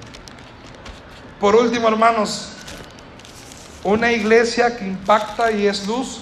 Por 1.41 1.55
último, 1.55 1.89
hermanos, 1.89 2.51
una 3.85 4.13
iglesia 4.13 4.77
que 4.77 4.87
impacta 4.87 5.53
y 5.53 5.67
es 5.67 5.87
luz. 5.87 6.21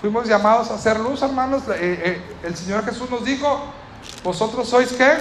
Fuimos 0.00 0.26
llamados 0.26 0.70
a 0.70 0.78
ser 0.78 0.98
luz, 0.98 1.22
hermanos. 1.22 1.62
Eh, 1.68 1.74
eh, 1.80 2.22
el 2.42 2.56
Señor 2.56 2.84
Jesús 2.84 3.08
nos 3.10 3.24
dijo, 3.24 3.64
vosotros 4.24 4.68
sois 4.68 4.92
qué? 4.92 5.18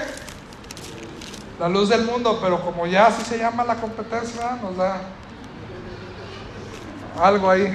La 1.62 1.70
luz 1.70 1.90
del 1.90 2.06
mundo, 2.06 2.40
pero 2.42 2.60
como 2.60 2.88
ya 2.88 3.06
así 3.06 3.24
se 3.24 3.38
llama 3.38 3.64
la 3.64 3.76
competencia, 3.76 4.58
nos 4.64 4.76
da 4.76 5.00
algo 7.22 7.52
ahí. 7.52 7.66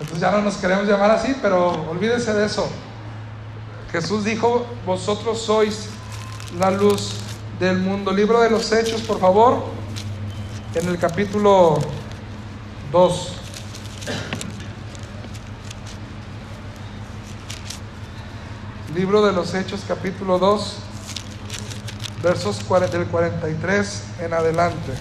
Entonces 0.00 0.18
ya 0.18 0.30
no 0.30 0.40
nos 0.40 0.56
queremos 0.56 0.86
llamar 0.86 1.10
así, 1.10 1.36
pero 1.42 1.90
olvídense 1.90 2.32
de 2.32 2.46
eso. 2.46 2.66
Jesús 3.90 4.24
dijo, 4.24 4.64
vosotros 4.86 5.42
sois 5.42 5.90
la 6.58 6.70
luz 6.70 7.12
del 7.60 7.80
mundo. 7.80 8.10
Libro 8.10 8.40
de 8.40 8.48
los 8.48 8.72
Hechos, 8.72 9.02
por 9.02 9.20
favor, 9.20 9.62
en 10.74 10.88
el 10.88 10.96
capítulo 10.96 11.78
2. 12.90 13.32
Libro 18.94 19.26
de 19.26 19.32
los 19.32 19.52
Hechos, 19.52 19.84
capítulo 19.86 20.38
2, 20.38 20.81
versos 22.22 22.64
del 22.92 23.06
43 23.06 24.04
en 24.20 24.32
adelante. 24.32 24.92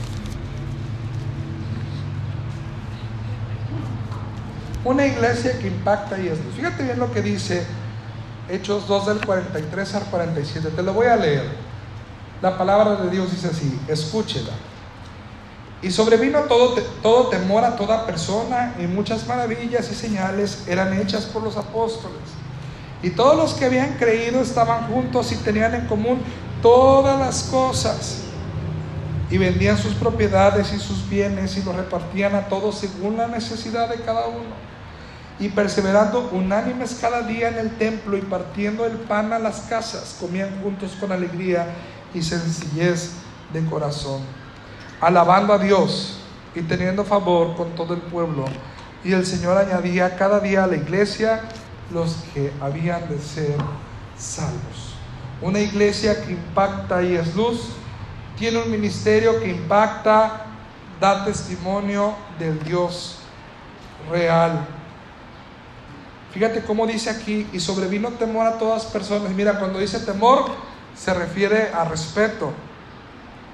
Una 4.83 5.05
iglesia 5.05 5.59
que 5.59 5.67
impacta 5.67 6.19
y 6.19 6.27
es 6.27 6.39
Fíjate 6.55 6.83
bien 6.83 6.97
lo 6.97 7.11
que 7.11 7.21
dice 7.21 7.63
Hechos 8.49 8.87
2 8.87 9.05
del 9.05 9.25
43 9.25 9.95
al 9.95 10.03
47. 10.05 10.69
Te 10.69 10.83
lo 10.83 10.93
voy 10.93 11.07
a 11.07 11.15
leer. 11.15 11.43
La 12.41 12.57
palabra 12.57 12.95
de 12.95 13.09
Dios 13.11 13.31
dice 13.31 13.47
así, 13.47 13.79
escúchela. 13.87 14.51
Y 15.83 15.91
sobrevino 15.91 16.41
todo, 16.41 16.75
todo 17.01 17.27
temor 17.27 17.63
a 17.63 17.75
toda 17.75 18.05
persona 18.05 18.75
y 18.79 18.87
muchas 18.87 19.27
maravillas 19.27 19.89
y 19.91 19.95
señales 19.95 20.63
eran 20.67 20.99
hechas 20.99 21.25
por 21.25 21.43
los 21.43 21.55
apóstoles. 21.55 22.17
Y 23.03 23.11
todos 23.11 23.35
los 23.37 23.53
que 23.53 23.65
habían 23.65 23.93
creído 23.97 24.41
estaban 24.41 24.87
juntos 24.87 25.31
y 25.31 25.35
tenían 25.37 25.73
en 25.75 25.87
común 25.87 26.21
todas 26.61 27.19
las 27.19 27.43
cosas. 27.43 28.23
Y 29.29 29.37
vendían 29.37 29.77
sus 29.77 29.93
propiedades 29.93 30.73
y 30.73 30.79
sus 30.79 31.07
bienes 31.07 31.55
y 31.57 31.63
los 31.63 31.75
repartían 31.75 32.35
a 32.35 32.47
todos 32.47 32.79
según 32.79 33.15
la 33.15 33.27
necesidad 33.27 33.87
de 33.87 34.01
cada 34.01 34.27
uno 34.27 34.71
y 35.41 35.49
perseverando 35.49 36.29
unánimes 36.33 36.99
cada 37.01 37.23
día 37.23 37.49
en 37.49 37.57
el 37.57 37.75
templo 37.77 38.15
y 38.15 38.21
partiendo 38.21 38.85
el 38.85 38.93
pan 38.93 39.33
a 39.33 39.39
las 39.39 39.61
casas, 39.61 40.15
comían 40.19 40.61
juntos 40.61 40.95
con 40.99 41.11
alegría 41.11 41.65
y 42.13 42.21
sencillez 42.21 43.13
de 43.51 43.65
corazón, 43.65 44.21
alabando 44.99 45.53
a 45.53 45.57
Dios 45.57 46.19
y 46.53 46.61
teniendo 46.61 47.03
favor 47.03 47.55
con 47.55 47.71
todo 47.71 47.95
el 47.95 48.01
pueblo. 48.01 48.45
Y 49.03 49.13
el 49.13 49.25
Señor 49.25 49.57
añadía 49.57 50.15
cada 50.15 50.39
día 50.39 50.63
a 50.63 50.67
la 50.67 50.75
iglesia 50.75 51.41
los 51.91 52.17
que 52.35 52.53
habían 52.61 53.09
de 53.09 53.19
ser 53.19 53.55
salvos. 54.15 54.90
Una 55.41 55.59
iglesia 55.59 56.23
que 56.23 56.31
impacta 56.31 57.01
y 57.03 57.15
es 57.15 57.35
luz, 57.35 57.69
tiene 58.37 58.59
un 58.59 58.71
ministerio 58.71 59.39
que 59.39 59.49
impacta, 59.49 60.45
da 60.99 61.25
testimonio 61.25 62.15
del 62.37 62.63
Dios 62.63 63.17
real 64.09 64.67
Fíjate 66.31 66.63
cómo 66.63 66.87
dice 66.87 67.09
aquí, 67.09 67.47
y 67.51 67.59
sobrevino 67.59 68.09
temor 68.11 68.47
a 68.47 68.57
todas 68.57 68.85
personas. 68.85 69.31
Mira, 69.31 69.59
cuando 69.59 69.79
dice 69.79 69.99
temor, 69.99 70.45
se 70.95 71.13
refiere 71.13 71.71
a 71.73 71.83
respeto. 71.83 72.53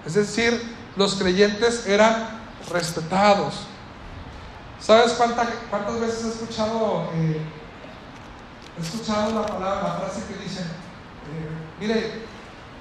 Es 0.05 0.13
decir, 0.13 0.75
los 0.95 1.15
creyentes 1.15 1.87
eran 1.87 2.27
respetados. 2.71 3.65
¿Sabes 4.79 5.13
cuántas 5.13 5.99
veces 5.99 6.25
he 6.25 6.29
escuchado, 6.29 7.09
eh, 7.15 7.41
he 8.77 8.81
escuchado 8.81 9.33
la 9.33 9.45
palabra, 9.47 9.83
la 9.83 9.93
frase 9.95 10.21
que 10.27 10.43
dicen, 10.43 10.65
eh, 10.65 11.66
mire, 11.79 12.23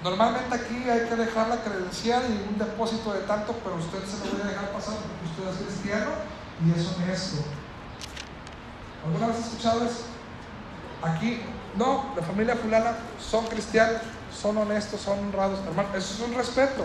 normalmente 0.03 0.55
aquí 0.55 0.89
hay 0.89 1.09
que 1.09 1.17
dejar 1.17 1.49
la 1.49 1.57
credencial 1.57 2.23
y 2.29 2.53
un 2.53 2.59
depósito 2.59 3.13
de 3.13 3.21
tanto, 3.21 3.55
pero 3.65 3.77
usted 3.77 4.05
se 4.05 4.25
lo 4.25 4.33
voy 4.33 4.43
a 4.43 4.51
dejar 4.51 4.71
pasar 4.71 4.95
porque 4.95 5.43
usted 5.43 5.61
es 5.61 5.67
cristiano 5.67 6.11
y 6.65 6.79
es 6.79 6.87
honesto. 6.97 7.45
¿Alguna 9.05 9.29
vez 9.29 9.37
has 9.37 9.47
escuchado 9.47 9.85
eso? 9.85 10.05
Aquí, 11.03 11.41
no, 11.77 12.13
la 12.17 12.23
familia 12.23 12.57
fulana 12.57 12.97
son 13.21 13.47
cristianos, 13.47 14.01
son 14.35 14.57
honestos, 14.57 15.01
son 15.01 15.19
honrados, 15.19 15.61
hermano. 15.67 15.89
Eso 15.95 16.15
es 16.15 16.29
un 16.29 16.35
respeto 16.35 16.85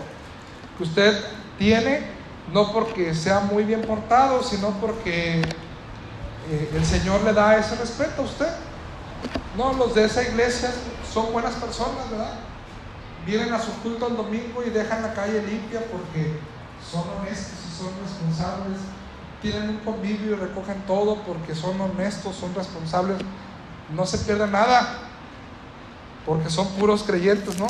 que 0.76 0.84
usted 0.84 1.24
tiene, 1.58 2.06
no 2.52 2.72
porque 2.72 3.14
sea 3.14 3.40
muy 3.40 3.64
bien 3.64 3.82
portado, 3.82 4.42
sino 4.42 4.70
porque 4.80 5.40
eh, 6.50 6.70
el 6.74 6.84
Señor 6.84 7.22
le 7.22 7.32
da 7.32 7.56
ese 7.56 7.74
respeto 7.76 8.22
a 8.22 8.24
usted. 8.24 8.48
No, 9.56 9.72
los 9.74 9.94
de 9.94 10.04
esa 10.04 10.22
iglesia 10.22 10.70
son 11.12 11.32
buenas 11.32 11.54
personas, 11.54 12.10
¿verdad? 12.10 12.34
Vienen 13.26 13.52
a 13.52 13.60
su 13.60 13.72
culto 13.82 14.08
el 14.08 14.16
domingo 14.16 14.62
y 14.66 14.70
dejan 14.70 15.02
la 15.02 15.14
calle 15.14 15.42
limpia 15.42 15.80
porque 15.90 16.38
son 16.90 17.04
honestos 17.18 17.58
y 17.68 17.78
son 17.78 17.90
responsables 18.02 18.78
tienen 19.42 19.68
un 19.68 19.78
convivio 19.78 20.32
y 20.32 20.34
recogen 20.36 20.80
todo 20.86 21.16
porque 21.26 21.54
son 21.54 21.78
honestos, 21.80 22.36
son 22.36 22.54
responsables, 22.54 23.18
no 23.92 24.06
se 24.06 24.18
pierde 24.18 24.46
nada, 24.46 25.00
porque 26.24 26.48
son 26.48 26.68
puros 26.74 27.02
creyentes, 27.02 27.58
¿no? 27.58 27.66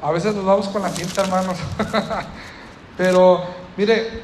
A 0.00 0.12
veces 0.12 0.34
nos 0.34 0.44
vamos 0.44 0.68
con 0.68 0.82
la 0.82 0.90
cinta, 0.90 1.22
hermanos. 1.22 1.56
Pero, 2.96 3.44
mire, 3.76 4.22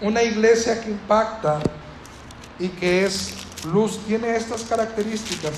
una 0.00 0.22
iglesia 0.22 0.80
que 0.80 0.90
impacta 0.90 1.58
y 2.58 2.68
que 2.68 3.04
es 3.04 3.34
luz 3.64 3.98
tiene 4.06 4.36
estas 4.36 4.62
características. 4.62 5.52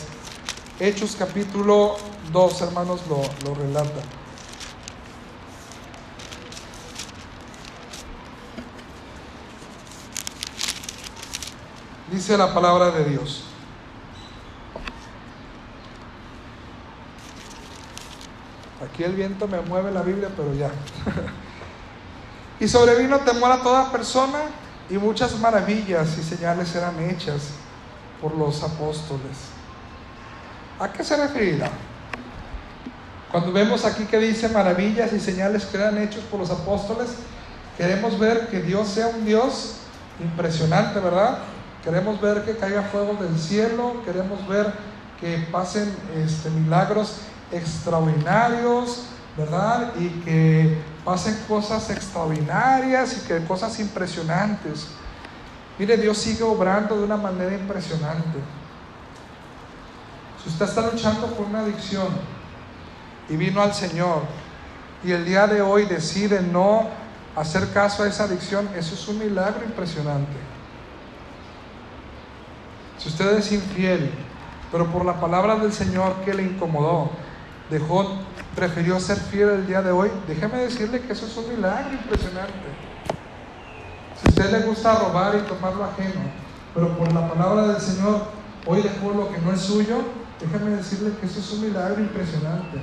Hechos 0.78 1.16
capítulo 1.18 1.96
2, 2.32 2.60
hermanos, 2.62 3.00
lo, 3.08 3.22
lo 3.44 3.54
relata. 3.54 4.02
dice 12.16 12.36
la 12.36 12.54
palabra 12.54 12.90
de 12.90 13.04
Dios. 13.04 13.42
Aquí 18.82 19.04
el 19.04 19.12
viento 19.12 19.48
me 19.48 19.60
mueve 19.60 19.90
la 19.90 20.02
Biblia, 20.02 20.30
pero 20.34 20.54
ya. 20.54 20.70
y 22.60 22.68
sobrevino 22.68 23.18
temor 23.20 23.52
a 23.52 23.62
toda 23.62 23.92
persona 23.92 24.38
y 24.88 24.94
muchas 24.94 25.38
maravillas 25.40 26.16
y 26.18 26.22
señales 26.22 26.74
eran 26.74 26.98
hechas 27.00 27.50
por 28.20 28.34
los 28.34 28.62
apóstoles. 28.62 29.36
¿A 30.78 30.92
qué 30.92 31.02
se 31.02 31.16
referirá? 31.16 31.70
Cuando 33.30 33.52
vemos 33.52 33.84
aquí 33.84 34.04
que 34.04 34.18
dice 34.18 34.48
maravillas 34.48 35.12
y 35.12 35.20
señales 35.20 35.64
que 35.66 35.76
eran 35.76 35.98
hechos 35.98 36.24
por 36.24 36.40
los 36.40 36.50
apóstoles, 36.50 37.08
queremos 37.76 38.18
ver 38.18 38.48
que 38.48 38.62
Dios 38.62 38.88
sea 38.88 39.08
un 39.08 39.24
Dios 39.24 39.76
impresionante, 40.20 41.00
¿verdad? 41.00 41.38
Queremos 41.82 42.20
ver 42.20 42.44
que 42.44 42.56
caiga 42.56 42.82
fuego 42.82 43.14
del 43.20 43.38
cielo, 43.38 44.02
queremos 44.04 44.46
ver 44.48 44.72
que 45.20 45.46
pasen 45.50 45.94
este, 46.16 46.50
milagros 46.50 47.18
extraordinarios, 47.52 49.04
¿verdad? 49.36 49.92
Y 49.98 50.08
que 50.24 50.78
pasen 51.04 51.36
cosas 51.46 51.90
extraordinarias 51.90 53.18
y 53.18 53.26
que 53.26 53.44
cosas 53.44 53.78
impresionantes. 53.78 54.88
Mire, 55.78 55.96
Dios 55.96 56.16
sigue 56.16 56.42
obrando 56.42 56.96
de 56.96 57.04
una 57.04 57.16
manera 57.16 57.54
impresionante. 57.54 58.38
Si 60.42 60.48
usted 60.48 60.64
está 60.64 60.90
luchando 60.90 61.26
con 61.34 61.46
una 61.46 61.60
adicción 61.60 62.08
y 63.28 63.36
vino 63.36 63.60
al 63.60 63.74
Señor 63.74 64.22
y 65.04 65.12
el 65.12 65.24
día 65.24 65.46
de 65.46 65.60
hoy 65.60 65.84
decide 65.84 66.40
no 66.40 66.88
hacer 67.34 67.70
caso 67.72 68.02
a 68.02 68.08
esa 68.08 68.24
adicción, 68.24 68.68
eso 68.76 68.94
es 68.94 69.08
un 69.08 69.18
milagro 69.18 69.64
impresionante. 69.64 70.32
Si 72.98 73.08
usted 73.08 73.36
es 73.36 73.52
infiel, 73.52 74.10
pero 74.72 74.86
por 74.86 75.04
la 75.04 75.20
palabra 75.20 75.56
del 75.56 75.72
Señor 75.72 76.14
que 76.24 76.32
le 76.32 76.44
incomodó, 76.44 77.10
dejó, 77.70 78.18
prefirió 78.54 78.98
ser 78.98 79.18
fiel 79.18 79.50
el 79.50 79.66
día 79.66 79.82
de 79.82 79.90
hoy, 79.90 80.10
déjeme 80.26 80.58
decirle 80.58 81.02
que 81.02 81.12
eso 81.12 81.26
es 81.26 81.36
un 81.36 81.54
milagro 81.54 81.92
impresionante. 81.92 82.85
Usted 84.28 84.50
le 84.50 84.66
gusta 84.66 84.98
robar 84.98 85.36
y 85.36 85.48
tomar 85.48 85.74
lo 85.74 85.84
ajeno, 85.84 86.20
pero 86.74 86.96
por 86.98 87.12
la 87.12 87.28
palabra 87.28 87.68
del 87.68 87.80
Señor 87.80 88.26
hoy 88.66 88.82
dejó 88.82 89.12
lo 89.12 89.30
que 89.30 89.38
no 89.38 89.52
es 89.52 89.60
suyo, 89.60 89.98
déjeme 90.40 90.76
decirle 90.76 91.12
que 91.20 91.26
eso 91.26 91.38
es 91.40 91.52
un 91.52 91.62
milagro 91.62 92.00
impresionante. 92.00 92.82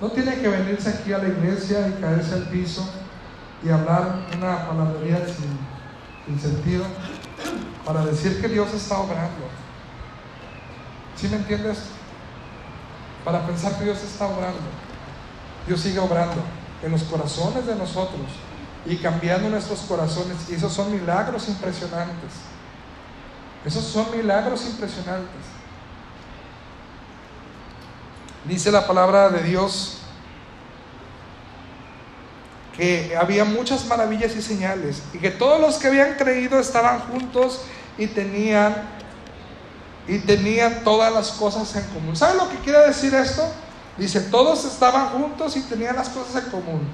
No 0.00 0.08
tiene 0.10 0.40
que 0.40 0.48
venirse 0.48 0.88
aquí 0.88 1.12
a 1.12 1.18
la 1.18 1.28
iglesia 1.28 1.88
y 1.88 2.00
caerse 2.00 2.34
al 2.34 2.44
piso 2.44 2.88
y 3.62 3.68
hablar 3.68 4.26
una 4.36 4.66
palabrería 4.66 5.26
sin, 5.26 5.58
sin 6.26 6.40
sentido 6.40 6.84
para 7.84 8.04
decir 8.06 8.40
que 8.40 8.48
Dios 8.48 8.72
está 8.72 8.98
obrando. 8.98 9.46
¿Sí 11.16 11.28
me 11.28 11.36
entiendes? 11.36 11.82
Para 13.24 13.46
pensar 13.46 13.76
que 13.76 13.84
Dios 13.84 14.02
está 14.02 14.26
obrando. 14.26 14.58
Dios 15.66 15.80
sigue 15.80 15.98
obrando 15.98 16.42
en 16.82 16.92
los 16.92 17.02
corazones 17.02 17.66
de 17.66 17.76
nosotros 17.76 18.26
y 18.86 18.96
cambiando 18.96 19.48
nuestros 19.48 19.80
corazones. 19.80 20.36
Y 20.48 20.54
esos 20.54 20.72
son 20.72 20.92
milagros 20.92 21.48
impresionantes. 21.48 22.32
Esos 23.64 23.84
son 23.84 24.10
milagros 24.16 24.64
impresionantes. 24.66 25.42
Dice 28.44 28.72
la 28.72 28.86
palabra 28.86 29.28
de 29.28 29.42
Dios 29.42 29.98
que 32.76 33.14
había 33.14 33.44
muchas 33.44 33.84
maravillas 33.84 34.34
y 34.34 34.40
señales 34.40 35.02
y 35.12 35.18
que 35.18 35.30
todos 35.30 35.60
los 35.60 35.76
que 35.76 35.88
habían 35.88 36.14
creído 36.14 36.58
estaban 36.58 37.00
juntos 37.00 37.60
y 37.98 38.06
tenían 38.06 38.74
y 40.08 40.18
tenían 40.20 40.82
todas 40.82 41.12
las 41.12 41.32
cosas 41.32 41.76
en 41.76 41.84
común. 41.92 42.16
¿Sabe 42.16 42.38
lo 42.38 42.48
que 42.48 42.56
quiere 42.56 42.86
decir 42.86 43.14
esto? 43.14 43.46
Dice, 43.98 44.20
todos 44.20 44.64
estaban 44.64 45.10
juntos 45.10 45.56
y 45.56 45.60
tenían 45.60 45.94
las 45.94 46.08
cosas 46.08 46.42
en 46.42 46.50
común. 46.50 46.88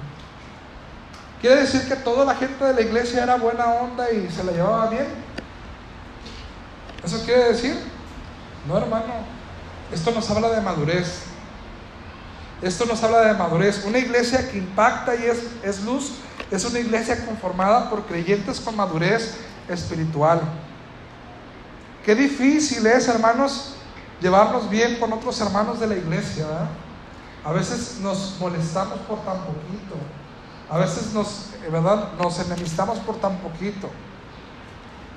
Quiere 1.41 1.57
decir 1.61 1.87
que 1.87 1.95
toda 1.95 2.25
la 2.25 2.35
gente 2.35 2.63
de 2.63 2.73
la 2.73 2.81
iglesia 2.81 3.23
era 3.23 3.35
buena 3.35 3.65
onda 3.65 4.11
y 4.11 4.29
se 4.29 4.43
la 4.43 4.51
llevaba 4.51 4.89
bien. 4.89 5.07
¿Eso 7.03 7.23
quiere 7.23 7.53
decir? 7.53 7.77
No, 8.67 8.77
hermano. 8.77 9.13
Esto 9.91 10.11
nos 10.11 10.29
habla 10.29 10.49
de 10.49 10.61
madurez. 10.61 11.23
Esto 12.61 12.85
nos 12.85 13.03
habla 13.03 13.21
de 13.21 13.33
madurez. 13.35 13.85
Una 13.85 13.99
iglesia 13.99 14.49
que 14.49 14.57
impacta 14.57 15.15
y 15.15 15.25
es, 15.25 15.39
es 15.63 15.83
luz 15.83 16.13
es 16.49 16.63
una 16.63 16.79
iglesia 16.79 17.25
conformada 17.25 17.89
por 17.89 18.05
creyentes 18.05 18.59
con 18.59 18.75
madurez 18.75 19.35
espiritual. 19.67 20.41
Qué 22.05 22.15
difícil 22.15 22.85
es, 22.87 23.07
hermanos, 23.07 23.75
llevarnos 24.21 24.69
bien 24.69 24.97
con 24.97 25.11
otros 25.11 25.39
hermanos 25.41 25.79
de 25.79 25.87
la 25.87 25.95
iglesia. 25.95 26.45
A 27.43 27.51
veces 27.51 27.97
nos 28.01 28.37
molestamos 28.39 28.99
por 28.99 29.19
tan 29.25 29.39
poquito. 29.39 29.95
A 30.69 30.77
veces 30.77 31.13
nos, 31.13 31.49
¿verdad? 31.71 32.09
nos 32.19 32.39
enemistamos 32.39 32.99
por 32.99 33.17
tan 33.17 33.37
poquito. 33.37 33.89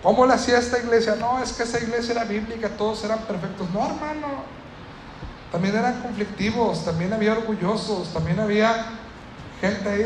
¿Cómo 0.03 0.25
le 0.25 0.35
hacía 0.35 0.59
esta 0.59 0.79
iglesia? 0.79 1.17
No, 1.17 1.43
es 1.43 1.53
que 1.53 1.65
esa 1.65 1.79
iglesia 1.79 2.13
era 2.13 2.25
bíblica, 2.25 2.69
todos 2.71 3.05
eran 3.05 3.19
perfectos. 3.21 3.69
No, 3.71 3.85
hermano. 3.85 4.61
También 5.53 5.75
eran 5.77 6.01
conflictivos, 6.01 6.85
también 6.85 7.13
había 7.13 7.33
orgullosos, 7.33 8.13
también 8.13 8.39
había 8.39 8.87
gente 9.61 9.89
ahí. 9.89 10.05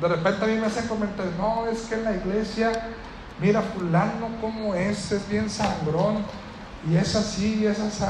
De 0.00 0.08
repente 0.08 0.44
a 0.44 0.48
mí 0.48 0.54
me 0.54 0.66
hacen 0.66 0.86
comentarios, 0.86 1.34
no, 1.36 1.66
es 1.66 1.80
que 1.82 1.96
en 1.96 2.04
la 2.04 2.12
iglesia 2.12 2.70
mira 3.40 3.60
fulano 3.60 4.28
cómo 4.40 4.74
es, 4.74 5.10
es 5.10 5.28
bien 5.28 5.50
sangrón, 5.50 6.24
y 6.88 6.96
es 6.96 7.16
así, 7.16 7.56
y 7.62 7.66
es 7.66 7.80
así. 7.80 8.04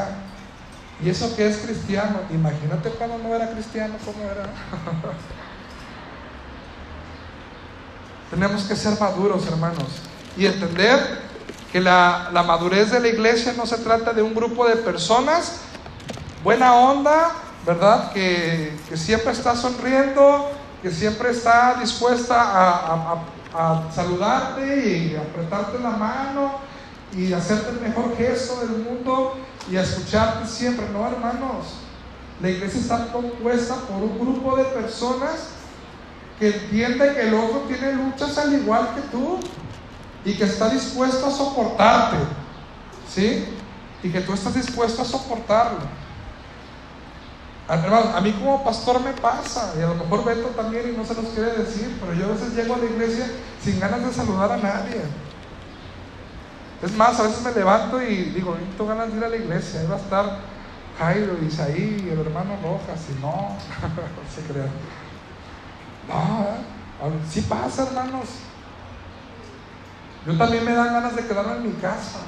Y 1.05 1.11
eso 1.11 1.35
que 1.37 1.47
es 1.47 1.59
cristiano, 1.59 2.21
imagínate 2.31 2.91
cuando 2.91 3.19
no 3.19 3.35
era 3.35 3.51
cristiano, 3.53 3.95
cómo 4.05 4.25
era. 4.25 4.43
Tenemos 8.31 8.65
que 8.65 8.77
ser 8.77 8.99
maduros, 8.99 9.47
hermanos, 9.47 9.87
y 10.37 10.47
entender 10.47 11.23
que 11.73 11.81
la, 11.81 12.31
madurez 12.47 12.91
de 12.91 13.01
la 13.01 13.09
iglesia 13.09 13.55
no 13.57 13.65
se 13.67 13.79
trata 13.79 14.13
de 14.13 14.23
un 14.23 14.35
grupo 14.35 14.67
de 14.69 14.77
personas, 14.77 15.61
buena 16.43 16.75
onda, 16.75 17.31
¿verdad? 17.65 18.13
Que, 18.13 18.77
siempre 18.95 19.33
está 19.33 19.55
sonriendo, 19.57 20.51
que 20.83 20.91
siempre 20.91 21.31
está 21.31 21.77
dispuesta 21.81 22.37
a 22.39 23.23
a 23.55 23.83
saludarte 23.95 24.89
y 24.89 25.17
apretarte 25.17 25.79
la 25.79 25.91
mano 25.91 26.61
y 27.13 27.33
hacerte 27.33 27.71
el 27.71 27.81
mejor 27.81 28.17
gesto 28.17 28.61
del 28.61 28.85
mundo 28.85 29.37
y 29.71 29.77
a 29.77 29.83
escucharte 29.83 30.47
siempre. 30.47 30.89
No, 30.91 31.07
hermanos, 31.07 31.67
la 32.41 32.51
iglesia 32.51 32.81
está 32.81 33.13
compuesta 33.13 33.75
por 33.75 34.03
un 34.03 34.19
grupo 34.19 34.57
de 34.57 34.65
personas 34.65 35.51
que 36.39 36.49
entiende 36.49 37.15
que 37.15 37.29
el 37.29 37.35
otro 37.35 37.61
tiene 37.67 37.93
luchas 37.93 38.39
al 38.39 38.55
igual 38.55 38.95
que 38.95 39.01
tú 39.11 39.41
y 40.25 40.35
que 40.35 40.45
está 40.45 40.69
dispuesto 40.69 41.27
a 41.27 41.31
soportarte, 41.31 42.17
¿sí? 43.13 43.47
Y 44.03 44.11
que 44.11 44.21
tú 44.21 44.33
estás 44.33 44.55
dispuesto 44.55 45.03
a 45.03 45.05
soportarlo. 45.05 45.81
Hermanos, 47.69 48.15
a 48.15 48.21
mí 48.23 48.33
como 48.33 48.65
pastor 48.65 49.01
me 49.03 49.13
pasa, 49.13 49.75
y 49.79 49.83
a 49.83 49.89
lo 49.89 49.97
mejor 49.97 50.25
Beto 50.25 50.49
también 50.49 50.91
y 50.91 50.97
no 50.97 51.05
se 51.05 51.15
los 51.15 51.27
quiere 51.27 51.53
decir, 51.53 51.99
pero 52.01 52.15
yo 52.15 52.25
a 52.27 52.29
veces 52.29 52.55
llego 52.55 52.75
a 52.75 52.79
la 52.79 52.85
iglesia 52.87 53.27
sin 53.63 53.79
ganas 53.79 54.07
de 54.07 54.15
saludar 54.15 54.53
a 54.53 54.57
nadie. 54.57 55.03
Es 56.83 56.93
más, 56.95 57.19
a 57.19 57.25
veces 57.25 57.43
me 57.43 57.53
levanto 57.53 58.01
y 58.01 58.31
digo, 58.31 58.57
tengo 58.77 58.89
ganas 58.89 59.11
de 59.11 59.19
ir 59.19 59.25
a 59.25 59.29
la 59.29 59.37
iglesia, 59.37 59.81
ahí 59.81 59.87
va 59.87 59.97
a 59.97 59.99
estar 59.99 60.39
Jairo, 60.99 61.37
Isaí, 61.45 62.05
y 62.07 62.09
el 62.11 62.21
hermano 62.21 62.57
Rojas, 62.63 63.07
y 63.11 63.21
no, 63.21 63.31
no 63.57 64.31
se 64.33 64.43
crean. 64.43 64.71
No, 66.09 66.45
¿eh? 66.45 67.21
sí 67.29 67.41
pasa, 67.43 67.85
hermanos. 67.85 68.29
Yo 70.27 70.37
también 70.37 70.65
me 70.65 70.73
dan 70.73 70.93
ganas 70.93 71.17
de 71.17 71.27
quedarme 71.27 71.57
en 71.57 71.69
mi 71.69 71.73
casa, 71.75 72.19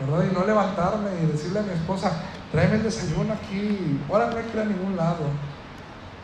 ¿verdad? 0.00 0.26
Y 0.30 0.34
no 0.34 0.44
levantarme 0.44 1.10
y 1.22 1.26
decirle 1.26 1.60
a 1.60 1.62
mi 1.62 1.72
esposa, 1.72 2.12
tráeme 2.52 2.76
el 2.76 2.82
desayuno 2.82 3.34
aquí, 3.34 4.00
ahora 4.10 4.30
no 4.30 4.36
hay 4.36 4.44
que 4.44 4.56
ir 4.56 4.62
a 4.62 4.66
ningún 4.66 4.96
lado. 4.96 5.24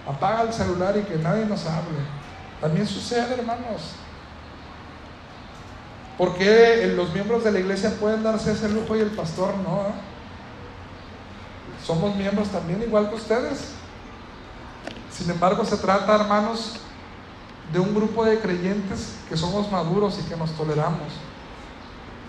Apaga 0.09 0.43
el 0.43 0.53
celular 0.53 0.97
y 0.97 1.03
que 1.03 1.17
nadie 1.17 1.45
nos 1.45 1.67
hable. 1.67 1.99
También 2.61 2.87
sucede, 2.87 3.35
hermanos. 3.35 3.95
¿Por 6.21 6.35
qué 6.35 6.93
los 6.95 7.15
miembros 7.15 7.45
de 7.45 7.51
la 7.51 7.61
iglesia 7.61 7.97
pueden 7.99 8.23
darse 8.23 8.53
ese 8.53 8.69
lujo 8.69 8.95
y 8.95 9.01
el 9.01 9.11
pastor 9.13 9.57
no? 9.57 9.87
Somos 11.83 12.15
miembros 12.15 12.51
también 12.51 12.83
igual 12.83 13.09
que 13.09 13.15
ustedes. 13.15 13.71
Sin 15.11 15.31
embargo, 15.31 15.65
se 15.65 15.79
trata, 15.79 16.15
hermanos, 16.15 16.75
de 17.73 17.81
un 17.81 17.95
grupo 17.95 18.23
de 18.27 18.39
creyentes 18.39 19.15
que 19.31 19.37
somos 19.39 19.73
maduros 19.73 20.19
y 20.19 20.29
que 20.29 20.37
nos 20.37 20.51
toleramos. 20.51 21.09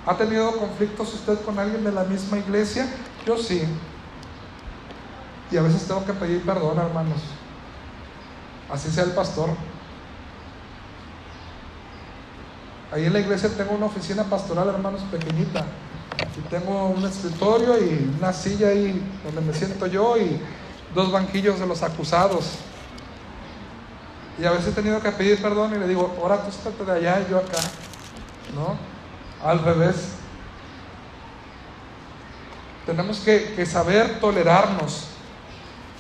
¿Ha 0.06 0.16
tenido 0.16 0.58
conflictos 0.58 1.14
usted 1.14 1.42
con 1.42 1.60
alguien 1.60 1.84
de 1.84 1.92
la 1.92 2.06
misma 2.06 2.38
iglesia? 2.38 2.88
Yo 3.26 3.38
sí. 3.38 3.62
Y 5.52 5.58
a 5.58 5.64
veces 5.64 5.86
tengo 5.86 6.06
que 6.06 6.14
pedir 6.14 6.46
perdón, 6.46 6.80
hermanos. 6.80 7.20
Así 8.72 8.90
sea 8.90 9.04
el 9.04 9.12
pastor. 9.12 9.50
Ahí 12.92 13.06
en 13.06 13.14
la 13.14 13.20
iglesia 13.20 13.50
tengo 13.50 13.74
una 13.74 13.86
oficina 13.86 14.24
pastoral, 14.24 14.68
hermanos, 14.68 15.02
pequeñita. 15.12 15.66
Y 16.38 16.50
tengo 16.50 16.88
un 16.88 17.06
escritorio 17.06 17.78
y 17.80 18.16
una 18.18 18.34
silla 18.34 18.68
ahí 18.68 19.02
donde 19.24 19.42
me 19.42 19.54
siento 19.54 19.88
yo 19.88 20.18
y, 20.18 20.40
dos 20.94 21.12
banquillos 21.12 21.60
de 21.60 21.68
los 21.68 21.84
acusados. 21.84 22.46
Y 24.40 24.46
a 24.46 24.52
veces 24.52 24.70
he 24.70 24.72
tenido 24.72 25.02
que 25.02 25.12
pedir 25.12 25.42
perdón 25.42 25.74
y 25.76 25.80
le 25.80 25.88
digo, 25.88 26.16
ahora 26.22 26.42
tú 26.42 26.50
estate 26.50 26.84
de 26.84 26.92
allá 26.92 27.26
y 27.26 27.32
yo 27.32 27.38
acá. 27.38 27.60
¿No? 28.56 28.78
Al 29.48 29.60
revés. 29.60 30.14
Tenemos 32.86 33.20
que, 33.20 33.54
que 33.56 33.66
saber 33.66 34.20
tolerarnos. 34.20 35.08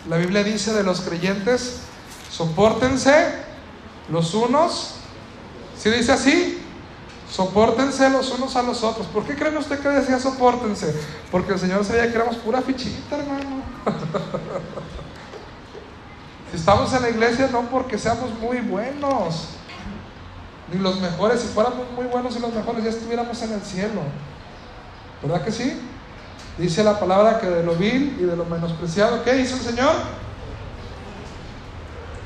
La 0.10 0.18
Biblia 0.18 0.44
dice 0.44 0.74
de 0.74 0.84
los 0.84 1.02
creyentes, 1.02 1.82
soportense 2.30 3.36
los 4.10 4.34
unos. 4.34 4.96
Si 5.78 5.90
dice 5.90 6.12
así, 6.12 6.61
Sopórtense 7.32 8.10
los 8.10 8.30
unos 8.32 8.56
a 8.58 8.62
los 8.62 8.84
otros. 8.84 9.08
¿Por 9.08 9.24
qué 9.24 9.36
creen 9.36 9.56
usted 9.56 9.80
que 9.80 9.88
decía 9.88 10.20
sopórtense? 10.20 10.94
Porque 11.32 11.54
el 11.54 11.60
Señor 11.60 11.86
sabía 11.86 12.10
que 12.10 12.16
éramos 12.16 12.36
pura 12.36 12.62
fichita, 12.62 13.18
hermano. 13.18 13.62
si 16.52 16.58
estamos 16.58 16.94
en 16.94 17.02
la 17.04 17.10
iglesia, 17.10 17.48
no 17.50 17.62
porque 17.70 17.98
seamos 17.98 18.38
muy 18.38 18.58
buenos, 18.58 19.46
ni 20.74 20.80
los 20.80 21.00
mejores. 21.00 21.40
Si 21.40 21.48
fuéramos 21.48 21.90
muy 21.96 22.06
buenos 22.06 22.36
y 22.36 22.40
los 22.40 22.54
mejores, 22.54 22.84
ya 22.84 22.90
estuviéramos 22.90 23.42
en 23.42 23.54
el 23.54 23.62
cielo. 23.62 24.02
¿Verdad 25.24 25.46
que 25.46 25.54
sí? 25.54 25.80
Dice 26.58 26.84
la 26.84 27.00
palabra 27.00 27.40
que 27.40 27.48
de 27.48 27.64
lo 27.64 27.76
vil 27.76 28.18
y 28.20 28.24
de 28.24 28.36
lo 28.36 28.44
menospreciado, 28.44 29.24
¿qué 29.24 29.40
hizo 29.40 29.56
el 29.56 29.62
Señor? 29.62 29.94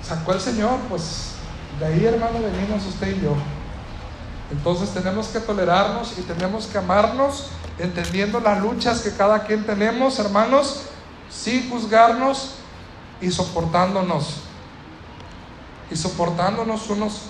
Sacó 0.01 0.34
el 0.34 0.41
Señor, 0.41 0.80
pues 0.89 1.34
de 1.80 1.86
ahí, 1.86 2.06
hermano, 2.06 2.39
venimos 2.41 2.88
usted 2.88 3.16
y 3.16 3.22
yo. 3.22 3.36
Entonces 4.52 4.91
tenemos 4.91 5.28
que 5.28 5.39
tolerarnos 5.39 6.18
y 6.18 6.22
tenemos 6.22 6.68
que 6.68 6.78
amarnos, 6.78 7.48
entendiendo 7.80 8.39
las 8.39 8.62
luchas 8.62 9.02
que 9.02 9.12
cada 9.12 9.43
quien 9.43 9.66
tenemos, 9.66 10.20
hermanos, 10.20 10.84
sin 11.30 11.70
juzgarnos 11.70 12.56
y 13.22 13.32
soportándonos. 13.32 14.41
Y 15.89 15.96
soportándonos 15.96 16.89
unos 16.89 17.22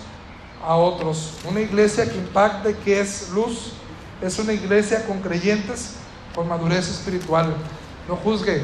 a 0.63 0.75
otros. 0.75 1.33
Una 1.47 1.61
iglesia 1.61 2.09
que 2.09 2.17
impacte, 2.17 2.75
que 2.77 2.99
es 2.99 3.29
luz, 3.29 3.73
es 4.21 4.37
una 4.39 4.53
iglesia 4.53 5.05
con 5.05 5.21
creyentes 5.21 5.95
con 6.33 6.49
madurez 6.49 6.89
espiritual. 6.89 7.55
No 8.09 8.17
juzgue, 8.17 8.61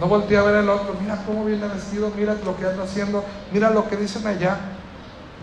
no 0.00 0.06
voltee 0.06 0.36
a 0.36 0.42
ver 0.42 0.56
al 0.56 0.68
otro, 0.68 0.96
mira 1.00 1.22
cómo 1.24 1.44
viene 1.44 1.66
vestido, 1.68 2.12
mira 2.16 2.36
lo 2.44 2.56
que 2.56 2.66
anda 2.66 2.82
haciendo, 2.82 3.24
mira 3.52 3.70
lo 3.70 3.88
que 3.88 3.96
dicen 3.96 4.26
allá, 4.26 4.58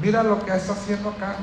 mira 0.01 0.23
lo 0.23 0.43
que 0.43 0.53
está 0.53 0.73
haciendo 0.73 1.09
acá 1.09 1.35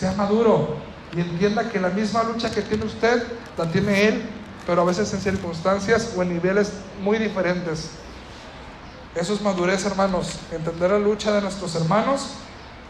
sea 0.00 0.12
maduro 0.12 0.78
y 1.14 1.20
entienda 1.20 1.68
que 1.68 1.78
la 1.78 1.90
misma 1.90 2.22
lucha 2.22 2.50
que 2.50 2.62
tiene 2.62 2.86
usted 2.86 3.22
la 3.58 3.70
tiene 3.70 4.08
él, 4.08 4.22
pero 4.66 4.80
a 4.80 4.84
veces 4.86 5.12
en 5.12 5.20
circunstancias 5.20 6.14
o 6.16 6.22
en 6.22 6.30
niveles 6.30 6.72
muy 7.02 7.18
diferentes. 7.18 7.90
Eso 9.14 9.34
es 9.34 9.42
madurez, 9.42 9.84
hermanos, 9.84 10.38
entender 10.50 10.90
la 10.90 10.98
lucha 10.98 11.32
de 11.32 11.42
nuestros 11.42 11.74
hermanos 11.74 12.30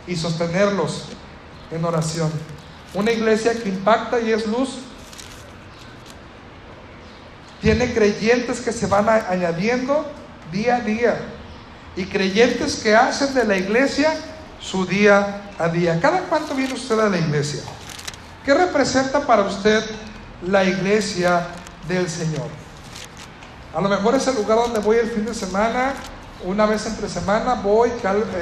y 0.07 0.15
sostenerlos 0.15 1.07
en 1.73 1.85
oración. 1.85 2.31
Una 2.95 3.11
iglesia 3.11 3.61
que 3.61 3.71
impacta 3.71 4.21
y 4.21 4.31
es 4.31 4.47
luz, 4.47 4.79
tiene 7.61 7.93
creyentes 7.93 8.61
que 8.61 8.71
se 8.71 8.87
van 8.87 9.09
añadiendo 9.09 10.07
día 10.53 10.77
a 10.77 10.81
día 10.81 11.19
y 11.97 12.05
creyentes 12.05 12.77
que 12.77 12.95
hacen 12.95 13.35
de 13.35 13.45
la 13.45 13.57
iglesia 13.57 14.15
su 14.61 14.87
día 14.87 15.51
a 15.59 15.69
día. 15.69 15.99
¿Cada 16.01 16.21
cuánto 16.21 16.55
viene 16.55 16.75
usted 16.75 16.99
a 16.99 17.09
la 17.09 17.19
iglesia? 17.19 17.63
¿Qué 18.45 18.55
representa 18.55 19.21
para 19.21 19.43
usted 19.43 19.85
la 20.47 20.65
iglesia 20.65 21.47
del 21.89 22.09
Señor? 22.09 22.49
A 23.75 23.81
lo 23.81 23.89
mejor 23.89 24.15
es 24.15 24.27
el 24.27 24.35
lugar 24.37 24.59
donde 24.59 24.81
voy 24.81 24.97
el 24.97 25.11
fin 25.11 25.25
de 25.25 25.35
semana, 25.35 25.95
una 26.45 26.67
vez 26.67 26.87
entre 26.87 27.09
semana 27.09 27.55
voy, 27.55 27.91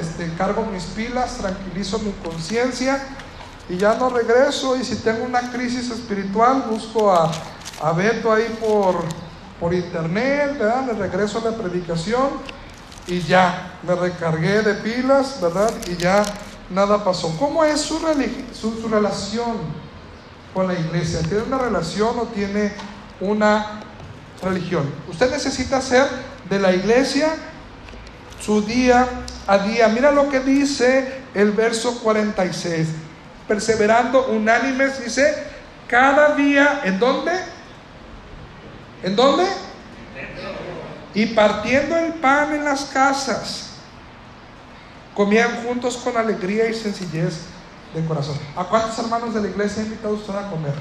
este, 0.00 0.32
cargo 0.36 0.64
mis 0.72 0.84
pilas, 0.84 1.38
tranquilizo 1.38 1.98
mi 1.98 2.12
conciencia 2.12 3.02
y 3.68 3.76
ya 3.76 3.94
no 3.94 4.08
regreso. 4.08 4.76
Y 4.76 4.84
si 4.84 4.96
tengo 4.96 5.24
una 5.24 5.50
crisis 5.50 5.90
espiritual, 5.90 6.64
busco 6.70 7.12
a, 7.12 7.30
a 7.82 7.92
Beto 7.92 8.32
ahí 8.32 8.56
por, 8.60 9.04
por 9.58 9.74
internet, 9.74 10.56
¿verdad? 10.58 10.86
Le 10.86 10.92
regreso 10.94 11.38
a 11.38 11.50
la 11.50 11.56
predicación 11.56 12.57
y 13.08 13.20
ya 13.22 13.78
me 13.82 13.94
recargué 13.94 14.60
de 14.62 14.74
pilas, 14.74 15.40
¿verdad? 15.40 15.72
Y 15.88 15.96
ya 15.96 16.22
nada 16.70 17.02
pasó. 17.02 17.34
¿Cómo 17.38 17.64
es 17.64 17.80
su, 17.80 17.98
su, 18.52 18.88
relación 18.88 19.56
con 20.52 20.68
la 20.68 20.74
iglesia? 20.74 21.20
¿Tiene 21.20 21.44
una 21.44 21.58
relación 21.58 22.18
o 22.18 22.26
tiene 22.26 22.72
una 23.20 23.80
religión? 24.42 24.92
Usted 25.08 25.30
necesita 25.30 25.78
hacer 25.78 26.06
de 26.50 26.58
la 26.58 26.72
iglesia 26.74 27.30
su 28.40 28.60
día 28.60 29.08
a 29.46 29.58
día. 29.58 29.88
Mira 29.88 30.12
lo 30.12 30.28
que 30.28 30.40
dice 30.40 31.22
el 31.34 31.52
verso 31.52 32.00
46. 32.00 32.88
Perseverando 33.48 34.26
unánimes, 34.26 35.02
dice, 35.02 35.34
cada 35.86 36.34
día, 36.34 36.82
¿en 36.84 36.98
dónde? 36.98 37.32
¿En 39.02 39.16
dónde? 39.16 39.46
Y 41.18 41.26
partiendo 41.26 41.96
el 41.96 42.12
pan 42.12 42.54
en 42.54 42.64
las 42.64 42.84
casas, 42.84 43.70
comían 45.16 45.64
juntos 45.64 45.96
con 45.96 46.16
alegría 46.16 46.70
y 46.70 46.74
sencillez 46.74 47.40
de 47.92 48.04
corazón. 48.04 48.38
¿A 48.54 48.62
cuántos 48.62 48.96
hermanos 49.00 49.34
de 49.34 49.42
la 49.42 49.48
iglesia 49.48 49.82
ha 49.82 49.86
invitado 49.86 50.14
usted 50.14 50.32
a 50.32 50.48
comer? 50.48 50.74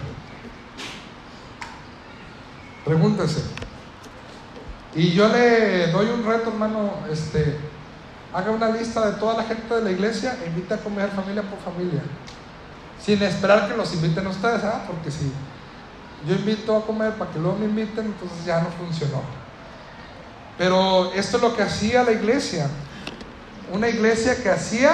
Pregúntese. 2.85 3.41
Y 4.93 5.13
yo 5.13 5.27
le 5.27 5.87
doy 5.87 6.05
un 6.05 6.23
reto, 6.23 6.51
hermano, 6.51 6.91
este, 7.11 7.57
haga 8.31 8.51
una 8.51 8.69
lista 8.69 9.09
de 9.09 9.17
toda 9.17 9.37
la 9.37 9.43
gente 9.43 9.73
de 9.73 9.81
la 9.81 9.89
iglesia 9.89 10.37
e 10.43 10.49
invite 10.49 10.75
a 10.75 10.77
comer 10.77 11.09
familia 11.09 11.41
por 11.41 11.57
familia. 11.61 12.03
Sin 13.03 13.23
esperar 13.23 13.67
que 13.67 13.75
los 13.75 13.91
inviten 13.91 14.27
ustedes, 14.27 14.63
¿ah? 14.63 14.83
porque 14.85 15.09
si 15.09 15.31
yo 16.27 16.35
invito 16.35 16.77
a 16.77 16.85
comer 16.85 17.13
para 17.13 17.31
que 17.31 17.39
luego 17.39 17.57
me 17.57 17.65
inviten, 17.65 18.05
entonces 18.05 18.45
ya 18.45 18.61
no 18.61 18.69
funcionó. 18.69 19.46
Pero 20.57 21.11
esto 21.13 21.37
es 21.37 21.43
lo 21.43 21.55
que 21.55 21.61
hacía 21.61 22.03
la 22.03 22.11
iglesia. 22.11 22.67
Una 23.71 23.87
iglesia 23.89 24.41
que 24.41 24.49
hacía 24.49 24.91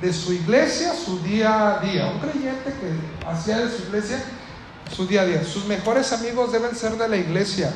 de 0.00 0.12
su 0.12 0.32
iglesia 0.32 0.94
su 0.94 1.18
día 1.20 1.76
a 1.76 1.78
día. 1.80 2.06
Un 2.06 2.20
creyente 2.20 2.72
que 2.72 3.26
hacía 3.28 3.58
de 3.58 3.68
su 3.68 3.82
iglesia 3.82 4.22
su 4.94 5.06
día 5.06 5.22
a 5.22 5.26
día. 5.26 5.44
Sus 5.44 5.66
mejores 5.66 6.12
amigos 6.12 6.52
deben 6.52 6.74
ser 6.74 6.96
de 6.96 7.08
la 7.08 7.16
iglesia. 7.16 7.72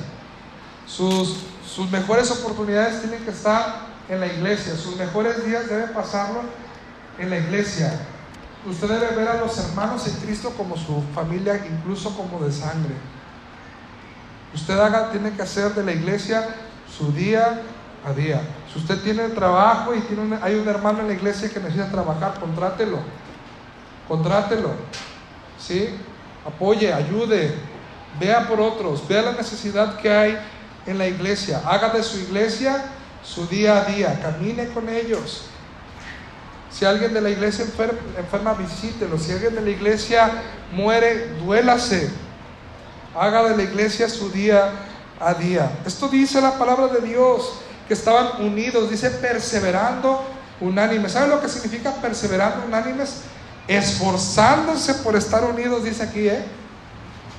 Sus, 0.86 1.36
sus 1.66 1.90
mejores 1.90 2.30
oportunidades 2.30 3.00
tienen 3.00 3.22
que 3.24 3.30
estar 3.30 3.86
en 4.08 4.20
la 4.20 4.26
iglesia. 4.26 4.74
Sus 4.74 4.96
mejores 4.96 5.44
días 5.44 5.68
deben 5.68 5.92
pasarlo 5.92 6.42
en 7.18 7.30
la 7.30 7.38
iglesia. 7.38 8.00
Usted 8.66 8.88
debe 8.88 9.14
ver 9.14 9.28
a 9.28 9.40
los 9.40 9.58
hermanos 9.58 10.06
en 10.06 10.14
Cristo 10.14 10.50
como 10.56 10.76
su 10.76 11.02
familia, 11.14 11.64
incluso 11.70 12.16
como 12.16 12.44
de 12.44 12.50
sangre. 12.50 12.94
Usted 14.54 14.78
haga, 14.78 15.10
tiene 15.10 15.32
que 15.32 15.42
hacer 15.42 15.74
de 15.74 15.84
la 15.84 15.92
iglesia 15.92 16.48
su 16.96 17.12
día 17.12 17.62
a 18.04 18.12
día. 18.12 18.40
Si 18.72 18.78
usted 18.78 19.00
tiene 19.02 19.28
trabajo 19.30 19.94
y 19.94 20.00
tiene 20.00 20.38
hay 20.42 20.54
un 20.54 20.68
hermano 20.68 21.00
en 21.00 21.08
la 21.08 21.14
iglesia 21.14 21.48
que 21.48 21.60
necesita 21.60 21.90
trabajar, 21.90 22.38
contrátelo. 22.38 22.98
Contrátelo. 24.06 24.70
¿Sí? 25.58 25.88
Apoye, 26.46 26.92
ayude, 26.92 27.54
vea 28.20 28.46
por 28.46 28.60
otros, 28.60 29.06
vea 29.08 29.22
la 29.22 29.32
necesidad 29.32 29.96
que 29.96 30.10
hay 30.10 30.38
en 30.86 30.98
la 30.98 31.06
iglesia. 31.06 31.62
Haga 31.64 31.88
de 31.90 32.02
su 32.02 32.18
iglesia 32.18 32.84
su 33.22 33.46
día 33.46 33.78
a 33.78 33.84
día, 33.84 34.20
camine 34.20 34.68
con 34.68 34.88
ellos. 34.88 35.46
Si 36.70 36.84
alguien 36.84 37.14
de 37.14 37.20
la 37.20 37.30
iglesia 37.30 37.64
enferma, 37.64 37.98
enferma 38.18 38.52
visítelo. 38.54 39.18
Si 39.18 39.32
alguien 39.32 39.54
de 39.54 39.62
la 39.62 39.70
iglesia 39.70 40.30
muere, 40.72 41.28
duélase. 41.38 42.10
Haga 43.16 43.44
de 43.44 43.56
la 43.56 43.62
iglesia 43.62 44.08
su 44.08 44.28
día 44.30 44.70
a 45.20 45.34
día. 45.34 45.70
Esto 45.86 46.08
dice 46.08 46.40
la 46.40 46.58
palabra 46.58 46.88
de 46.88 47.00
Dios, 47.06 47.52
que 47.86 47.94
estaban 47.94 48.42
unidos, 48.42 48.90
dice 48.90 49.10
perseverando 49.10 50.22
unánimes. 50.60 51.12
¿Sabe 51.12 51.28
lo 51.28 51.40
que 51.40 51.48
significa 51.48 51.92
perseverando 51.92 52.66
unánimes? 52.66 53.22
Esforzándose 53.68 54.94
por 54.94 55.16
estar 55.16 55.44
unidos, 55.44 55.84
dice 55.84 56.02
aquí, 56.02 56.28
¿eh? 56.28 56.44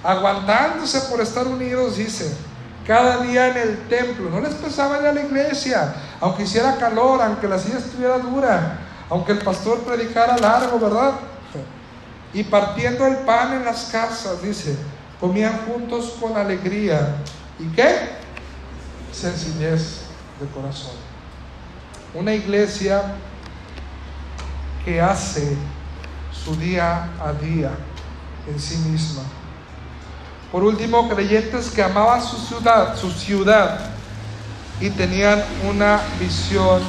Aguantándose 0.04 1.02
por 1.02 1.22
estar 1.22 1.48
unidos, 1.48 1.98
dice. 1.98 2.36
Cada 2.86 3.18
día 3.18 3.48
en 3.48 3.58
el 3.58 3.88
templo. 3.88 4.30
No 4.30 4.40
les 4.40 4.54
pesaba 4.54 5.00
ir 5.00 5.08
a 5.08 5.14
la 5.14 5.22
iglesia, 5.22 5.96
aunque 6.22 6.44
hiciera 6.44 6.78
calor, 6.78 7.22
aunque 7.22 7.48
la 7.48 7.58
silla 7.58 7.80
estuviera 7.80 8.20
dura, 8.20 8.80
aunque 9.10 9.32
el 9.32 9.40
pastor 9.40 9.80
predicara 9.80 10.38
largo, 10.38 10.80
¿verdad? 10.80 11.14
Y 12.34 12.44
partiendo 12.44 13.08
el 13.08 13.18
pan 13.18 13.54
en 13.54 13.66
las 13.66 13.86
casas, 13.86 14.42
dice, 14.42 14.76
comían 15.20 15.62
juntos 15.66 16.18
con 16.20 16.38
alegría 16.38 17.16
¿Y 17.60 17.66
qué? 17.76 18.10
Sencillez 19.12 20.02
de 20.40 20.48
corazón. 20.54 20.96
Una 22.14 22.34
iglesia 22.34 23.16
que 24.84 25.02
hace 25.02 25.58
su 26.32 26.56
día 26.56 27.10
a 27.20 27.34
día 27.34 27.72
en 28.48 28.60
sí 28.60 28.78
misma. 28.90 29.24
Por 30.52 30.64
último, 30.64 31.10
creyentes 31.10 31.72
que 31.72 31.82
amaban 31.84 32.22
su 32.22 32.38
ciudad, 32.38 32.96
su 32.96 33.12
ciudad, 33.12 33.80
y 34.80 34.90
tenían 34.90 35.44
una 35.68 36.02
visión 36.20 36.82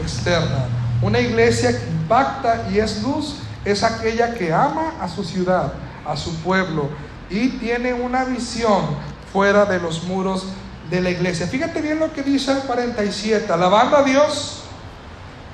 externa. 0.00 0.66
Una 1.02 1.18
iglesia 1.18 1.72
que 1.72 1.90
impacta 1.90 2.68
y 2.70 2.78
es 2.78 3.02
luz 3.02 3.36
es 3.64 3.82
aquella 3.82 4.34
que 4.34 4.52
ama 4.52 4.94
a 5.00 5.08
su 5.08 5.24
ciudad, 5.24 5.72
a 6.06 6.16
su 6.16 6.34
pueblo 6.36 6.88
y 7.28 7.48
tiene 7.48 7.92
una 7.92 8.24
visión 8.24 8.96
fuera 9.32 9.64
de 9.64 9.80
los 9.80 10.04
muros 10.04 10.46
de 10.90 11.00
la 11.00 11.10
iglesia. 11.10 11.46
Fíjate 11.46 11.80
bien 11.80 11.98
lo 11.98 12.12
que 12.12 12.22
dice 12.22 12.52
el 12.52 12.60
47, 12.60 13.52
alabando 13.52 13.96
a 13.96 14.02
Dios 14.02 14.64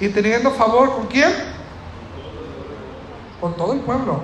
y 0.01 0.09
teniendo 0.09 0.51
favor 0.51 0.95
con 0.95 1.07
quién? 1.07 1.31
Con 3.41 3.55
todo 3.57 3.75
el 3.75 3.81
pueblo. 3.81 4.23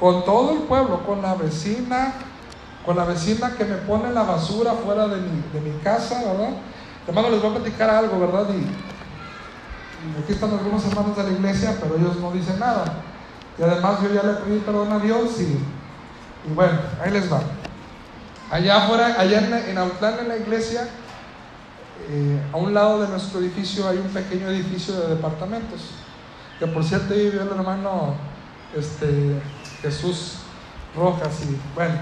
Con 0.00 0.24
todo 0.24 0.52
el 0.52 0.58
pueblo, 0.60 1.04
con 1.06 1.22
la 1.22 1.34
vecina, 1.34 2.12
con 2.84 2.96
la 2.96 3.04
vecina 3.04 3.52
que 3.56 3.64
me 3.64 3.76
pone 3.76 4.12
la 4.12 4.24
basura 4.24 4.72
fuera 4.72 5.08
de 5.08 5.16
mi, 5.20 5.78
casa, 5.82 6.22
¿verdad? 6.24 6.50
Hermano, 7.06 7.30
les 7.30 7.40
voy 7.40 7.50
a 7.50 7.54
platicar 7.54 7.88
algo, 7.88 8.18
¿verdad? 8.20 8.46
Y, 8.50 10.22
aquí 10.22 10.32
están 10.34 10.50
algunos 10.50 10.84
hermanos 10.84 11.16
de 11.16 11.22
la 11.22 11.30
iglesia, 11.30 11.76
pero 11.80 11.96
ellos 11.96 12.16
no 12.20 12.30
dicen 12.32 12.58
nada. 12.58 12.84
Y 13.58 13.62
además 13.62 14.00
yo 14.02 14.12
ya 14.12 14.22
le 14.22 14.34
pedí 14.34 14.58
perdón 14.58 14.92
a 14.92 14.98
Dios 14.98 15.40
y 15.40 16.52
bueno, 16.54 16.78
ahí 17.02 17.10
les 17.10 17.32
va. 17.32 17.40
Allá 18.50 18.84
afuera, 18.84 19.16
allá 19.18 19.38
en, 19.38 19.52
en 19.52 19.78
en 19.78 20.28
la 20.28 20.36
iglesia, 20.36 20.88
eh, 22.08 22.40
a 22.52 22.56
un 22.56 22.72
lado 22.72 23.02
de 23.02 23.08
nuestro 23.08 23.40
edificio 23.40 23.88
hay 23.88 23.98
un 23.98 24.08
pequeño 24.08 24.48
edificio 24.48 24.94
de 24.94 25.14
departamentos. 25.16 25.90
Que 26.58 26.66
por 26.66 26.84
cierto 26.84 27.14
vivió 27.14 27.42
el 27.42 27.48
hermano 27.48 28.14
este, 28.74 29.40
Jesús 29.82 30.36
Rojas 30.94 31.42
y 31.42 31.58
bueno. 31.74 31.94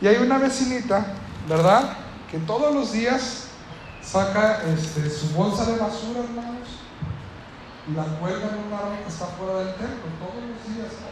Y 0.00 0.08
hay 0.08 0.16
una 0.16 0.38
vecinita, 0.38 1.06
¿verdad? 1.48 1.96
Que 2.30 2.38
todos 2.38 2.74
los 2.74 2.92
días 2.92 3.48
saca 4.02 4.62
este, 4.74 5.08
su 5.08 5.28
bolsa 5.28 5.64
de 5.64 5.78
basura, 5.78 6.20
hermanos, 6.20 6.68
y 7.88 7.94
la 7.94 8.04
cuelga 8.18 8.48
en 8.48 8.66
un 8.66 8.72
árbol 8.72 8.98
que 9.04 9.08
está 9.08 9.26
fuera 9.26 9.58
del 9.58 9.74
templo, 9.74 10.10
todos 10.18 10.42
los 10.42 10.76
días. 10.76 11.11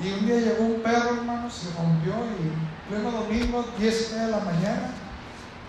Y 0.00 0.12
un 0.12 0.26
día 0.26 0.36
llegó 0.36 0.64
un 0.64 0.80
perro, 0.80 1.14
hermanos, 1.16 1.52
se 1.52 1.76
rompió 1.76 2.12
y 2.14 2.88
pleno 2.88 3.10
domingo, 3.10 3.64
10 3.78 4.14
de 4.14 4.28
la 4.28 4.38
mañana, 4.38 4.90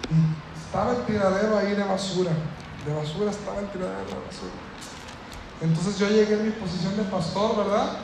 y 0.10 0.60
estaba 0.60 0.92
el 0.92 1.04
tiradero 1.06 1.58
ahí 1.58 1.74
de 1.76 1.84
basura. 1.84 2.32
De 2.86 2.94
basura 2.94 3.32
estaba 3.32 3.60
el 3.60 3.68
tiradero 3.70 4.06
de 4.06 4.26
basura. 4.28 4.52
Entonces 5.62 5.98
yo 5.98 6.08
llegué 6.10 6.36
en 6.36 6.46
mi 6.46 6.52
posición 6.52 6.96
de 6.96 7.04
pastor, 7.04 7.58
¿verdad? 7.58 7.98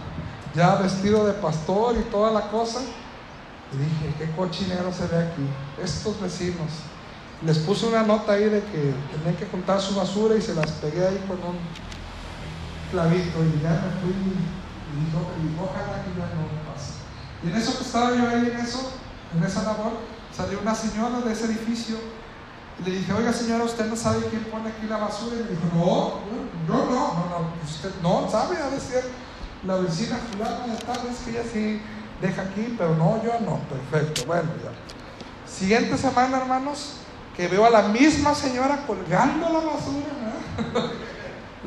Ya 0.55 0.75
vestido 0.75 1.27
de 1.27 1.33
pastor 1.33 1.95
y 1.97 2.09
toda 2.09 2.31
la 2.31 2.49
cosa. 2.49 2.81
Y 3.71 3.77
dije, 3.77 4.15
qué 4.17 4.31
cochinero 4.35 4.91
se 4.91 5.07
ve 5.07 5.27
aquí. 5.27 5.47
Estos 5.81 6.19
vecinos. 6.19 6.71
Les 7.45 7.59
puse 7.59 7.85
una 7.85 8.03
nota 8.03 8.33
ahí 8.33 8.45
de 8.45 8.61
que 8.61 8.93
tenían 9.15 9.35
que 9.37 9.47
contar 9.47 9.79
su 9.79 9.95
basura 9.95 10.35
y 10.35 10.41
se 10.41 10.55
las 10.55 10.71
pegué 10.71 11.05
ahí 11.05 11.23
con 11.27 11.37
un 11.37 11.57
clavito 12.91 13.43
y 13.43 13.61
ya 13.61 13.69
me 13.69 14.01
fui 14.01 14.64
y 14.93 15.05
dije, 15.05 15.17
ojalá 15.61 16.03
que 16.03 16.11
ya 16.17 16.27
no 16.35 16.71
pase. 16.71 16.93
Y 17.43 17.49
en 17.49 17.55
eso 17.55 17.77
que 17.77 17.83
estaba 17.83 18.15
yo 18.15 18.29
ahí, 18.29 18.51
en 18.53 18.59
eso, 18.59 18.91
en 19.35 19.43
esa 19.43 19.63
labor, 19.63 19.93
salió 20.35 20.59
una 20.59 20.75
señora 20.75 21.19
de 21.21 21.31
ese 21.31 21.45
edificio 21.45 21.97
y 22.79 22.89
le 22.89 22.97
dije, 22.97 23.13
oiga 23.13 23.31
señora, 23.31 23.63
¿usted 23.63 23.85
no 23.85 23.95
sabe 23.95 24.25
quién 24.29 24.43
pone 24.45 24.69
aquí 24.69 24.85
la 24.87 24.97
basura? 24.97 25.35
Y 25.37 25.43
me 25.43 25.49
dijo, 25.49 25.63
no, 25.73 26.19
no, 26.67 26.85
no, 26.85 27.13
no, 27.13 27.29
no, 27.29 27.53
usted 27.63 27.91
no 28.01 28.29
sabe, 28.29 28.57
a 28.57 28.69
decir 28.69 29.01
la 29.65 29.77
vecina 29.77 30.17
fulana 30.17 30.67
de 30.67 30.77
tal, 30.77 30.99
es 31.09 31.19
que 31.19 31.31
ella 31.31 31.43
sí 31.51 31.81
deja 32.21 32.41
aquí, 32.41 32.75
pero 32.77 32.95
no, 32.95 33.21
yo 33.23 33.39
no, 33.39 33.59
perfecto, 33.69 34.25
bueno, 34.25 34.49
ya. 34.63 34.71
Siguiente 35.49 35.97
semana, 35.97 36.37
hermanos, 36.37 36.97
que 37.35 37.47
veo 37.47 37.65
a 37.65 37.69
la 37.69 37.83
misma 37.83 38.35
señora 38.35 38.85
colgando 38.85 39.49
la 39.49 39.59
basura. 39.59 40.91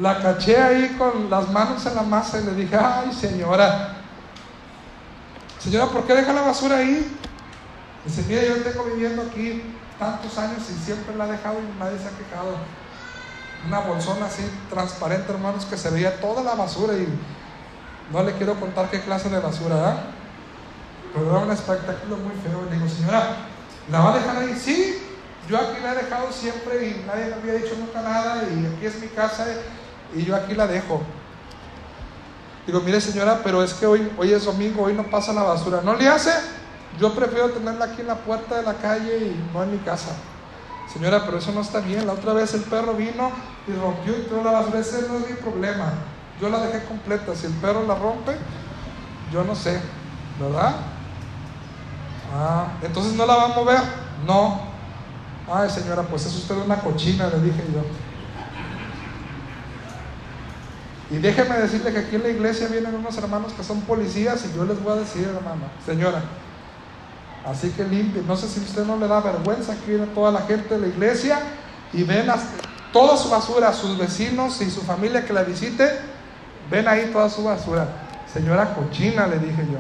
La 0.01 0.23
caché 0.23 0.57
ahí 0.57 0.97
con 0.97 1.29
las 1.29 1.49
manos 1.51 1.85
en 1.87 1.95
la 1.95 2.03
masa 2.03 2.41
y 2.41 2.45
le 2.45 2.55
dije, 2.55 2.77
ay 2.77 3.13
señora, 3.13 3.97
señora, 5.59 5.87
¿por 5.87 6.05
qué 6.05 6.15
deja 6.15 6.33
la 6.33 6.43
basura 6.43 6.77
ahí? 6.77 7.19
Dice, 8.05 8.25
mira, 8.29 8.43
yo 8.43 8.63
tengo 8.63 8.85
viviendo 8.85 9.23
aquí 9.23 9.63
tantos 9.99 10.39
años 10.39 10.63
y 10.71 10.85
siempre 10.85 11.17
la 11.17 11.27
he 11.27 11.33
dejado 11.33 11.57
y 11.59 11.79
nadie 11.79 11.99
se 11.99 12.07
ha 12.07 12.11
quejado. 12.11 12.57
Una 13.67 13.81
bolsona 13.81 14.27
así 14.27 14.49
transparente, 14.71 15.33
hermanos, 15.33 15.65
que 15.65 15.77
se 15.77 15.91
veía 15.91 16.21
toda 16.21 16.45
la 16.45 16.55
basura 16.55 16.95
y 16.95 17.09
no 18.13 18.23
le 18.23 18.33
quiero 18.35 18.55
contar 18.59 18.89
qué 18.91 19.01
clase 19.01 19.29
de 19.29 19.41
basura, 19.41 19.75
¿verdad? 19.75 19.97
Pero 21.13 21.29
era 21.29 21.39
un 21.41 21.51
espectáculo 21.51 22.19
muy 22.19 22.35
feo. 22.37 22.65
Le 22.71 22.77
digo, 22.77 22.89
señora, 22.89 23.37
¿la 23.91 24.01
va 24.01 24.13
a 24.13 24.19
dejar 24.19 24.37
ahí? 24.37 24.55
Sí, 24.57 25.03
yo 25.49 25.59
aquí 25.59 25.81
la 25.83 25.93
he 25.93 26.05
dejado 26.05 26.31
siempre 26.31 26.87
y 26.87 27.05
nadie 27.05 27.27
me 27.27 27.35
había 27.35 27.55
dicho 27.55 27.75
nunca 27.79 28.01
nada 28.01 28.45
y 28.45 28.67
aquí 28.67 28.87
es 28.87 29.01
mi 29.01 29.09
casa 29.09 29.47
y 30.15 30.25
yo 30.25 30.37
aquí 30.37 30.55
la 30.55 30.67
dejo. 30.67 31.01
Digo, 32.67 32.81
mire 32.81 33.01
señora, 33.01 33.41
pero 33.43 33.63
es 33.63 33.73
que 33.75 33.87
hoy, 33.87 34.11
hoy 34.19 34.33
es 34.33 34.45
domingo, 34.45 34.85
hoy 34.85 34.95
no 34.95 35.05
pasa 35.05 35.33
la 35.33 35.43
basura. 35.43 35.81
¿No 35.83 35.95
le 35.95 36.09
hace? 36.09 36.33
Yo 36.99 37.15
prefiero 37.15 37.51
tenerla 37.51 37.87
aquí 37.87 38.03
en 38.03 38.09
la 38.09 38.17
puerta 38.17 38.57
de 38.57 38.63
la 38.63 38.75
calle 38.75 39.19
y 39.19 39.51
no 39.55 39.63
en 39.63 39.73
mi 39.73 39.79
casa. 39.79 40.11
Señora, 40.93 41.25
pero 41.25 41.39
eso 41.39 41.53
no 41.53 41.61
está 41.61 41.81
bien. 41.81 42.07
La 42.07 42.13
otra 42.13 42.33
vez 42.33 42.53
el 42.55 42.63
perro 42.63 42.95
vino 42.95 43.31
y 43.67 43.73
rompió 43.73 44.17
y 44.19 44.23
toda 44.23 44.43
la 44.43 44.53
basura. 44.53 44.81
Ese 44.81 45.07
no 45.09 45.19
es 45.19 45.31
mi 45.31 45.37
problema. 45.37 45.93
Yo 46.41 46.49
la 46.49 46.61
dejé 46.61 46.85
completa. 46.87 47.35
Si 47.35 47.47
el 47.47 47.53
perro 47.55 47.87
la 47.87 47.95
rompe, 47.95 48.37
yo 49.33 49.45
no 49.45 49.55
sé. 49.55 49.81
¿Verdad? 50.41 50.77
Ah, 52.35 52.69
entonces 52.83 53.15
no 53.15 53.25
la 53.27 53.37
va 53.37 53.45
a 53.45 53.49
mover. 53.49 53.81
No, 54.27 54.69
Ay, 55.51 55.71
señora, 55.71 56.03
pues 56.03 56.27
es 56.27 56.35
usted 56.37 56.57
una 56.57 56.77
cochina, 56.77 57.27
le 57.29 57.41
dije 57.41 57.65
yo. 57.73 57.81
Y 61.11 61.17
déjeme 61.17 61.57
decirle 61.57 61.93
que 61.93 62.01
aquí 62.01 62.17
en 62.17 62.23
la 62.23 62.29
iglesia 62.29 62.69
vienen 62.69 62.95
unos 62.95 63.17
hermanos 63.17 63.53
que 63.55 63.65
son 63.65 63.81
policías 63.83 64.45
y 64.45 64.55
yo 64.55 64.65
les 64.65 64.83
voy 64.83 64.93
a 64.93 64.97
decir, 64.97 65.27
hermano, 65.27 65.63
señora, 65.87 66.23
así 67.47 67.71
que 67.71 67.85
limpie. 67.85 68.23
No 68.27 68.37
sé 68.37 68.47
si 68.47 68.61
usted 68.61 68.85
no 68.85 68.99
le 68.99 69.09
da 69.09 69.21
vergüenza, 69.21 69.73
aquí 69.73 69.85
viene 69.87 70.07
toda 70.09 70.31
la 70.31 70.43
gente 70.43 70.75
de 70.75 70.81
la 70.81 70.87
iglesia 70.89 71.41
y 71.95 72.03
ven 72.03 72.27
toda 72.93 73.17
su 73.17 73.31
basura, 73.31 73.73
sus 73.73 73.97
vecinos 73.97 74.61
y 74.61 74.71
su 74.71 74.83
familia 74.83 75.25
que 75.25 75.33
la 75.33 75.45
visite, 75.45 75.99
ven 76.71 76.87
ahí 76.87 77.11
toda 77.11 77.31
su 77.31 77.43
basura. 77.43 77.89
Señora 78.31 78.75
cochina, 78.75 79.27
le 79.27 79.39
dije 79.39 79.67
yo. 79.73 79.79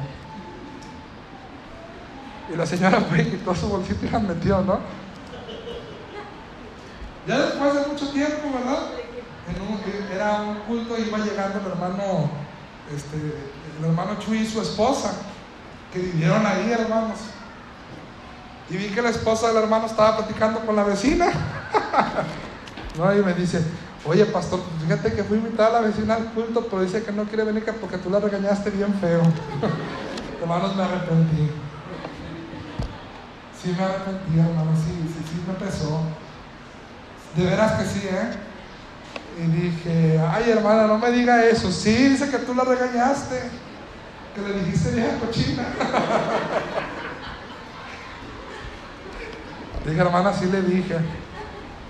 Y 2.55 2.57
la 2.57 2.64
señora 2.64 3.03
fue 3.03 3.20
y 3.20 3.26
quitó 3.26 3.55
su 3.55 3.68
bolsito 3.68 4.07
y 4.07 4.09
la 4.09 4.18
metió, 4.18 4.62
¿no? 4.62 4.79
Ya 7.26 7.39
después 7.39 7.74
de 7.74 7.87
mucho 7.87 8.09
tiempo, 8.09 8.51
¿verdad? 8.55 8.79
Era 10.12 10.42
un 10.42 10.57
culto, 10.66 10.99
iba 10.99 11.18
llegando 11.18 11.61
el 11.61 11.66
hermano, 11.66 12.30
este, 12.94 13.16
el 13.78 13.84
hermano 13.84 14.18
Chuy 14.18 14.38
y 14.38 14.46
su 14.46 14.61
esposa, 14.61 15.12
que 15.92 15.99
vivieron 15.99 16.44
ahí, 16.46 16.70
hermanos. 16.72 17.18
Y 18.70 18.76
vi 18.76 18.88
que 18.88 19.01
la 19.01 19.11
esposa 19.11 19.49
del 19.49 19.57
hermano 19.59 19.86
estaba 19.86 20.18
platicando 20.18 20.61
con 20.61 20.76
la 20.76 20.84
vecina. 20.84 21.26
y 22.94 23.24
me 23.24 23.34
dice, 23.34 23.62
oye 24.05 24.26
pastor, 24.26 24.61
fíjate 24.82 25.12
que 25.12 25.24
fui 25.24 25.38
a 25.38 25.40
invitar 25.40 25.70
a 25.70 25.80
la 25.80 25.86
vecina 25.86 26.14
al 26.14 26.32
culto, 26.32 26.66
pero 26.68 26.82
dice 26.82 27.03
que 27.03 27.12
no 27.12 27.24
quiere 27.24 27.44
venir 27.44 27.64
porque 27.80 27.99
tú 27.99 28.11
la 28.11 28.20
regañaste 28.20 28.70
bien 28.70 28.92
feo. 28.94 29.22
hermanos, 30.40 30.76
me 30.76 30.82
arrepentí. 30.82 31.51
Sí 33.62 33.74
me 33.76 33.84
arrepentí, 33.84 34.38
hermano, 34.38 34.72
sí, 34.76 34.92
sí, 35.09 35.24
sí 35.30 35.42
me 35.46 35.55
pesó. 35.55 36.03
De 37.36 37.44
veras 37.44 37.72
que 37.72 37.84
sí, 37.86 38.09
¿eh? 38.11 38.47
Y 39.39 39.43
dije, 39.47 40.20
ay 40.32 40.51
hermana, 40.51 40.89
no 40.89 40.99
me 40.99 41.11
diga 41.12 41.45
eso. 41.47 41.70
Sí, 41.70 41.95
dice 42.09 42.28
que 42.28 42.39
tú 42.39 42.55
la 42.55 42.64
regañaste, 42.64 43.41
que 44.34 44.41
le 44.41 44.61
dijiste 44.61 44.91
vieja 44.91 45.16
cochina. 45.18 45.62
dije, 49.86 50.01
hermana, 50.01 50.32
sí 50.32 50.47
le 50.47 50.62
dije. 50.62 50.97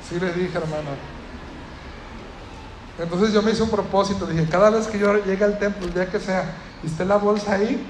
Sí 0.06 0.20
le 0.20 0.32
dije, 0.32 0.58
hermana. 0.58 0.90
Entonces 2.98 3.32
yo 3.32 3.42
me 3.42 3.52
hice 3.52 3.62
un 3.62 3.70
propósito, 3.70 4.26
dije, 4.26 4.46
cada 4.50 4.70
vez 4.70 4.86
que 4.86 4.98
yo 4.98 5.24
llegue 5.24 5.44
al 5.44 5.58
templo, 5.58 5.86
el 5.86 5.94
día 5.94 6.10
que 6.10 6.18
sea, 6.18 6.44
y 6.82 6.88
esté 6.88 7.04
la 7.04 7.16
bolsa 7.16 7.54
ahí, 7.54 7.86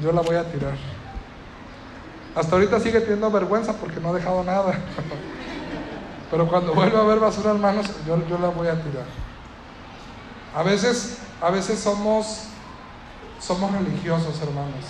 yo 0.00 0.12
la 0.12 0.22
voy 0.22 0.36
a 0.36 0.44
tirar. 0.50 0.74
Hasta 2.34 2.54
ahorita 2.54 2.80
sigue 2.80 3.00
teniendo 3.00 3.30
vergüenza 3.30 3.74
porque 3.74 4.00
no 4.00 4.10
ha 4.10 4.14
dejado 4.14 4.42
nada. 4.42 4.72
Pero 6.32 6.48
cuando 6.48 6.74
vuelva 6.74 7.00
a 7.00 7.04
ver 7.04 7.20
basura, 7.20 7.50
hermanos, 7.52 7.86
yo, 8.04 8.26
yo 8.26 8.38
la 8.38 8.48
voy 8.48 8.66
a 8.66 8.82
tirar. 8.82 9.04
A 10.56 10.62
veces, 10.64 11.18
a 11.40 11.50
veces 11.50 11.78
somos, 11.78 12.44
somos 13.38 13.70
religiosos, 13.70 14.40
hermanos. 14.40 14.84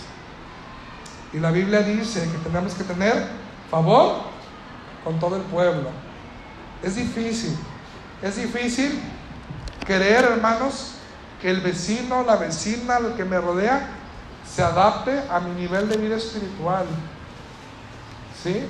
Y 1.32 1.40
la 1.40 1.50
Biblia 1.50 1.82
dice 1.82 2.22
que 2.30 2.38
tenemos 2.38 2.74
que 2.74 2.84
tener 2.84 3.26
favor 3.70 4.22
con 5.04 5.18
todo 5.18 5.36
el 5.36 5.42
pueblo. 5.42 5.90
Es 6.82 6.96
difícil, 6.96 7.56
es 8.22 8.36
difícil 8.36 9.00
querer, 9.84 10.24
hermanos, 10.24 10.94
que 11.40 11.50
el 11.50 11.60
vecino, 11.60 12.22
la 12.22 12.36
vecina, 12.36 12.98
el 12.98 13.14
que 13.14 13.24
me 13.24 13.40
rodea, 13.40 13.88
se 14.48 14.62
adapte 14.62 15.22
a 15.28 15.40
mi 15.40 15.60
nivel 15.60 15.88
de 15.88 15.96
vida 15.96 16.16
espiritual. 16.16 16.86
¿Sí? 18.42 18.64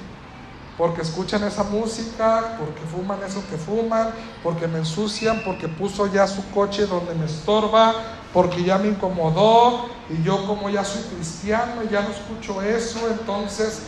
Porque 0.83 1.03
escuchan 1.03 1.45
esa 1.45 1.63
música, 1.63 2.57
porque 2.59 2.81
fuman 2.81 3.21
eso 3.25 3.41
que 3.49 3.57
fuman, 3.57 4.11
porque 4.43 4.67
me 4.67 4.79
ensucian, 4.79 5.41
porque 5.45 5.69
puso 5.69 6.09
ya 6.09 6.27
su 6.27 6.51
coche 6.51 6.87
donde 6.89 7.15
me 7.15 7.27
estorba, 7.27 7.95
porque 8.33 8.65
ya 8.65 8.79
me 8.79 8.89
incomodó 8.89 9.87
y 10.11 10.21
yo 10.25 10.45
como 10.45 10.69
ya 10.69 10.85
soy 10.85 11.03
cristiano 11.03 11.85
ya 11.89 12.03
no 12.03 12.09
escucho 12.09 12.61
eso, 12.63 12.99
entonces, 13.09 13.83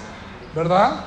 ¿verdad? 0.55 1.07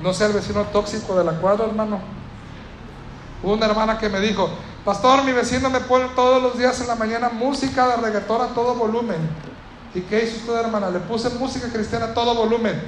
No 0.00 0.14
sea 0.14 0.28
el 0.28 0.32
vecino 0.32 0.62
tóxico 0.72 1.18
de 1.18 1.24
la 1.24 1.32
cuadra, 1.32 1.66
hermano. 1.66 2.00
Hubo 3.42 3.52
una 3.52 3.66
hermana 3.66 3.98
que 3.98 4.08
me 4.08 4.20
dijo, 4.20 4.48
pastor, 4.86 5.22
mi 5.22 5.32
vecino 5.32 5.68
me 5.68 5.80
pone 5.80 6.06
todos 6.16 6.42
los 6.42 6.56
días 6.56 6.80
en 6.80 6.86
la 6.86 6.94
mañana 6.94 7.28
música 7.28 7.88
de 7.88 7.96
reggaetón 7.96 8.40
a 8.40 8.54
todo 8.54 8.74
volumen. 8.74 9.57
¿Y 9.94 10.00
qué 10.02 10.24
hizo 10.24 10.36
usted, 10.36 10.54
hermana? 10.54 10.90
Le 10.90 11.00
puse 11.00 11.30
música 11.30 11.68
cristiana 11.68 12.06
a 12.06 12.14
todo 12.14 12.34
volumen. 12.34 12.82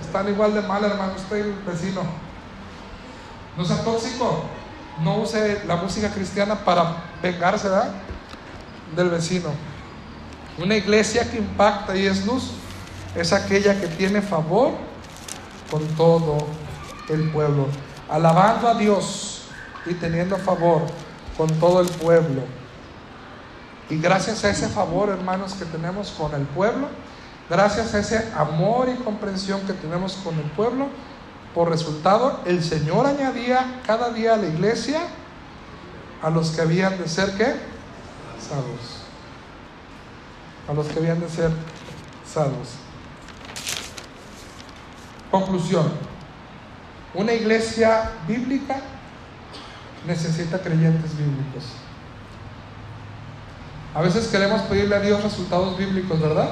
Están 0.00 0.28
igual 0.28 0.54
de 0.54 0.62
mal, 0.62 0.82
hermano, 0.84 1.12
usted 1.16 1.36
y 1.38 1.40
el 1.40 1.52
vecino. 1.66 2.02
No 3.56 3.64
sea 3.64 3.82
tóxico. 3.84 4.44
No 5.02 5.18
use 5.18 5.62
la 5.66 5.76
música 5.76 6.08
cristiana 6.10 6.54
para 6.54 6.96
vengarse 7.22 7.68
¿verdad? 7.68 7.90
del 8.94 9.10
vecino. 9.10 9.50
Una 10.56 10.76
iglesia 10.76 11.28
que 11.28 11.38
impacta 11.38 11.96
y 11.96 12.06
es 12.06 12.24
luz 12.24 12.52
es 13.16 13.32
aquella 13.32 13.80
que 13.80 13.88
tiene 13.88 14.22
favor 14.22 14.72
con 15.70 15.84
todo 15.96 16.46
el 17.08 17.30
pueblo, 17.30 17.66
alabando 18.08 18.68
a 18.68 18.74
Dios 18.74 19.42
y 19.86 19.94
teniendo 19.94 20.36
favor 20.36 20.82
con 21.36 21.48
todo 21.58 21.80
el 21.80 21.88
pueblo. 21.88 22.42
Y 23.90 23.98
gracias 23.98 24.44
a 24.44 24.50
ese 24.50 24.68
favor, 24.68 25.10
hermanos, 25.10 25.54
que 25.54 25.64
tenemos 25.66 26.10
con 26.12 26.34
el 26.34 26.46
pueblo, 26.46 26.88
gracias 27.50 27.94
a 27.94 27.98
ese 27.98 28.32
amor 28.34 28.88
y 28.88 29.02
comprensión 29.02 29.60
que 29.62 29.74
tenemos 29.74 30.14
con 30.24 30.34
el 30.38 30.50
pueblo, 30.52 30.88
por 31.54 31.70
resultado, 31.70 32.40
el 32.46 32.64
Señor 32.64 33.06
añadía 33.06 33.80
cada 33.86 34.10
día 34.10 34.34
a 34.34 34.36
la 34.36 34.46
iglesia 34.46 35.00
a 36.20 36.30
los 36.30 36.50
que 36.50 36.62
habían 36.62 36.98
de 36.98 37.08
ser 37.08 37.32
qué? 37.36 37.54
Salvos. 38.40 39.04
A 40.66 40.72
los 40.72 40.86
que 40.88 40.98
habían 40.98 41.20
de 41.20 41.28
ser 41.28 41.50
salvos. 42.26 42.70
Conclusión. 45.30 45.92
Una 47.12 47.32
iglesia 47.34 48.10
bíblica 48.26 48.80
necesita 50.06 50.60
creyentes 50.60 51.16
bíblicos. 51.16 51.83
A 53.94 54.02
veces 54.02 54.26
queremos 54.26 54.62
pedirle 54.62 54.96
a 54.96 55.00
Dios 55.00 55.22
resultados 55.22 55.78
bíblicos, 55.78 56.20
¿verdad? 56.20 56.48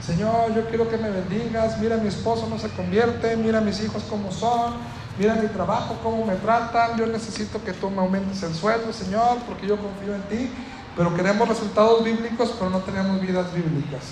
Señor, 0.00 0.54
yo 0.54 0.66
quiero 0.68 0.88
que 0.88 0.96
me 0.96 1.10
bendigas, 1.10 1.78
mira 1.78 1.96
mi 1.96 2.06
esposo 2.06 2.46
no 2.48 2.60
se 2.60 2.68
convierte, 2.68 3.36
mira 3.36 3.60
mis 3.60 3.82
hijos 3.82 4.04
cómo 4.08 4.30
son, 4.30 4.74
mira 5.18 5.34
mi 5.34 5.48
trabajo, 5.48 5.98
cómo 6.00 6.24
me 6.24 6.36
tratan, 6.36 6.96
yo 6.96 7.08
necesito 7.08 7.62
que 7.64 7.72
tú 7.72 7.90
me 7.90 7.98
aumentes 7.98 8.44
el 8.44 8.54
sueldo, 8.54 8.92
Señor, 8.92 9.38
porque 9.48 9.66
yo 9.66 9.76
confío 9.76 10.14
en 10.14 10.22
ti, 10.22 10.50
pero 10.96 11.12
queremos 11.16 11.48
resultados 11.48 12.04
bíblicos, 12.04 12.54
pero 12.56 12.70
no 12.70 12.78
tenemos 12.78 13.20
vidas 13.20 13.52
bíblicas. 13.52 14.02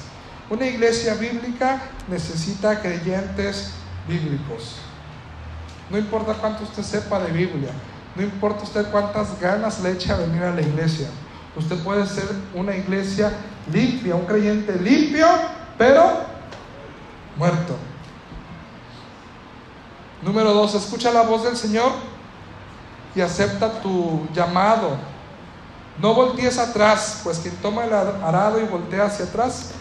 Una 0.51 0.67
iglesia 0.67 1.15
bíblica 1.15 1.81
necesita 2.09 2.81
creyentes 2.81 3.71
bíblicos. 4.09 4.79
No 5.91 5.97
importa 5.97 6.35
cuánto 6.35 6.65
usted 6.65 6.83
sepa 6.83 7.21
de 7.21 7.31
Biblia, 7.31 7.71
no 8.17 8.23
importa 8.23 8.65
usted 8.65 8.91
cuántas 8.91 9.41
ganas 9.41 9.79
le 9.79 9.93
eche 9.93 10.11
a 10.11 10.17
venir 10.17 10.43
a 10.43 10.53
la 10.53 10.61
iglesia. 10.61 11.07
Usted 11.59 11.77
puede 11.83 12.07
ser 12.07 12.29
una 12.55 12.77
iglesia 12.77 13.33
limpia, 13.73 14.15
un 14.15 14.27
creyente 14.27 14.77
limpio, 14.77 15.27
pero 15.77 16.13
muerto. 17.37 17.77
Número 20.23 20.53
dos, 20.53 20.75
escucha 20.75 21.13
la 21.13 21.23
voz 21.23 21.43
del 21.43 21.57
Señor 21.57 21.91
y 23.15 23.21
acepta 23.21 23.81
tu 23.81 24.29
llamado. 24.33 24.97
No 26.01 26.15
voltees 26.15 26.59
atrás, 26.59 27.23
pues 27.25 27.39
quien 27.39 27.57
toma 27.57 27.85
el 27.85 27.93
arado 27.93 28.61
y 28.61 28.65
voltea 28.65 29.07
hacia 29.07 29.25
atrás 29.25 29.73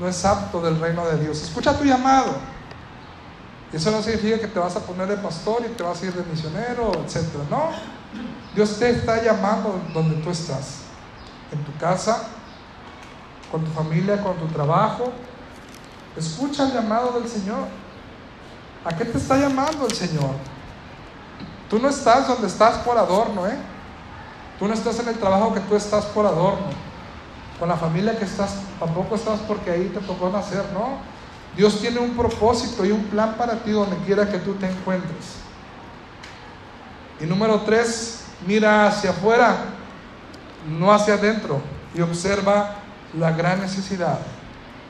no 0.00 0.08
es 0.08 0.24
apto 0.24 0.62
del 0.62 0.80
reino 0.80 1.06
de 1.06 1.18
Dios. 1.18 1.42
Escucha 1.42 1.76
tu 1.76 1.84
llamado. 1.84 2.36
Eso 3.70 3.90
no 3.90 4.00
significa 4.02 4.38
que 4.38 4.46
te 4.46 4.58
vas 4.58 4.76
a 4.76 4.80
poner 4.80 5.08
de 5.08 5.16
pastor 5.16 5.62
y 5.66 5.74
te 5.74 5.82
vas 5.82 6.02
a 6.02 6.06
ir 6.06 6.14
de 6.14 6.24
misionero, 6.24 6.92
etc. 7.04 7.26
No. 7.50 7.70
Dios 8.54 8.78
te 8.78 8.88
está 8.90 9.22
llamando 9.22 9.78
donde 9.92 10.16
tú 10.22 10.30
estás. 10.30 10.87
En 11.52 11.64
tu 11.64 11.76
casa, 11.78 12.24
con 13.50 13.64
tu 13.64 13.70
familia, 13.70 14.22
con 14.22 14.36
tu 14.36 14.46
trabajo, 14.48 15.12
Escucha 16.18 16.64
el 16.64 16.72
llamado 16.72 17.12
del 17.20 17.28
Señor. 17.28 17.68
¿A 18.84 18.96
qué 18.96 19.04
te 19.04 19.18
está 19.18 19.36
llamando 19.36 19.86
el 19.86 19.92
Señor? 19.92 20.30
Tú 21.70 21.78
no 21.78 21.88
estás 21.88 22.26
donde 22.26 22.48
estás 22.48 22.78
por 22.78 22.98
adorno, 22.98 23.46
¿eh? 23.46 23.56
Tú 24.58 24.66
no 24.66 24.74
estás 24.74 24.98
en 24.98 25.08
el 25.08 25.14
trabajo 25.16 25.54
que 25.54 25.60
tú 25.60 25.76
estás 25.76 26.06
por 26.06 26.26
adorno. 26.26 26.66
Con 27.60 27.68
la 27.68 27.76
familia 27.76 28.18
que 28.18 28.24
estás, 28.24 28.56
tampoco 28.80 29.14
estás 29.14 29.38
porque 29.40 29.70
ahí 29.70 29.92
te 29.94 30.00
tocó 30.00 30.28
nacer, 30.30 30.64
¿no? 30.72 30.98
Dios 31.56 31.80
tiene 31.80 32.00
un 32.00 32.16
propósito 32.16 32.84
y 32.84 32.90
un 32.90 33.04
plan 33.04 33.34
para 33.34 33.54
ti 33.62 33.70
donde 33.70 33.96
quiera 33.98 34.28
que 34.28 34.38
tú 34.38 34.54
te 34.54 34.68
encuentres. 34.68 35.36
Y 37.20 37.26
número 37.26 37.60
tres, 37.60 38.24
mira 38.44 38.88
hacia 38.88 39.10
afuera, 39.10 39.56
no 40.66 40.92
hacia 40.92 41.14
adentro, 41.14 41.60
y 41.94 42.00
observa 42.00 42.76
la 43.18 43.32
gran 43.32 43.60
necesidad. 43.60 44.18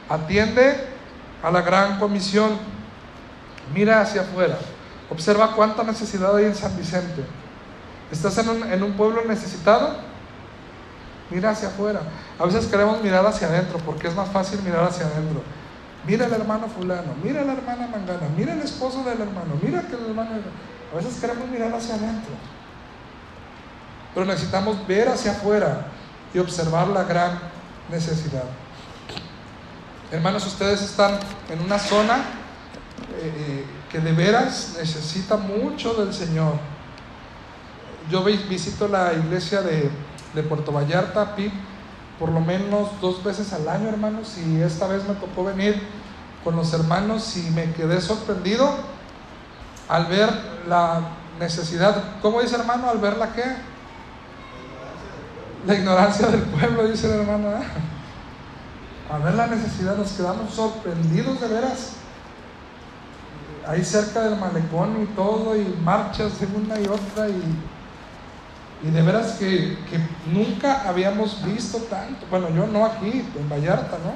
Atiende 0.09 0.89
a 1.43 1.51
la 1.51 1.63
gran 1.63 1.99
comisión, 1.99 2.53
mira 3.75 4.01
hacia 4.01 4.23
afuera, 4.23 4.59
observa 5.11 5.55
cuánta 5.55 5.83
necesidad 5.83 6.37
hay 6.37 6.47
en 6.47 6.55
San 6.55 6.77
Vicente. 6.77 7.25
¿Estás 8.11 8.39
en 8.39 8.83
un, 8.83 8.93
pueblo 8.93 9.23
necesitado? 9.27 9.97
Mira 11.31 11.51
hacia 11.51 11.69
afuera. 11.69 12.01
A 12.39 12.47
veces 12.47 12.67
queremos 12.67 13.03
mirar 13.03 13.25
hacia 13.27 13.49
adentro 13.49 13.79
porque 13.85 14.09
es 14.09 14.15
más 14.15 14.31
fácil 14.31 14.63
mirar 14.63 14.85
hacia 14.85 15.07
adentro. 15.07 15.43
Mira 16.07 16.25
el 16.25 16.33
hermano 16.33 16.69
fulano, 16.69 17.13
mira 17.23 17.45
la 17.45 17.53
hermana 17.53 17.87
mangana, 17.87 18.29
mira 18.35 18.55
el 18.55 18.61
esposo 18.61 19.05
del 19.05 19.21
hermano, 19.21 19.59
mira 19.63 19.83
que 19.83 19.95
el 19.95 20.07
hermano... 20.07 20.31
A 20.91 20.97
veces 20.97 21.21
queremos 21.21 21.47
mirar 21.49 21.75
hacia 21.75 21.97
adentro. 21.97 22.33
Pero 24.15 24.27
necesitamos 24.27 24.87
ver 24.87 25.09
hacia 25.09 25.33
afuera 25.33 25.87
y 26.33 26.39
observar 26.39 26.89
la 26.89 27.05
gran 27.05 27.39
necesidad. 27.91 28.45
Hermanos, 30.11 30.47
ustedes 30.47 30.83
están 30.83 31.19
en 31.51 31.61
una 31.61 31.79
zona 31.79 32.17
eh, 33.21 33.33
eh, 33.37 33.65
que 33.91 34.01
de 34.01 34.13
veras 34.13 34.77
necesita 34.79 35.37
mucho 35.37 35.95
del 35.95 36.13
Señor. 36.13 36.55
Yo 38.11 38.25
visito 38.25 38.89
la 38.89 39.13
iglesia 39.13 39.61
de, 39.63 39.91
Puerto 40.49 40.71
Vallarta, 40.71 41.35
PIB, 41.35 41.51
por 42.19 42.31
lo 42.31 42.41
menos 42.41 42.89
dos 43.01 43.25
veces 43.25 43.53
al 43.53 43.69
año, 43.69 43.89
hermanos, 43.89 44.39
y 44.39 44.63
esta 44.63 44.87
vez 44.87 45.03
me 45.09 45.15
tocó 45.15 45.45
venir 45.45 45.83
con 46.45 46.55
los 46.55 46.73
hermanos 46.73 47.37
y 47.37 47.51
me 47.51 47.73
quedé 47.73 48.01
sorprendido 48.01 48.71
al 49.89 50.07
ver 50.07 50.31
la 50.69 51.01
necesidad. 51.41 52.03
¿Cómo 52.23 52.41
dice 52.41 52.55
hermano? 52.55 52.89
Al 52.89 52.99
ver 52.99 53.17
la 53.17 53.33
qué? 53.33 53.45
La 55.67 55.75
ignorancia 55.75 56.29
del 56.29 56.43
pueblo, 56.43 56.89
dice 56.89 57.07
el 57.07 57.21
hermano. 57.21 57.51
¿eh? 57.51 57.67
a 59.11 59.19
ver 59.19 59.35
la 59.35 59.47
necesidad, 59.47 59.97
nos 59.97 60.13
quedamos 60.13 60.53
sorprendidos 60.53 61.41
de 61.41 61.49
veras. 61.49 61.93
Ahí 63.67 63.85
cerca 63.85 64.23
del 64.23 64.39
malecón 64.39 65.03
y 65.03 65.07
todo, 65.15 65.57
y 65.57 65.65
marchas 65.83 66.41
de 66.41 66.47
una 66.47 66.79
y 66.81 66.87
otra, 66.87 67.29
y, 67.29 68.87
y 68.87 68.91
de 68.91 69.03
veras 69.03 69.33
que, 69.33 69.79
que, 69.91 69.99
nunca 70.31 70.89
habíamos 70.89 71.45
visto 71.45 71.79
tanto. 71.79 72.27
Bueno, 72.31 72.49
yo 72.51 72.67
no 72.67 72.85
aquí, 72.85 73.25
en 73.39 73.49
Vallarta, 73.49 73.99
¿no? 73.99 74.15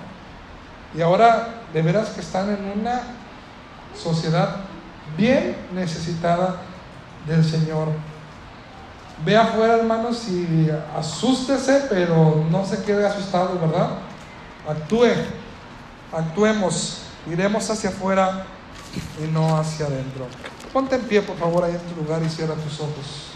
Y 0.98 1.02
ahora 1.02 1.62
de 1.72 1.82
veras 1.82 2.10
que 2.10 2.20
están 2.20 2.50
en 2.50 2.80
una 2.80 3.00
sociedad 3.96 4.56
bien 5.16 5.56
necesitada 5.74 6.56
del 7.26 7.44
Señor. 7.44 7.88
Ve 9.24 9.36
afuera, 9.36 9.76
hermanos, 9.76 10.26
y 10.28 10.68
asústese, 10.96 11.84
pero 11.88 12.44
no 12.50 12.64
se 12.64 12.82
quede 12.82 13.06
asustado, 13.06 13.58
¿verdad? 13.60 13.90
Actúe, 14.68 15.08
actuemos, 16.12 17.02
iremos 17.30 17.68
hacia 17.70 17.90
afuera 17.90 18.46
y 19.22 19.30
no 19.30 19.56
hacia 19.56 19.86
adentro. 19.86 20.26
Ponte 20.72 20.96
en 20.96 21.02
pie, 21.02 21.22
por 21.22 21.36
favor, 21.36 21.64
ahí 21.64 21.72
en 21.72 21.94
tu 21.94 22.02
lugar 22.02 22.22
y 22.22 22.28
cierra 22.28 22.54
tus 22.54 22.80
ojos. 22.80 23.31